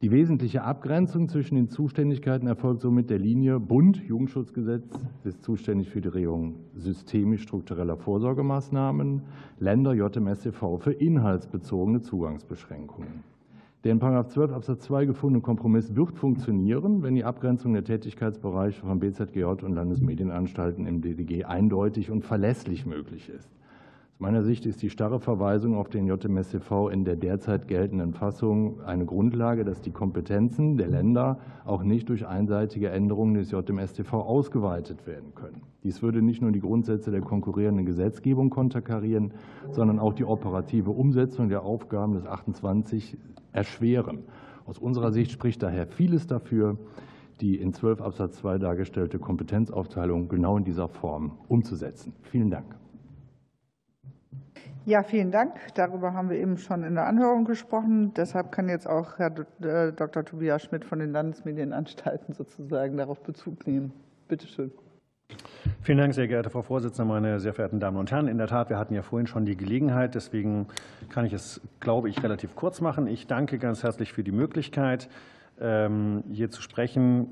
[0.03, 6.01] Die wesentliche Abgrenzung zwischen den Zuständigkeiten erfolgt somit der Linie Bund, Jugendschutzgesetz ist zuständig für
[6.01, 9.21] die Regelung systemisch struktureller Vorsorgemaßnahmen,
[9.59, 13.25] Länder JMStV für inhaltsbezogene Zugangsbeschränkungen.
[13.83, 19.01] Der in 12 Absatz 2 gefundene Kompromiss wird funktionieren, wenn die Abgrenzung der Tätigkeitsbereiche von
[19.01, 23.51] BZGJ und Landesmedienanstalten im DDG eindeutig und verlässlich möglich ist.
[24.23, 29.07] Meiner Sicht ist die starre Verweisung auf den JMStV in der derzeit geltenden Fassung eine
[29.07, 35.35] Grundlage, dass die Kompetenzen der Länder auch nicht durch einseitige Änderungen des JMStV ausgeweitet werden
[35.35, 35.63] können.
[35.85, 39.33] Dies würde nicht nur die Grundsätze der konkurrierenden Gesetzgebung konterkarieren,
[39.71, 43.17] sondern auch die operative Umsetzung der Aufgaben des 28
[43.53, 44.25] erschweren.
[44.67, 46.77] Aus unserer Sicht spricht daher vieles dafür,
[47.41, 52.13] die in 12 Absatz 2 dargestellte Kompetenzaufteilung genau in dieser Form umzusetzen.
[52.21, 52.80] Vielen Dank.
[54.87, 55.55] Ja, vielen Dank.
[55.75, 58.15] Darüber haben wir eben schon in der Anhörung gesprochen.
[58.15, 60.25] Deshalb kann jetzt auch Herr Dr.
[60.25, 63.93] Tobias Schmidt von den Landesmedienanstalten sozusagen darauf Bezug nehmen.
[64.29, 64.73] Bitte schön.
[65.83, 68.27] Vielen Dank, sehr geehrte Frau Vorsitzende, meine sehr verehrten Damen und Herren.
[68.27, 70.67] In der Tat, wir hatten ja vorhin schon die Gelegenheit, deswegen
[71.09, 73.07] kann ich es, glaube ich, relativ kurz machen.
[73.07, 75.09] Ich danke ganz herzlich für die Möglichkeit,
[75.61, 77.29] ähm, hier zu sprechen.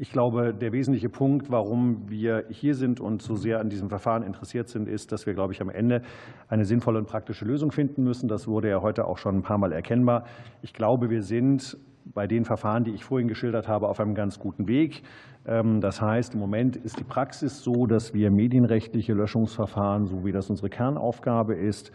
[0.00, 4.22] Ich glaube, der wesentliche Punkt, warum wir hier sind und so sehr an diesem Verfahren
[4.22, 6.02] interessiert sind, ist, dass wir, glaube ich, am Ende
[6.46, 8.28] eine sinnvolle und praktische Lösung finden müssen.
[8.28, 10.24] Das wurde ja heute auch schon ein paar Mal erkennbar.
[10.62, 14.38] Ich glaube, wir sind bei den Verfahren, die ich vorhin geschildert habe, auf einem ganz
[14.38, 15.02] guten Weg.
[15.44, 20.30] Ähm, das heißt, im Moment ist die Praxis so, dass wir medienrechtliche Löschungsverfahren, so wie
[20.30, 21.90] das unsere Kernaufgabe ist,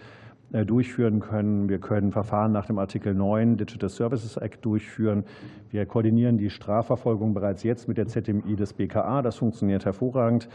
[0.54, 1.68] durchführen können.
[1.68, 5.24] Wir können Verfahren nach dem Artikel 9 Digital Services Act durchführen.
[5.72, 9.24] Wir koordinieren die Strafverfolgung bereits jetzt mit der ZMI des BKA.
[9.24, 10.48] Das funktioniert hervorragend.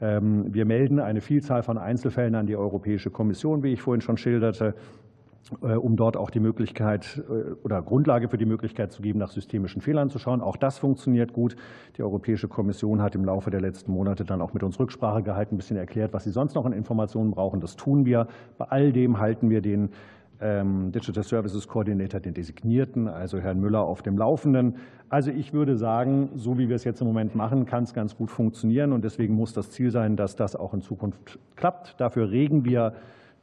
[0.00, 4.16] Ähm, wir melden eine Vielzahl von Einzelfällen an die Europäische Kommission, wie ich vorhin schon
[4.16, 4.74] schilderte.
[5.62, 9.30] Äh, um dort auch die Möglichkeit äh, oder Grundlage für die Möglichkeit zu geben, nach
[9.30, 10.40] systemischen Fehlern zu schauen.
[10.40, 11.56] Auch das funktioniert gut.
[11.98, 15.54] Die Europäische Kommission hat im Laufe der letzten Monate dann auch mit uns Rücksprache gehalten,
[15.54, 17.60] ein bisschen erklärt, was sie sonst noch an Informationen brauchen.
[17.60, 18.26] Das tun wir.
[18.56, 19.90] Bei all dem halten wir den
[20.40, 24.76] ähm, Digital Services Coordinator, den Designierten, also Herrn Müller, auf dem Laufenden.
[25.10, 28.16] Also ich würde sagen, so wie wir es jetzt im Moment machen, kann es ganz
[28.16, 28.92] gut funktionieren.
[28.92, 32.00] Und deswegen muss das Ziel sein, dass das auch in Zukunft klappt.
[32.00, 32.94] Dafür regen wir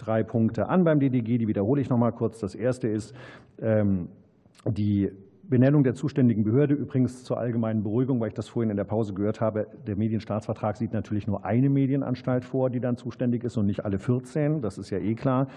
[0.02, 1.38] drei Punkte an beim DDG.
[1.38, 2.40] Die wiederhole ich noch mal kurz.
[2.40, 3.15] Das erste ist
[3.61, 4.10] ähm,
[4.65, 5.11] die
[5.44, 9.14] Benennung der zuständigen Behörde übrigens zur allgemeinen Beruhigung, weil ich das vorhin in der Pause
[9.14, 9.68] gehört habe.
[9.86, 13.99] Der Medienstaatsvertrag sieht natürlich nur eine Medienanstalt vor, die dann zuständig ist und nicht alle
[13.99, 14.61] 14.
[14.61, 15.48] Das ist ja eh klar.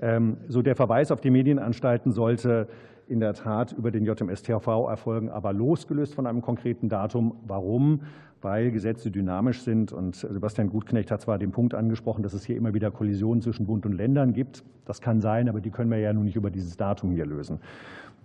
[0.00, 2.68] Ähm, so der Verweis auf die Medienanstalten sollte
[3.06, 7.36] in der Tat über den JMSTV erfolgen, aber losgelöst von einem konkreten Datum.
[7.46, 8.00] Warum?
[8.44, 9.92] weil Gesetze dynamisch sind.
[9.92, 13.66] Und Sebastian Gutknecht hat zwar den Punkt angesprochen, dass es hier immer wieder Kollisionen zwischen
[13.66, 14.62] Bund und Ländern gibt.
[14.84, 17.58] Das kann sein, aber die können wir ja nun nicht über dieses Datum hier lösen.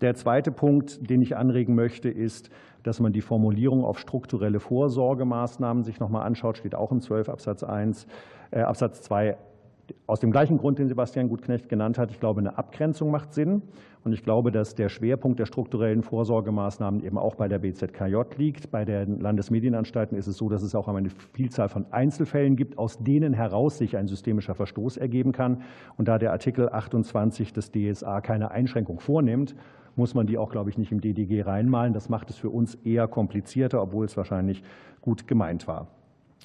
[0.02, 2.50] Der zweite Punkt, den ich anregen möchte, ist,
[2.84, 7.30] dass man die Formulierung auf strukturelle Vorsorgemaßnahmen sich noch mal anschaut, steht auch in 12
[7.30, 8.06] Absatz 1,
[8.52, 9.38] äh, Absatz 2
[10.08, 12.12] aus dem gleichen Grund, den Sebastian Gutknecht genannt hat.
[12.12, 13.62] Ich glaube, eine Abgrenzung macht Sinn.
[14.04, 18.72] Und ich glaube, dass der Schwerpunkt der strukturellen Vorsorgemaßnahmen eben auch bei der BZKJ liegt.
[18.72, 22.98] Bei den Landesmedienanstalten ist es so, dass es auch eine Vielzahl von Einzelfällen gibt, aus
[23.04, 25.64] denen heraus sich ein systemischer Verstoß ergeben kann.
[25.98, 29.56] Und da der Artikel 28 des DSA keine Einschränkung vornimmt,
[29.96, 31.94] muss man die auch, glaube ich, nicht im DDG reinmalen.
[31.94, 34.64] Das macht es für uns eher komplizierter, obwohl es wahrscheinlich
[35.02, 35.88] gut gemeint war.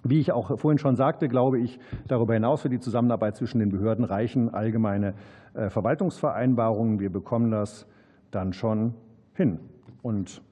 [0.05, 3.70] Wie ich auch vorhin schon sagte, glaube ich, darüber hinaus für die Zusammenarbeit zwischen den
[3.70, 5.14] Behörden reichen allgemeine
[5.55, 7.01] äh, Verwaltungsvereinbarungen.
[7.01, 7.86] Wir bekommen das
[8.31, 8.94] dann schon
[9.32, 9.59] hin.
[10.02, 10.43] Und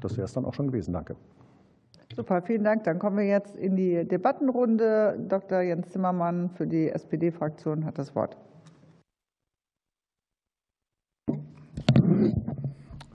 [0.00, 0.94] das wäre es dann auch schon gewesen.
[0.94, 1.16] Danke.
[2.14, 2.84] Super, vielen Dank.
[2.84, 5.18] Dann kommen wir jetzt in die Debattenrunde.
[5.28, 5.62] Dr.
[5.62, 8.36] Jens Zimmermann für die SPD-Fraktion hat das Wort.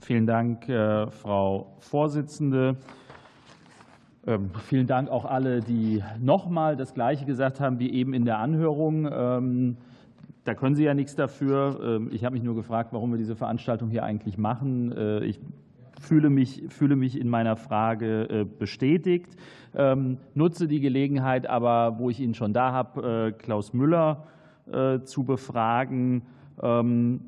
[0.00, 2.76] Vielen Dank, äh, Frau Vorsitzende.
[4.28, 8.38] Ähm, vielen Dank auch alle, die nochmal das Gleiche gesagt haben wie eben in der
[8.40, 9.08] Anhörung.
[9.10, 9.78] Ähm,
[10.44, 11.80] da können Sie ja nichts dafür.
[11.82, 14.92] Ähm, ich habe mich nur gefragt, warum wir diese Veranstaltung hier eigentlich machen.
[14.92, 15.40] Äh, ich
[15.98, 19.34] fühle mich, fühle mich in meiner Frage äh, bestätigt.
[20.34, 24.24] Nutze die Gelegenheit aber, wo ich ihn schon da habe, äh, Klaus Müller
[25.04, 26.26] zu befragen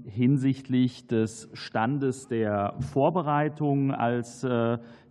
[0.04, 4.44] hinsichtlich des Standes der Vorbereitung als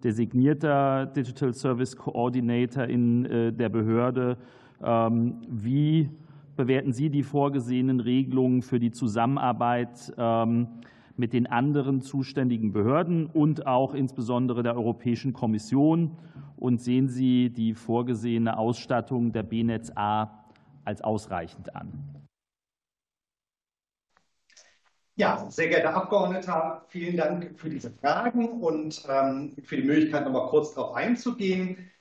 [0.04, 4.38] designierter Digital Service Coordinator in äh, der Behörde.
[4.82, 6.10] Ähm, wie
[6.56, 10.68] bewerten Sie die vorgesehenen Regelungen für die Zusammenarbeit ähm,
[11.18, 16.12] mit den anderen zuständigen Behörden und auch insbesondere der Europäischen Kommission?
[16.58, 20.46] Und sehen Sie die vorgesehene Ausstattung der BNetz A
[20.84, 22.19] als ausreichend an?
[25.20, 30.32] Ja, sehr geehrter Abgeordneter, vielen Dank für diese Fragen und ähm, für die Möglichkeit, noch
[30.32, 31.92] mal kurz darauf einzugehen.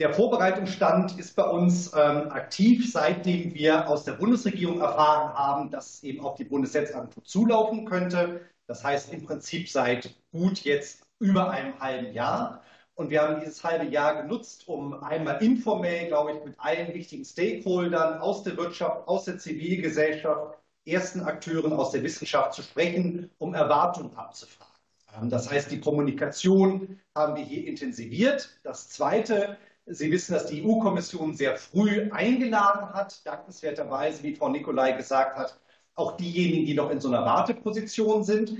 [0.00, 6.02] Der Vorbereitungsstand ist bei uns ähm, aktiv, seitdem wir aus der Bundesregierung erfahren haben, dass
[6.04, 8.42] eben auf die Bundesnetzagentur zulaufen könnte.
[8.66, 12.62] Das heißt im Prinzip seit gut jetzt über einem halben Jahr.
[12.94, 17.24] Und wir haben dieses halbe Jahr genutzt, um einmal informell, glaube ich, mit allen wichtigen
[17.24, 20.58] Stakeholdern aus der Wirtschaft, aus der Zivilgesellschaft,
[20.92, 24.72] ersten Akteuren aus der Wissenschaft zu sprechen, um Erwartungen abzufragen.
[25.16, 28.58] Ähm, das heißt, die Kommunikation haben wir hier intensiviert.
[28.62, 29.56] Das Zweite,
[29.86, 35.58] Sie wissen, dass die EU-Kommission sehr früh eingeladen hat, dankenswerterweise, wie Frau Nicolai gesagt hat,
[35.94, 38.52] auch diejenigen, die noch in so einer Warteposition sind.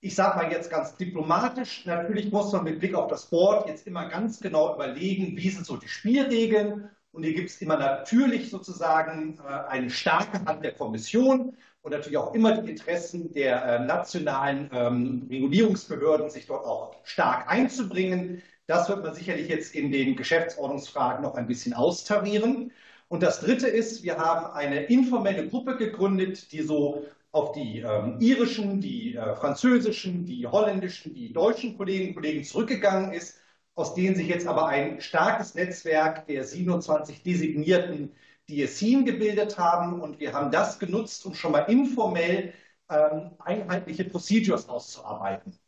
[0.00, 3.86] Ich sage mal jetzt ganz diplomatisch, natürlich muss man mit Blick auf das Board jetzt
[3.86, 8.50] immer ganz genau überlegen, wie sind so die Spielregeln Und hier gibt es immer natürlich
[8.50, 13.84] sozusagen äh, eine starke Hand der Kommission und natürlich auch immer die Interessen der äh,
[13.84, 18.42] nationalen ähm, Regulierungsbehörden, sich dort auch stark einzubringen.
[18.66, 22.72] Das wird man sicherlich jetzt in den Geschäftsordnungsfragen noch ein bisschen austarieren.
[23.08, 28.16] Und das Dritte ist, wir haben eine informelle Gruppe gegründet, die so auf die ähm,
[28.20, 33.41] irischen, die äh, französischen, die holländischen, die deutschen Kolleginnen und Kollegen zurückgegangen ist
[33.74, 38.14] aus denen sich jetzt aber ein starkes Netzwerk der 27 designierten
[38.48, 40.00] DSIN gebildet haben.
[40.00, 42.52] Und wir haben das genutzt, um schon mal informell
[42.90, 45.58] ähm, einheitliche Procedures auszuarbeiten.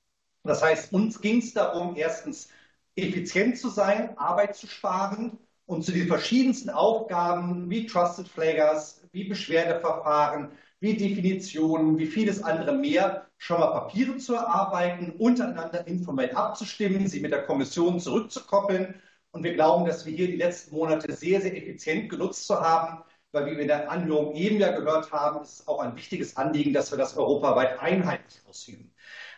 [0.42, 2.48] Das heißt, uns ging es darum, erstens
[2.96, 9.24] effizient zu sein, Arbeit zu sparen und zu den verschiedensten Aufgaben wie Trusted Flaggers, wie
[9.24, 10.52] Beschwerdeverfahren,
[10.84, 17.20] wie Definitionen, wie vieles andere mehr, schon mal Papiere zu erarbeiten, untereinander informell abzustimmen, sie
[17.20, 18.94] mit der Kommission zurückzukoppeln.
[19.30, 23.02] Und wir glauben, dass wir hier die letzten Monate sehr, sehr effizient genutzt zu haben,
[23.32, 26.36] weil, wie wir in der Anhörung eben ja gehört haben, ist es auch ein wichtiges
[26.36, 28.92] Anliegen, dass wir das europaweit einheitlich ausüben.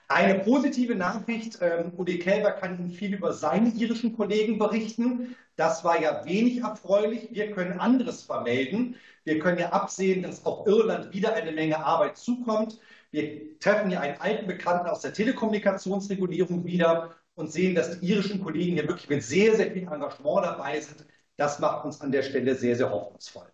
[0.08, 5.36] Eine positive Nachricht, ähm, Udi Kelber kann Ihnen viel über seine irischen Kollegen berichten.
[5.54, 7.28] Das war ja wenig erfreulich.
[7.30, 8.96] Wir können anderes vermelden.
[9.26, 12.78] Wir können ja absehen, dass auch Irland wieder eine Menge Arbeit zukommt.
[13.10, 18.40] Wir treffen ja einen alten Bekannten aus der Telekommunikationsregulierung wieder und sehen, dass die irischen
[18.40, 21.04] Kollegen hier wirklich mit sehr, sehr viel Engagement dabei sind.
[21.36, 23.50] Das macht uns an der Stelle sehr, sehr hoffnungsvoll.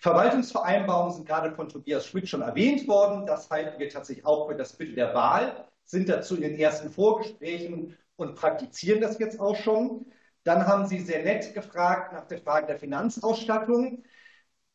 [0.00, 3.26] Verwaltungsvereinbarungen sind gerade von Tobias Schmidt schon erwähnt worden.
[3.26, 6.88] Das halten wir tatsächlich auch für das Mittel der Wahl, sind dazu in den ersten
[6.88, 10.06] Vorgesprächen und praktizieren das jetzt auch schon.
[10.44, 14.02] Dann haben Sie sehr nett gefragt nach der Frage der Finanzausstattung.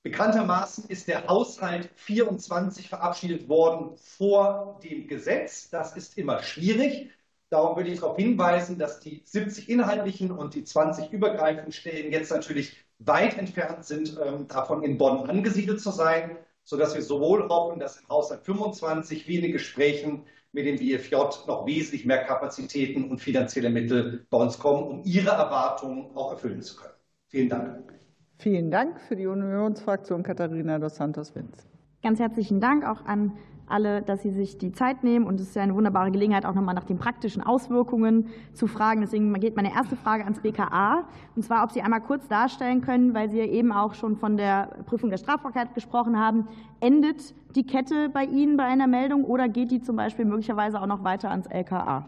[0.06, 5.72] Bekanntermaßen ist der Haushalt 24 verabschiedet worden vor dem Gesetz.
[5.72, 7.10] Das ist immer schwierig.
[7.50, 12.32] Darum würde ich darauf hinweisen, dass die 70 inhaltlichen und die 20 übergreifenden Stellen jetzt
[12.32, 17.80] natürlich weit entfernt sind, ähm, davon in Bonn angesiedelt zu sein, sodass wir sowohl hoffen,
[17.80, 21.16] dass im Haushalt 25 wie in den Gesprächen mit dem BFJ
[21.48, 26.62] noch wesentlich mehr Kapazitäten und finanzielle Mittel bei uns kommen, um Ihre Erwartungen auch erfüllen
[26.62, 26.94] zu können.
[27.30, 28.05] Vielen Dank.
[28.38, 31.68] Vielen Dank für die Unionsfraktion Katharina dos Santos-Winz.
[32.04, 33.32] Ganz herzlichen Dank auch an
[33.68, 35.26] alle, dass Sie sich die Zeit nehmen.
[35.26, 39.02] Und es ist ja eine wunderbare Gelegenheit, auch nochmal nach den praktischen Auswirkungen zu fragen.
[39.02, 41.08] Deswegen geht meine erste Frage ans BKA.
[41.36, 44.38] Und zwar, ob Sie einmal kurz darstellen können, weil Sie ja eben auch schon von
[44.38, 46.48] der Prüfung der Strafbarkeit gesprochen haben.
[46.80, 50.88] Endet die Kette bei Ihnen bei einer Meldung oder geht die zum Beispiel möglicherweise auch
[50.88, 52.06] noch weiter ans LKA?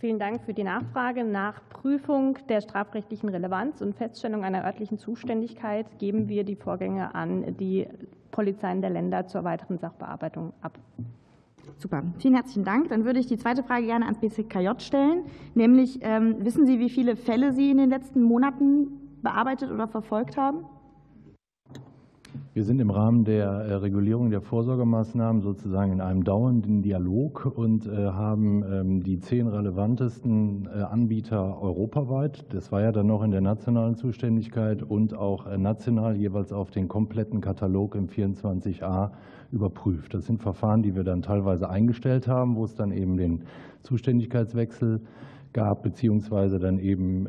[0.00, 1.24] Vielen Dank für die Nachfrage.
[1.24, 7.54] Nach Prüfung der strafrechtlichen Relevanz und Feststellung einer örtlichen Zuständigkeit geben wir die Vorgänge an
[7.58, 7.86] die
[8.30, 10.78] Polizeien der Länder zur weiteren Sachbearbeitung ab.
[11.76, 12.88] Super, vielen herzlichen Dank.
[12.88, 15.24] Dann würde ich die zweite Frage gerne ans BCKJ stellen,
[15.54, 20.38] nämlich ähm, wissen Sie, wie viele Fälle Sie in den letzten Monaten bearbeitet oder verfolgt
[20.38, 20.64] haben?
[22.52, 27.86] Wir sind im Rahmen der äh, Regulierung der Vorsorgemaßnahmen sozusagen in einem dauernden Dialog und
[27.86, 33.30] äh, haben ähm, die zehn relevantesten äh, Anbieter europaweit, das war ja dann noch in
[33.30, 39.10] der nationalen Zuständigkeit und auch national jeweils auf den kompletten Katalog im 24a
[39.52, 40.14] überprüft.
[40.14, 43.44] Das sind Verfahren, die wir dann teilweise eingestellt haben, wo es dann eben den
[43.82, 45.00] Zuständigkeitswechsel
[45.52, 47.26] gab, beziehungsweise dann eben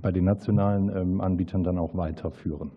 [0.00, 2.70] bei den nationalen ähm, Anbietern dann auch weiterführen.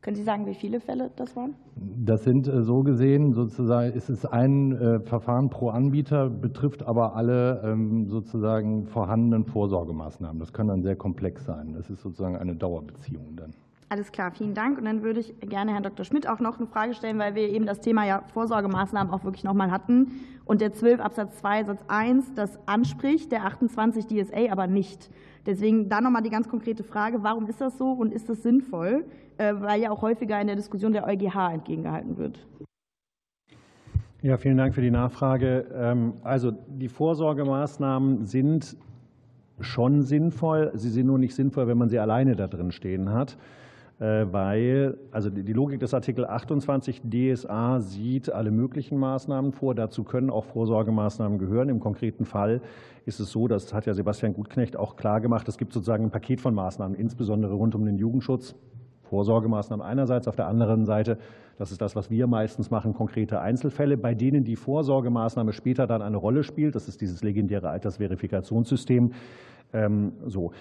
[0.00, 1.54] Können Sie sagen, wie viele Fälle das waren?
[1.76, 7.16] Das sind äh, so gesehen sozusagen, ist es ein äh, Verfahren pro Anbieter, betrifft aber
[7.16, 10.38] alle ähm, sozusagen vorhandenen Vorsorgemaßnahmen.
[10.38, 11.74] Das kann dann sehr komplex sein.
[11.74, 13.54] Das ist sozusagen eine Dauerbeziehung dann.
[13.90, 14.78] Alles klar, vielen Dank.
[14.78, 16.04] Und dann würde ich gerne Herrn Dr.
[16.04, 19.44] Schmidt auch noch eine Frage stellen, weil wir eben das Thema ja Vorsorgemaßnahmen auch wirklich
[19.44, 20.12] nochmal hatten
[20.44, 25.10] und der 12 Absatz 2 Satz 1 das anspricht, der 28 DSA aber nicht.
[25.46, 29.06] Deswegen da nochmal die ganz konkrete Frage, warum ist das so und ist das sinnvoll,
[29.38, 32.46] weil ja auch häufiger in der Diskussion der EuGH entgegengehalten wird.
[34.20, 35.66] Ja, vielen Dank für die Nachfrage.
[35.72, 38.76] Ähm, also die Vorsorgemaßnahmen sind
[39.60, 40.72] schon sinnvoll.
[40.74, 43.36] Sie sind nur nicht sinnvoll, wenn man sie alleine da drin stehen hat.
[44.00, 49.74] Äh, weil also die Logik des Artikel 28 DSA sieht alle möglichen Maßnahmen vor.
[49.74, 51.68] Dazu können auch Vorsorgemaßnahmen gehören.
[51.68, 52.60] Im konkreten Fall
[53.06, 56.10] ist es so, das hat ja Sebastian Gutknecht auch klar gemacht, es gibt sozusagen ein
[56.10, 58.54] Paket von Maßnahmen, insbesondere rund um den Jugendschutz.
[59.08, 61.18] Vorsorgemaßnahmen einerseits, auf der anderen Seite,
[61.58, 66.02] das ist das, was wir meistens machen, konkrete Einzelfälle, bei denen die Vorsorgemaßnahme später dann
[66.02, 66.74] eine Rolle spielt.
[66.74, 69.12] Das ist dieses legendäre Altersverifikationssystem.
[69.72, 70.52] Ähm, so.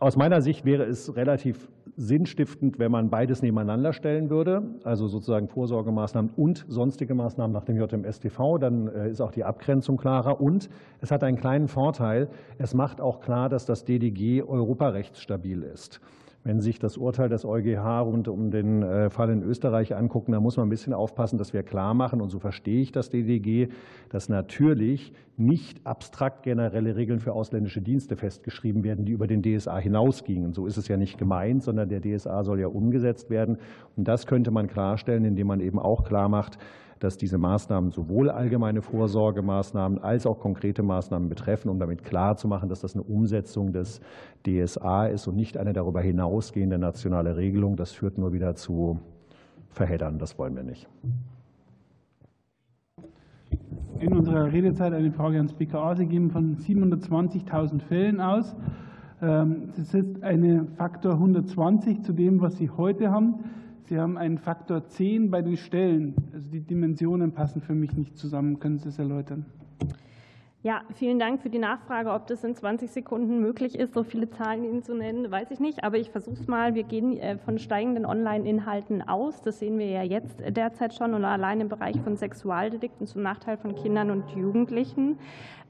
[0.00, 5.48] Aus meiner Sicht wäre es relativ sinnstiftend, wenn man beides nebeneinander stellen würde, also sozusagen
[5.48, 8.58] Vorsorgemaßnahmen und sonstige Maßnahmen nach dem JMStV.
[8.60, 10.40] Dann äh, ist auch die Abgrenzung klarer.
[10.40, 10.68] Und
[11.00, 12.28] es hat einen kleinen Vorteil.
[12.58, 16.00] Es macht auch klar, dass das DDG europarechtsstabil ist.
[16.44, 20.32] Wenn Sie sich das Urteil des EuGH rund um den äh, Fall in Österreich angucken,
[20.32, 23.10] dann muss man ein bisschen aufpassen, dass wir klar machen, und so verstehe ich das
[23.10, 23.68] DDG,
[24.08, 29.78] dass natürlich nicht abstrakt generelle Regeln für ausländische Dienste festgeschrieben werden, die über den DSA
[29.78, 30.52] hinausgingen.
[30.52, 33.58] So ist es ja nicht gemeint, sondern der DSA soll ja umgesetzt werden.
[33.96, 36.58] Und das könnte man klarstellen, indem man eben auch klar macht,
[36.98, 42.80] dass diese Maßnahmen sowohl allgemeine Vorsorgemaßnahmen als auch konkrete Maßnahmen betreffen, um damit klarzumachen, dass
[42.80, 44.00] das eine Umsetzung des
[44.46, 47.76] DSA ist und nicht eine darüber hinausgehende nationale Regelung.
[47.76, 48.98] Das führt nur wieder zu
[49.68, 50.18] Verheddern.
[50.18, 50.88] Das wollen wir nicht.
[54.00, 55.96] In unserer Redezeit eine Frage ans BKA.
[55.96, 58.54] Sie gehen von 720.000 Fällen aus.
[59.20, 63.44] Ähm, das ist ein Faktor 120 zu dem, was Sie heute haben.
[63.88, 66.14] Sie haben einen Faktor 10 bei den Stellen.
[66.34, 68.60] Also die Dimensionen passen für mich nicht zusammen.
[68.60, 69.46] Können Sie das erläutern?
[70.62, 72.12] Ja, vielen Dank für die Nachfrage.
[72.12, 75.60] Ob das in 20 Sekunden möglich ist, so viele Zahlen Ihnen zu nennen, weiß ich
[75.60, 75.84] nicht.
[75.84, 76.74] Aber ich versuche es mal.
[76.74, 79.40] Wir gehen äh, von steigenden Online-Inhalten aus.
[79.40, 81.14] Das sehen wir ja jetzt derzeit schon.
[81.14, 85.18] Und allein im Bereich von Sexualdelikten zum Nachteil von Kindern und Jugendlichen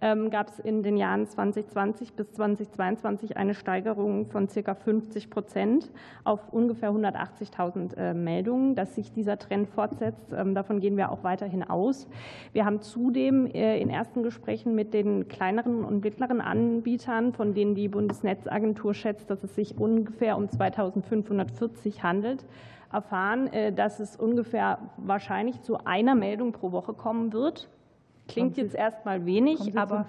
[0.00, 4.74] gab es in den Jahren 2020 bis 2022 eine Steigerung von ca.
[4.74, 5.90] 50 Prozent
[6.24, 8.74] auf ungefähr 180.000 äh, Meldungen.
[8.74, 12.08] Dass sich dieser Trend fortsetzt, ähm, davon gehen wir auch weiterhin aus.
[12.52, 17.74] Wir haben zudem äh, in ersten Gesprächen mit den kleineren und mittleren Anbietern, von denen
[17.74, 22.44] die Bundesnetzagentur schätzt, dass es sich ungefähr um 2540 handelt,
[22.92, 27.68] erfahren, äh, dass es ungefähr wahrscheinlich zu einer Meldung pro Woche kommen wird.
[28.28, 30.06] Klingt jetzt erstmal wenig, aber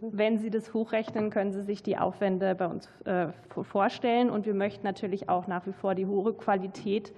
[0.00, 3.26] wenn Sie das hochrechnen, können Sie sich die Aufwände bei uns äh,
[3.62, 4.30] vorstellen.
[4.30, 7.12] Und wir möchten natürlich auch nach wie vor die hohe Qualität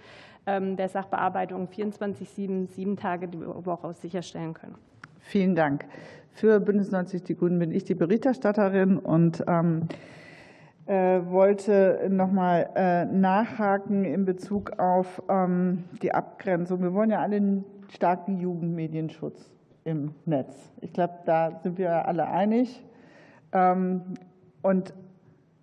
[0.46, 4.76] ähm, der Sachbearbeitung 24-7, sieben Tage die Woche sicherstellen können.
[5.20, 5.84] Vielen Dank.
[6.32, 9.88] Für Bündnis 90 Die Grünen bin ich die Berichterstatterin und ähm,
[10.86, 16.80] äh, wollte noch mal äh, nachhaken in Bezug auf ähm, die Abgrenzung.
[16.80, 19.57] Wir wollen ja alle einen starken Jugendmedienschutz
[19.89, 20.55] im Netz.
[20.82, 22.85] Ich glaube, da sind wir alle einig.
[23.52, 24.02] Ähm,
[24.60, 24.93] und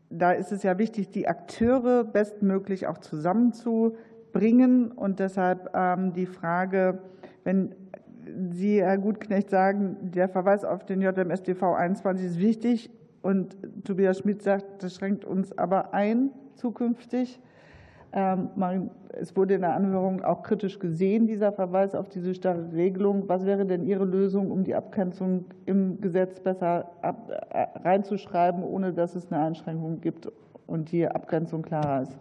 [0.10, 4.92] da ist es ja wichtig, die Akteure bestmöglich auch zusammenzubringen.
[4.92, 7.00] Und deshalb ähm, die Frage,
[7.44, 7.76] wenn
[8.50, 12.90] Sie, Herr Gutknecht, sagen, der Verweis auf den JMSDV 21 ist wichtig
[13.22, 17.40] und Tobias Schmidt sagt, das schränkt uns aber ein zukünftig.
[18.16, 23.28] Ähm, es wurde in der Anhörung auch kritisch gesehen, dieser Verweis auf diese starre Regelung.
[23.28, 29.16] Was wäre denn Ihre Lösung, um die Abgrenzung im Gesetz besser äh, reinzuschreiben, ohne dass
[29.16, 30.32] es eine Einschränkung gibt
[30.66, 32.18] und die Abgrenzung klarer ist?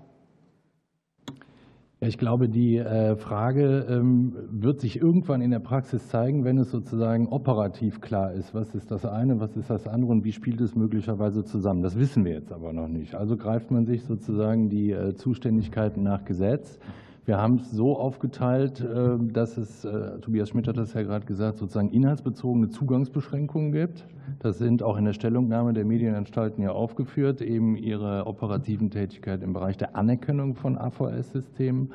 [2.06, 6.70] Ich glaube, die äh, Frage ähm, wird sich irgendwann in der Praxis zeigen, wenn es
[6.70, 10.60] sozusagen operativ klar ist, was ist das eine, was ist das andere und wie spielt
[10.60, 11.82] es möglicherweise zusammen.
[11.82, 13.14] Das wissen wir jetzt aber noch nicht.
[13.14, 16.78] Also greift man sich sozusagen die äh, Zuständigkeiten nach Gesetz.
[17.26, 19.86] Wir haben es so aufgeteilt, äh, dass es,
[20.20, 24.06] Tobias Schmidt hat das ja gerade gesagt, sozusagen inhaltsbezogene Zugangsbeschränkungen gibt.
[24.40, 29.52] Das sind auch in der Stellungnahme der Medienanstalten ja aufgeführt, eben ihre operativen Tätigkeit im
[29.52, 31.92] Bereich der Anerkennung von AVS-Systemen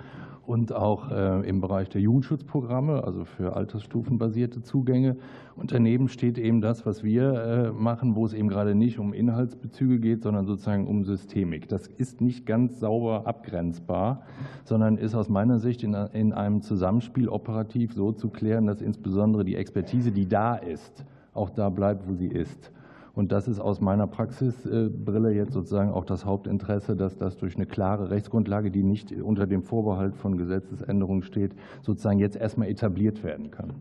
[0.50, 5.16] und auch äh, im Bereich der Jugendschutzprogramme, also für altersstufenbasierte Zugänge.
[5.56, 9.14] Und daneben steht eben das, was wir äh, machen, wo es eben gerade nicht um
[9.14, 11.70] Inhaltsbezüge geht, sondern sozusagen um Systemik.
[11.70, 14.24] Das ist nicht ganz sauber abgrenzbar,
[14.64, 19.56] sondern ist aus meiner Sicht in einem Zusammenspiel operativ so zu klären, dass insbesondere die
[19.56, 21.06] Expertise, die da ist,
[21.36, 22.72] auch da bleibt, wo sie ist.
[23.14, 27.66] Und das ist aus meiner Praxisbrille jetzt sozusagen auch das Hauptinteresse, dass das durch eine
[27.66, 33.52] klare Rechtsgrundlage, die nicht unter dem Vorbehalt von Gesetzesänderungen steht, sozusagen jetzt erstmal etabliert werden
[33.52, 33.74] kann.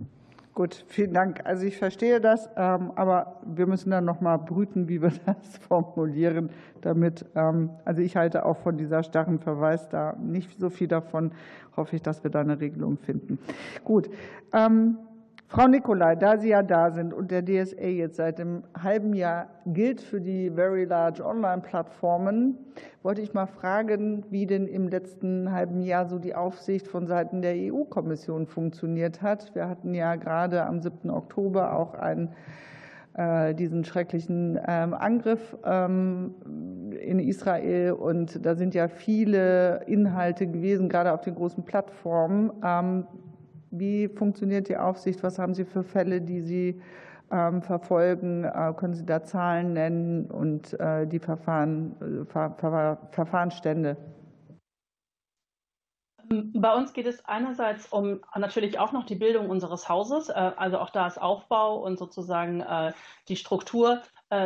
[0.59, 1.47] Gut, vielen Dank.
[1.47, 5.57] Also ich verstehe das, ähm, aber wir müssen dann noch mal brüten, wie wir das
[5.59, 6.51] formulieren,
[6.81, 7.25] damit.
[7.37, 11.31] Ähm, also ich halte auch von dieser starren Verweis da nicht so viel davon.
[11.77, 13.39] Hoffe ich, dass wir da eine Regelung finden.
[13.85, 14.11] Gut.
[14.53, 14.97] Ähm,
[15.51, 19.47] Frau Nicolai, da Sie ja da sind und der DSA jetzt seit einem halben Jahr
[19.65, 22.59] gilt für die Very Large Online-Plattformen,
[23.03, 27.41] wollte ich mal fragen, wie denn im letzten halben Jahr so die Aufsicht von Seiten
[27.41, 29.55] der EU-Kommission funktioniert hat.
[29.55, 31.09] Wir hatten ja gerade am 7.
[31.09, 32.35] Oktober auch einen
[33.15, 36.35] äh, diesen schrecklichen ähm, Angriff ähm,
[37.01, 37.93] in Israel.
[37.93, 43.07] Und da sind ja viele Inhalte gewesen, gerade auf den großen Plattformen, ähm,
[43.71, 45.23] wie funktioniert die Aufsicht?
[45.23, 46.83] Was haben Sie für Fälle, die Sie
[47.31, 48.45] ähm, verfolgen?
[48.45, 52.27] Äh, können Sie da Zahlen nennen und die Verfahren,
[53.11, 53.97] Verfahrensstände?
[56.31, 60.91] Bei uns geht es einerseits um natürlich auch noch die Bildung unseres Hauses, also auch
[60.91, 62.63] da ist Aufbau und sozusagen
[63.29, 64.03] die Struktur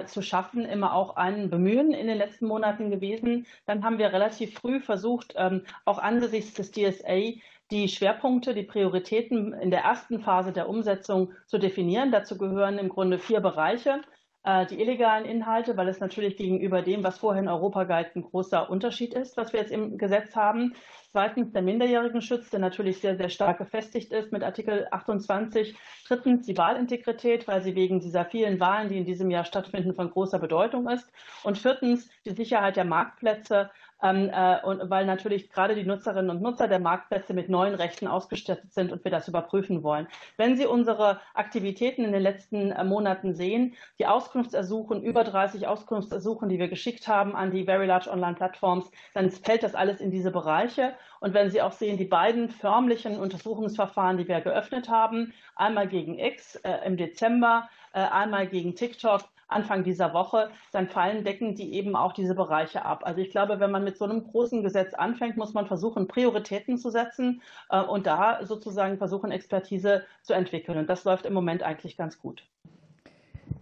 [0.07, 3.47] zu schaffen, immer auch ein Bemühen in den letzten Monaten gewesen.
[3.67, 7.33] Dann haben wir relativ früh versucht, ähm, auch angesichts des DSA
[7.73, 12.13] die Schwerpunkte, die Prioritäten in der ersten Phase der Umsetzung zu definieren.
[12.13, 14.03] Dazu gehören im Grunde vier Bereiche.
[14.45, 18.23] Äh, die illegalen Inhalte, weil es natürlich gegenüber dem, was vorher in Europa galt, ein
[18.23, 20.75] großer Unterschied ist, was wir jetzt im Gesetz haben.
[21.13, 25.75] Zweitens der Minderjährigenschutz, der natürlich sehr, sehr stark gefestigt ist mit Artikel 28.
[26.09, 30.11] Drittens die Wahlintegrität, weil sie wegen dieser vielen Wahlen, die in diesem Jahr stattfinden, von
[30.11, 31.11] großer Bedeutung ist.
[31.45, 33.71] Und viertens die Sicherheit der Marktplätze,
[34.03, 38.07] ähm, äh, und weil natürlich gerade die Nutzerinnen und Nutzer der Marktplätze mit neuen Rechten
[38.07, 40.09] ausgestattet sind und wir das überprüfen wollen.
[40.37, 46.49] Wenn Sie unsere Aktivitäten in den letzten äh, Monaten sehen, die Auskunftsersuchen, über 30 Auskunftsersuchen,
[46.49, 50.11] die wir geschickt haben an die Very Large Online Platforms, dann fällt das alles in
[50.11, 50.95] diese Bereiche.
[51.21, 56.19] Und wenn Sie auch sehen, die beiden förmlichen Untersuchungsverfahren, die wir geöffnet haben, einmal gegen
[56.19, 59.23] X äh, im Dezember, äh, einmal gegen TikTok
[59.53, 63.03] Anfang dieser Woche, dann fallen decken die eben auch diese Bereiche ab.
[63.05, 66.79] Also ich glaube, wenn man mit so einem großen Gesetz anfängt, muss man versuchen, Prioritäten
[66.79, 70.79] zu setzen äh, und da sozusagen versuchen, Expertise zu entwickeln.
[70.79, 72.45] Und das läuft im Moment eigentlich ganz gut.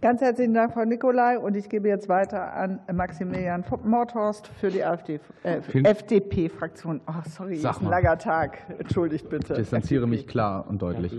[0.01, 1.37] Ganz herzlichen Dank, Frau Nicolai.
[1.37, 7.01] Und ich gebe jetzt weiter an Maximilian Mordhorst für die AfD, äh, FDP-Fraktion.
[7.07, 8.57] Oh, sorry, ist ein langer Tag.
[8.79, 9.53] Entschuldigt bitte.
[9.53, 11.13] Ich distanziere mich klar und deutlich.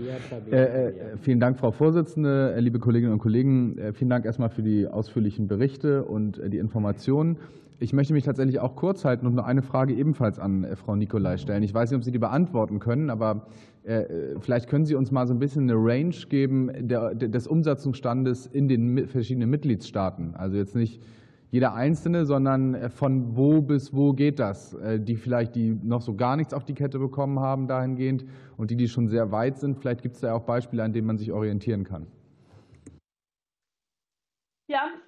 [0.51, 3.77] Äh, äh, vielen Dank, Frau Vorsitzende, liebe Kolleginnen und Kollegen.
[3.77, 7.37] Äh, vielen Dank erstmal für die ausführlichen Berichte und äh, die Informationen.
[7.79, 10.95] Ich möchte mich tatsächlich auch kurz halten und nur eine Frage ebenfalls an äh, Frau
[10.95, 11.63] Nicolai stellen.
[11.63, 13.72] Ich weiß nicht, ob Sie die beantworten können, aber äh,
[14.39, 19.07] vielleicht können Sie uns mal so ein bisschen eine Range geben des Umsetzungsstandes in den
[19.07, 20.35] verschiedenen Mitgliedstaaten.
[20.35, 21.01] Also jetzt nicht
[21.53, 24.75] jeder einzelne, sondern äh, von wo bis wo geht das?
[24.99, 28.25] Die vielleicht, die noch so gar nichts auf die Kette bekommen haben dahingehend
[28.57, 29.77] und die, die schon sehr weit sind.
[29.77, 32.07] Vielleicht gibt es da auch Beispiele, an denen man sich orientieren kann.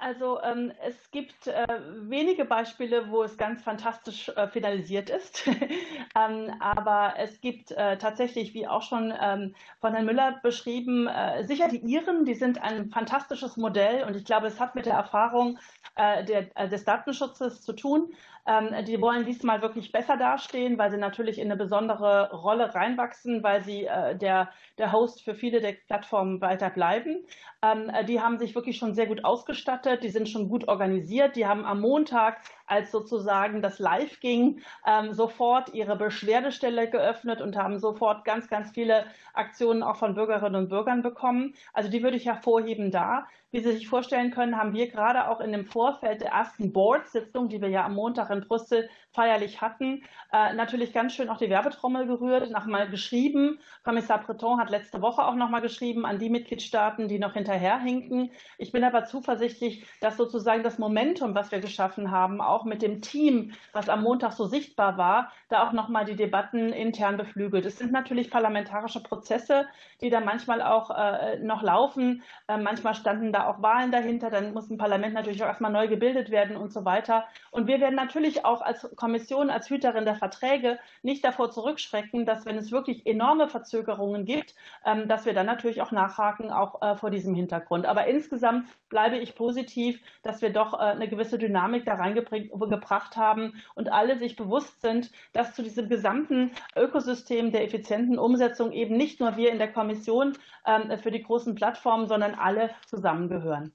[0.06, 1.66] Also ähm, es gibt äh,
[1.96, 5.48] wenige Beispiele, wo es ganz fantastisch äh, finalisiert ist.
[6.16, 11.44] ähm, aber es gibt äh, tatsächlich, wie auch schon ähm, von Herrn Müller beschrieben, äh,
[11.46, 14.94] sicher die Iren, die sind ein fantastisches Modell und ich glaube, es hat mit der
[14.94, 15.58] Erfahrung
[15.96, 18.14] äh, der, äh, des Datenschutzes zu tun.
[18.48, 23.42] Ähm, die wollen diesmal wirklich besser dastehen, weil sie natürlich in eine besondere Rolle reinwachsen,
[23.42, 27.26] weil sie äh, der, der Host für viele der Plattformen weiter bleiben.
[27.64, 31.48] Ähm, die haben sich wirklich schon sehr gut ausgestattet, die sind schon gut organisiert, die
[31.48, 37.80] haben am Montag als sozusagen das live ging, ähm, sofort ihre Beschwerdestelle geöffnet und haben
[37.80, 41.54] sofort ganz, ganz viele Aktionen auch von Bürgerinnen und Bürgern bekommen.
[41.74, 43.28] Also die würde ich hervorheben da.
[43.52, 47.48] Wie Sie sich vorstellen können, haben wir gerade auch in dem Vorfeld der ersten Board-Sitzung,
[47.48, 51.50] die wir ja am Montag in Brüssel feierlich hatten, äh, natürlich ganz schön auch die
[51.50, 53.60] Werbetrommel gerührt, nochmal geschrieben.
[53.84, 58.32] Kommissar Breton hat letzte Woche auch nochmal geschrieben an die Mitgliedstaaten, die noch hinterherhinken.
[58.58, 63.02] Ich bin aber zuversichtlich, dass sozusagen das Momentum, was wir geschaffen haben, auch mit dem
[63.02, 67.66] Team, was am Montag so sichtbar war, da auch nochmal die Debatten intern beflügelt.
[67.66, 69.66] Es sind natürlich parlamentarische Prozesse,
[70.02, 72.24] die da manchmal auch äh, noch laufen.
[72.48, 74.30] Äh, manchmal standen da auch Wahlen dahinter.
[74.30, 77.26] Dann muss ein Parlament natürlich auch erstmal neu gebildet werden und so weiter.
[77.52, 82.48] Und wir werden natürlich auch als Kommission als Hüterin der Verträge nicht davor zurückschrecken, dass
[82.48, 86.96] wenn es wirklich enorme Verzögerungen gibt, ähm, dass wir dann natürlich auch nachhaken, auch äh,
[86.96, 87.86] vor diesem Hintergrund.
[87.86, 93.62] Aber insgesamt bleibe ich positiv, dass wir doch äh, eine gewisse Dynamik da reingebracht haben
[93.76, 99.20] und alle sich bewusst sind, dass zu diesem gesamten Ökosystem der effizienten Umsetzung eben nicht
[99.20, 100.34] nur wir in der Kommission
[100.66, 103.72] ähm, für die großen Plattformen, sondern alle zusammengehören.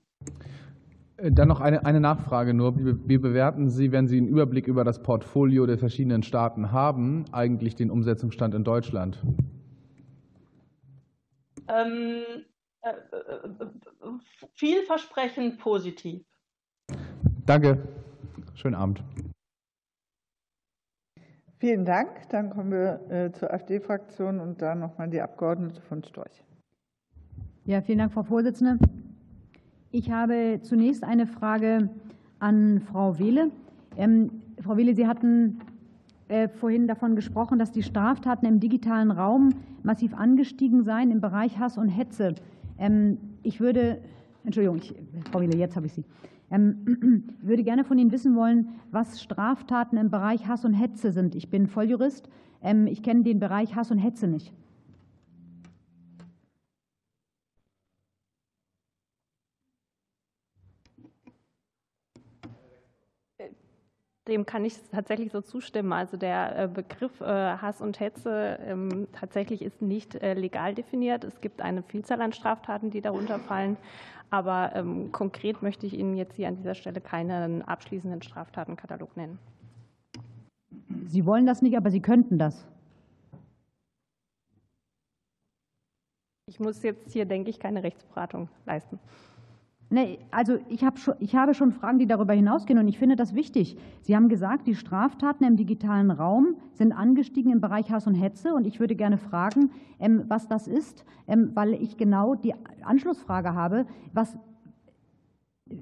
[1.23, 2.79] Dann noch eine, eine Nachfrage nur.
[2.79, 7.27] Wie, wie, bewerten Sie, wenn Sie einen Überblick über das Portfolio der verschiedenen Staaten haben,
[7.33, 9.23] eigentlich den Umsetzungsstand in Deutschland?
[11.69, 12.23] Ähm,
[12.83, 14.11] äh, äh,
[14.55, 16.25] vielversprechend positiv.
[17.45, 17.87] Danke.
[18.55, 19.03] Schönen Abend.
[21.59, 22.29] Vielen Dank.
[22.31, 26.43] Dann kommen wir äh, zur AfD-Fraktion und dann nochmal die Abgeordnete von Storch.
[27.67, 28.79] Ja, vielen Dank, Frau Vorsitzende.
[29.93, 31.91] Ich habe zunächst eine Frage
[32.39, 33.51] an Frau Wehle.
[33.97, 34.31] Ähm,
[34.63, 35.59] Frau Wehle, Sie hatten
[36.29, 39.49] äh, vorhin davon gesprochen, dass die Straftaten im digitalen Raum
[39.83, 42.37] massiv angestiegen seien im Bereich Hass und Hetze.
[42.79, 43.99] Ähm, ich würde,
[44.45, 44.95] Entschuldigung, ich,
[45.33, 46.05] Frau Wehle, jetzt habe ich Sie.
[46.53, 51.35] Ähm, würde gerne von Ihnen wissen wollen, was Straftaten im Bereich Hass und Hetze sind.
[51.35, 52.29] Ich bin Volljurist.
[52.63, 54.53] Ähm, ich kenne den Bereich Hass und Hetze nicht.
[64.31, 65.93] Dem kann ich tatsächlich so zustimmen.
[65.93, 71.25] Also der Begriff Hass und Hetze ähm, tatsächlich ist nicht legal definiert.
[71.25, 73.77] Es gibt eine Vielzahl an Straftaten, die darunter fallen.
[74.31, 79.39] Aber ähm, konkret möchte ich Ihnen jetzt hier an dieser Stelle keinen abschließenden Straftatenkatalog nennen.
[81.07, 82.65] Sie wollen das nicht, aber Sie könnten das.
[86.47, 88.99] Ich muss jetzt hier, denke ich, keine Rechtsberatung leisten.
[89.93, 93.17] Nee, also ich, hab schon, ich habe schon Fragen, die darüber hinausgehen, und ich finde
[93.17, 93.77] das wichtig.
[94.03, 98.55] Sie haben gesagt, die Straftaten im digitalen Raum sind angestiegen im Bereich Hass und Hetze.
[98.55, 102.55] Und ich würde gerne fragen, ähm, was das ist, ähm, weil ich genau die
[102.85, 103.85] Anschlussfrage habe.
[104.13, 104.39] Was,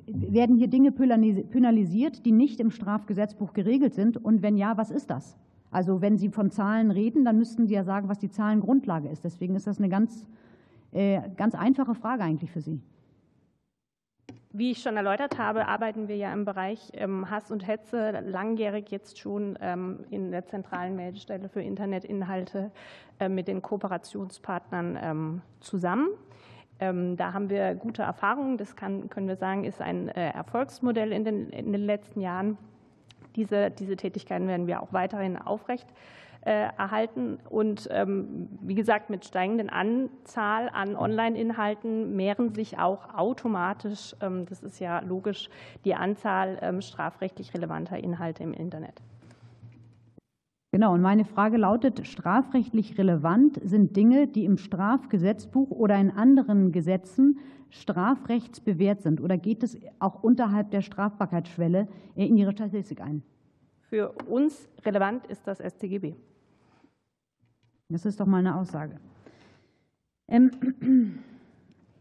[0.06, 4.16] werden hier Dinge penalisiert, die nicht im Strafgesetzbuch geregelt sind?
[4.16, 5.36] Und wenn ja, was ist das?
[5.70, 9.24] Also wenn Sie von Zahlen reden, dann müssten Sie ja sagen, was die Zahlengrundlage ist.
[9.24, 10.26] Deswegen ist das eine ganz,
[10.92, 12.80] äh, ganz einfache Frage eigentlich für Sie.
[14.50, 18.90] Wie ich schon erläutert habe, arbeiten wir ja im Bereich ähm, Hass und Hetze langjährig
[18.90, 22.70] jetzt schon ähm, in der zentralen Meldestelle für Internetinhalte
[23.20, 26.08] äh, mit den Kooperationspartnern ähm, zusammen.
[26.80, 28.56] Da haben wir gute Erfahrungen.
[28.56, 32.56] Das kann, können wir sagen, ist ein äh, Erfolgsmodell in den, in den letzten Jahren.
[33.34, 35.88] Diese, diese Tätigkeiten werden wir auch weiterhin aufrecht
[36.42, 37.38] erhalten.
[37.48, 44.62] Und ähm, wie gesagt, mit steigenden Anzahl an Online-Inhalten mehren sich auch automatisch, ähm, das
[44.62, 45.50] ist ja logisch,
[45.84, 49.02] die Anzahl ähm, strafrechtlich relevanter Inhalte im Internet.
[50.70, 56.72] Genau, und meine Frage lautet, strafrechtlich relevant sind Dinge, die im Strafgesetzbuch oder in anderen
[56.72, 57.38] Gesetzen
[57.70, 59.22] strafrechtsbewährt sind.
[59.22, 63.22] Oder geht es auch unterhalb der Strafbarkeitsschwelle in Ihre Statistik ein?
[63.88, 66.14] Für uns relevant ist das StGB.
[67.88, 69.00] Das ist doch mal eine Aussage.
[70.28, 70.50] Ähm,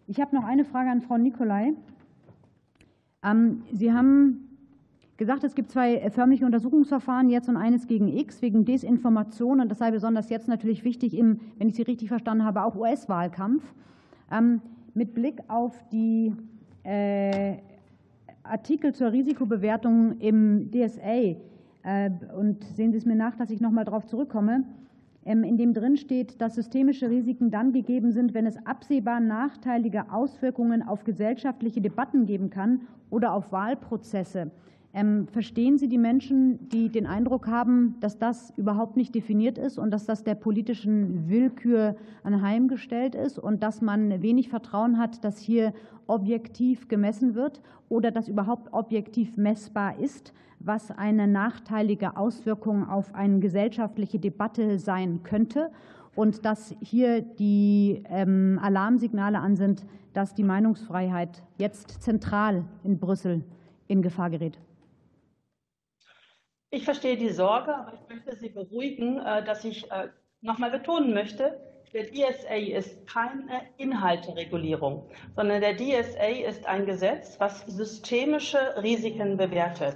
[0.08, 1.74] ich habe noch eine Frage an Frau Nicolai.
[3.24, 4.50] Ähm, Sie haben
[5.16, 9.62] gesagt, es gibt zwei förmliche Untersuchungsverfahren jetzt und eines gegen X wegen Desinformation.
[9.62, 12.76] Und das sei besonders jetzt natürlich wichtig im, wenn ich Sie richtig verstanden habe, auch
[12.76, 13.64] US-Wahlkampf.
[14.30, 14.62] Ähm,
[14.94, 16.36] mit Blick auf die
[16.84, 17.60] äh,
[18.44, 21.38] Artikel zur Risikobewertung im DSA
[22.36, 24.64] und sehen Sie es mir nach, dass ich noch mal darauf zurückkomme,
[25.28, 30.10] ähm, in dem drin steht, dass systemische Risiken dann gegeben sind, wenn es absehbar nachteilige
[30.12, 34.52] Auswirkungen auf gesellschaftliche Debatten geben kann oder auf Wahlprozesse.
[34.98, 39.78] Ähm, verstehen Sie die Menschen, die den Eindruck haben, dass das überhaupt nicht definiert ist
[39.78, 45.38] und dass das der politischen Willkür anheimgestellt ist und dass man wenig Vertrauen hat, dass
[45.38, 45.72] hier
[46.08, 53.38] objektiv gemessen wird oder dass überhaupt objektiv messbar ist, was eine nachteilige Auswirkung auf eine
[53.38, 55.70] gesellschaftliche Debatte sein könnte
[56.16, 63.44] und dass hier die ähm, Alarmsignale an sind, dass die Meinungsfreiheit jetzt zentral in Brüssel
[63.88, 64.58] in Gefahr gerät?
[66.70, 70.10] Ich verstehe die Sorge, aber ich möchte Sie beruhigen, äh, dass ich äh,
[70.42, 71.62] noch mal betonen möchte,
[71.94, 79.96] der DSA ist keine Inhalteregulierung, sondern der DSA ist ein Gesetz, was systemische Risiken bewertet.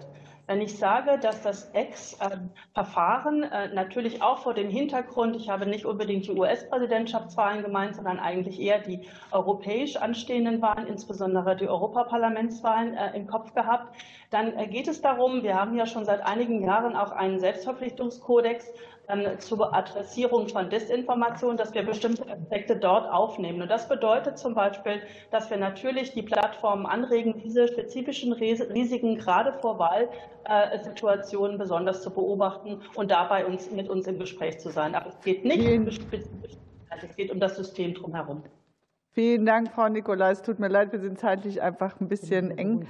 [0.52, 5.86] Wenn ich sage, dass das Ex-Verfahren äh, natürlich auch vor dem Hintergrund, ich habe nicht
[5.86, 9.00] unbedingt die US-Präsidentschaftswahlen gemeint, sondern eigentlich eher die
[9.32, 13.96] europäisch anstehenden Wahlen, insbesondere die Europaparlamentswahlen äh, im Kopf gehabt,
[14.30, 18.68] dann äh, geht es darum, wir haben ja schon seit einigen Jahren auch einen Selbstverpflichtungskodex
[19.40, 23.62] zur Adressierung von Desinformation, dass wir bestimmte Aspekte dort aufnehmen.
[23.62, 25.02] Und das bedeutet zum Beispiel,
[25.32, 32.82] dass wir natürlich die Plattformen anregen, diese spezifischen Risiken gerade vor Wahlsituationen besonders zu beobachten
[32.96, 34.96] und dabei uns, mit uns im Gespräch zu sein.
[34.96, 35.88] Aber es geht nicht um
[37.04, 38.44] es geht um das System drumherum.
[39.14, 40.32] Vielen Dank, Frau Nicolai.
[40.32, 42.88] Es tut mir leid, wir sind zeitlich einfach ein bisschen eng.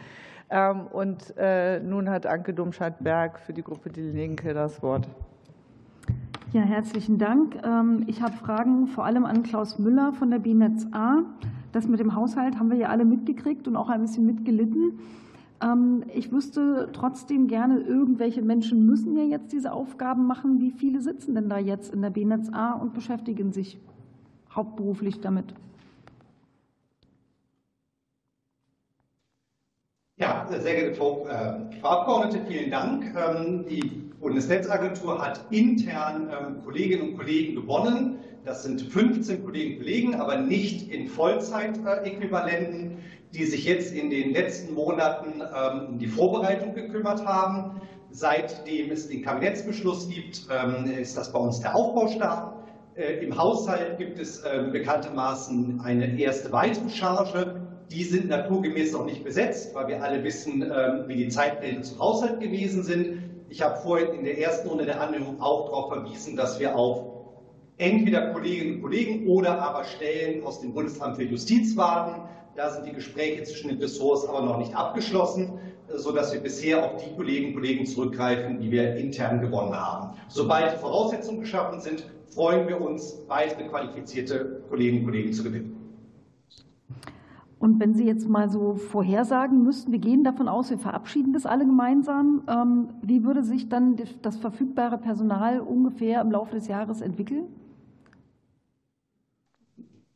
[0.51, 5.07] Ähm, und äh, nun hat Anke Domscheit-Berg für die Gruppe Die Linke das Wort.
[6.53, 7.61] Ja, herzlichen Dank.
[7.63, 11.19] Ähm, ich habe Fragen vor allem an Klaus Müller von der BNetz A.
[11.71, 14.99] Das mit dem Haushalt haben wir ja alle mitgekriegt und auch ein bisschen mitgelitten.
[15.63, 20.59] Ähm, ich wüsste trotzdem gerne, irgendwelche Menschen müssen ja jetzt diese Aufgaben machen.
[20.59, 23.79] Wie viele sitzen denn da jetzt in der BNetz A und beschäftigen sich
[24.53, 25.53] hauptberuflich damit?
[30.21, 33.05] Ja, sehr geehrte Frau, äh, Abgeordnete, vielen Dank.
[33.17, 33.81] Ähm, die
[34.19, 38.19] Bundesnetzagentur hat intern ähm, Kolleginnen und Kollegen gewonnen.
[38.45, 42.99] Das sind 15 Kolleginnen und Kollegen, aber nicht in Vollzeitäquivalenten,
[43.33, 47.81] die sich jetzt in den letzten Monaten ähm, um die Vorbereitung gekümmert haben.
[48.11, 50.45] Seitdem es den Kabinettsbeschluss gibt,
[50.99, 52.61] ist das bei uns der Aufbaustab.
[52.93, 57.70] Äh, Im Haushalt gibt es bekanntermaßen eine erste weitere Charge.
[57.91, 60.61] Die sind naturgemäß noch nicht besetzt, weil wir alle wissen,
[61.07, 63.23] wie die Zeitpläne zum Haushalt gewesen sind.
[63.49, 67.03] Ich habe vorhin in der ersten Runde der Anhörung auch darauf verwiesen, dass wir auf
[67.77, 72.21] entweder Kolleginnen und Kollegen oder aber Stellen aus dem Bundesamt für Justiz warten.
[72.55, 75.59] Da sind die Gespräche zwischen den Ressorts aber noch nicht abgeschlossen,
[75.93, 80.17] sodass wir bisher auf die Kolleginnen und Kollegen zurückgreifen, die wir intern gewonnen haben.
[80.29, 85.80] Sobald die Voraussetzungen geschaffen sind, freuen wir uns, weitere qualifizierte Kolleginnen und Kollegen zu gewinnen.
[87.61, 91.45] Und wenn Sie jetzt mal so vorhersagen müssten, wir gehen davon aus, wir verabschieden das
[91.45, 97.01] alle gemeinsam, ähm, wie würde sich dann das verfügbare Personal ungefähr im Laufe des Jahres
[97.01, 97.43] entwickeln?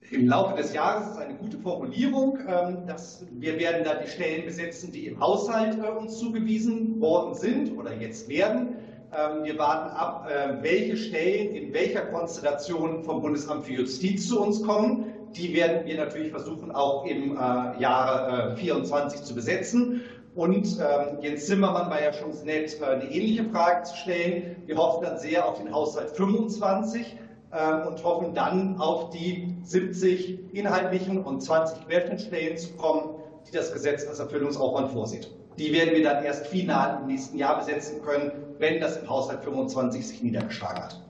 [0.09, 4.45] Im Laufe des Jahres ist eine gute Formulierung, ähm, dass wir werden da die Stellen
[4.45, 8.69] besetzen, die im Haushalt äh, uns zugewiesen worden sind oder jetzt werden.
[9.15, 14.41] Ähm, wir warten ab, äh, welche Stellen in welcher Konstellation vom Bundesamt für Justiz zu
[14.41, 15.05] uns kommen.
[15.35, 20.01] Die werden wir natürlich versuchen, auch im äh, Jahre 24 äh, zu besetzen.
[20.33, 24.57] Und ähm, Jens Zimmermann war ja schon nett, eine ähnliche Frage zu stellen.
[24.65, 27.17] Wir hoffen dann sehr auf den Haushalt 25
[27.53, 33.15] ähm, und hoffen dann auf die 70 inhaltlichen und 20 Querschnittstellen zu kommen,
[33.47, 35.31] die das Gesetz als Erfüllungsaufwand vorsieht.
[35.57, 39.41] Die werden wir dann erst final im nächsten Jahr besetzen können, wenn das im Haushalt
[39.43, 41.04] 25 sich niedergeschlagen hat.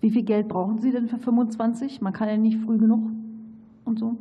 [0.00, 2.00] Wie viel Geld brauchen Sie denn für 25?
[2.00, 3.10] Man kann ja nicht früh genug
[3.84, 4.16] und so.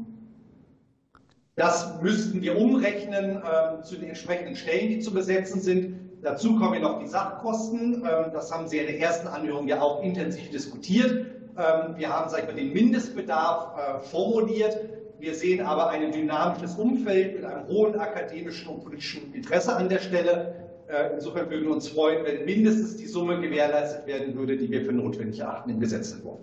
[1.55, 5.95] Das müssten wir umrechnen äh, zu den entsprechenden Stellen, die zu besetzen sind.
[6.21, 7.95] Dazu kommen noch die Sachkosten.
[7.95, 11.11] Ähm, das haben Sie in der ersten Anhörung ja auch intensiv diskutiert.
[11.57, 14.77] Ähm, wir haben sag ich mal, den Mindestbedarf äh, formuliert.
[15.19, 19.99] Wir sehen aber ein dynamisches Umfeld mit einem hohen akademischen und politischen Interesse an der
[19.99, 20.68] Stelle.
[20.89, 24.83] Äh, insofern würden wir uns freuen, wenn mindestens die Summe gewährleistet werden würde, die wir
[24.83, 26.39] für notwendig erachten im Gesetzentwurf.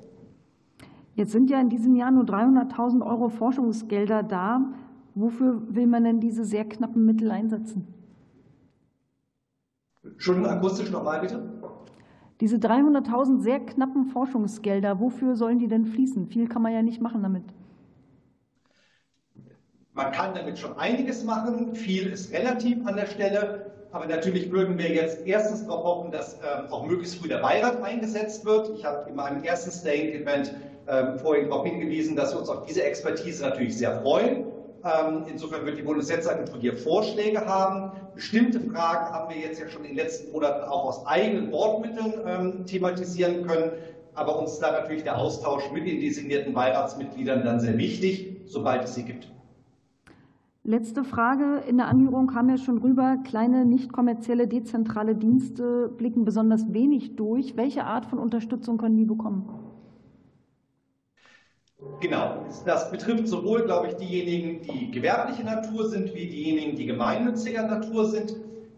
[1.17, 4.73] Jetzt sind ja in diesem Jahr nur 300.000 Euro Forschungsgelder da.
[5.17, 7.89] Wofür will man denn diese sehr knappen Mittel einsetzen?
[10.05, 11.43] Entschuldigung, akustisch nochmal bitte.
[12.41, 16.29] Diese 300.000 sehr knappen Forschungsgelder, wofür sollen die denn fließen?
[16.29, 17.45] Viel kann man ja nicht machen damit.
[19.95, 21.75] Man kann damit schon einiges machen.
[21.75, 23.76] Viel ist relativ an der Stelle.
[23.97, 27.83] Aber natürlich würden wir jetzt erstens darauf hoffen, dass ähm, auch möglichst früh der Beirat
[27.83, 28.71] eingesetzt wird.
[28.77, 30.55] Ich habe in meinem ersten Statement
[30.87, 34.45] ähm, vorhin darauf hingewiesen, dass wir uns auf diese Expertise natürlich sehr freuen.
[34.85, 37.93] Ähm, insofern wird die Bundesnetzagentur hier Vorschläge haben.
[38.15, 42.67] Bestimmte Fragen haben wir jetzt ja schon in den letzten Monaten auch aus eigenen Wortmitteln
[42.67, 43.73] thematisieren können.
[44.13, 48.85] Aber uns ist da natürlich der Austausch mit den designierten Beiratsmitgliedern dann sehr wichtig, sobald
[48.85, 49.36] es sie gibt.
[50.69, 51.63] Letzte Frage.
[51.69, 57.15] In der Anhörung kam ja schon rüber, kleine nicht kommerzielle dezentrale Dienste blicken besonders wenig
[57.15, 57.57] durch.
[57.57, 59.49] Welche Art von Unterstützung können die bekommen?
[62.01, 67.63] Genau, das betrifft sowohl, glaube ich, diejenigen, die gewerbliche Natur sind, wie diejenigen, die gemeinnütziger
[67.63, 68.33] Natur sind.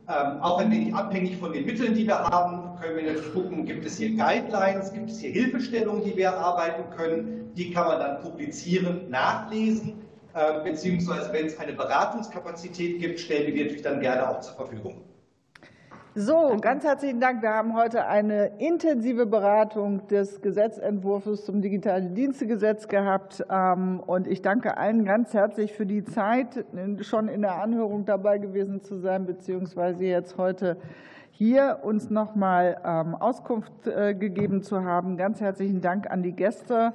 [0.09, 3.65] Ähm, auch ein wenig abhängig von den Mitteln, die wir haben, können wir natürlich gucken,
[3.65, 7.51] gibt es hier Guidelines, gibt es hier Hilfestellungen, die wir erarbeiten können.
[7.57, 9.95] Die kann man dann publizieren, nachlesen.
[10.39, 14.55] Ähm, beziehungsweise wenn es eine Beratungskapazität gibt, stellen wir die natürlich dann gerne auch zur
[14.55, 15.03] Verfügung.
[16.15, 17.43] So, ganz herzlichen Dank.
[17.43, 23.45] Wir haben heute eine intensive Beratung des Gesetzentwurfs zum digitalen Dienstegesetz gehabt.
[23.51, 26.65] Ähm, und ich danke allen ganz herzlich für die Zeit,
[27.03, 30.77] schon in der Anhörung dabei gewesen zu sein, beziehungsweise jetzt heute
[31.31, 35.17] hier uns noch mal ähm, Auskunft äh, gegeben zu haben.
[35.17, 36.93] Ganz herzlichen Dank an die Gäste.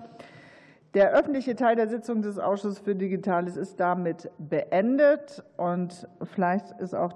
[0.93, 5.43] Der öffentliche Teil der Sitzung des Ausschusses für Digitales ist damit beendet.
[5.57, 7.11] Und vielleicht ist auch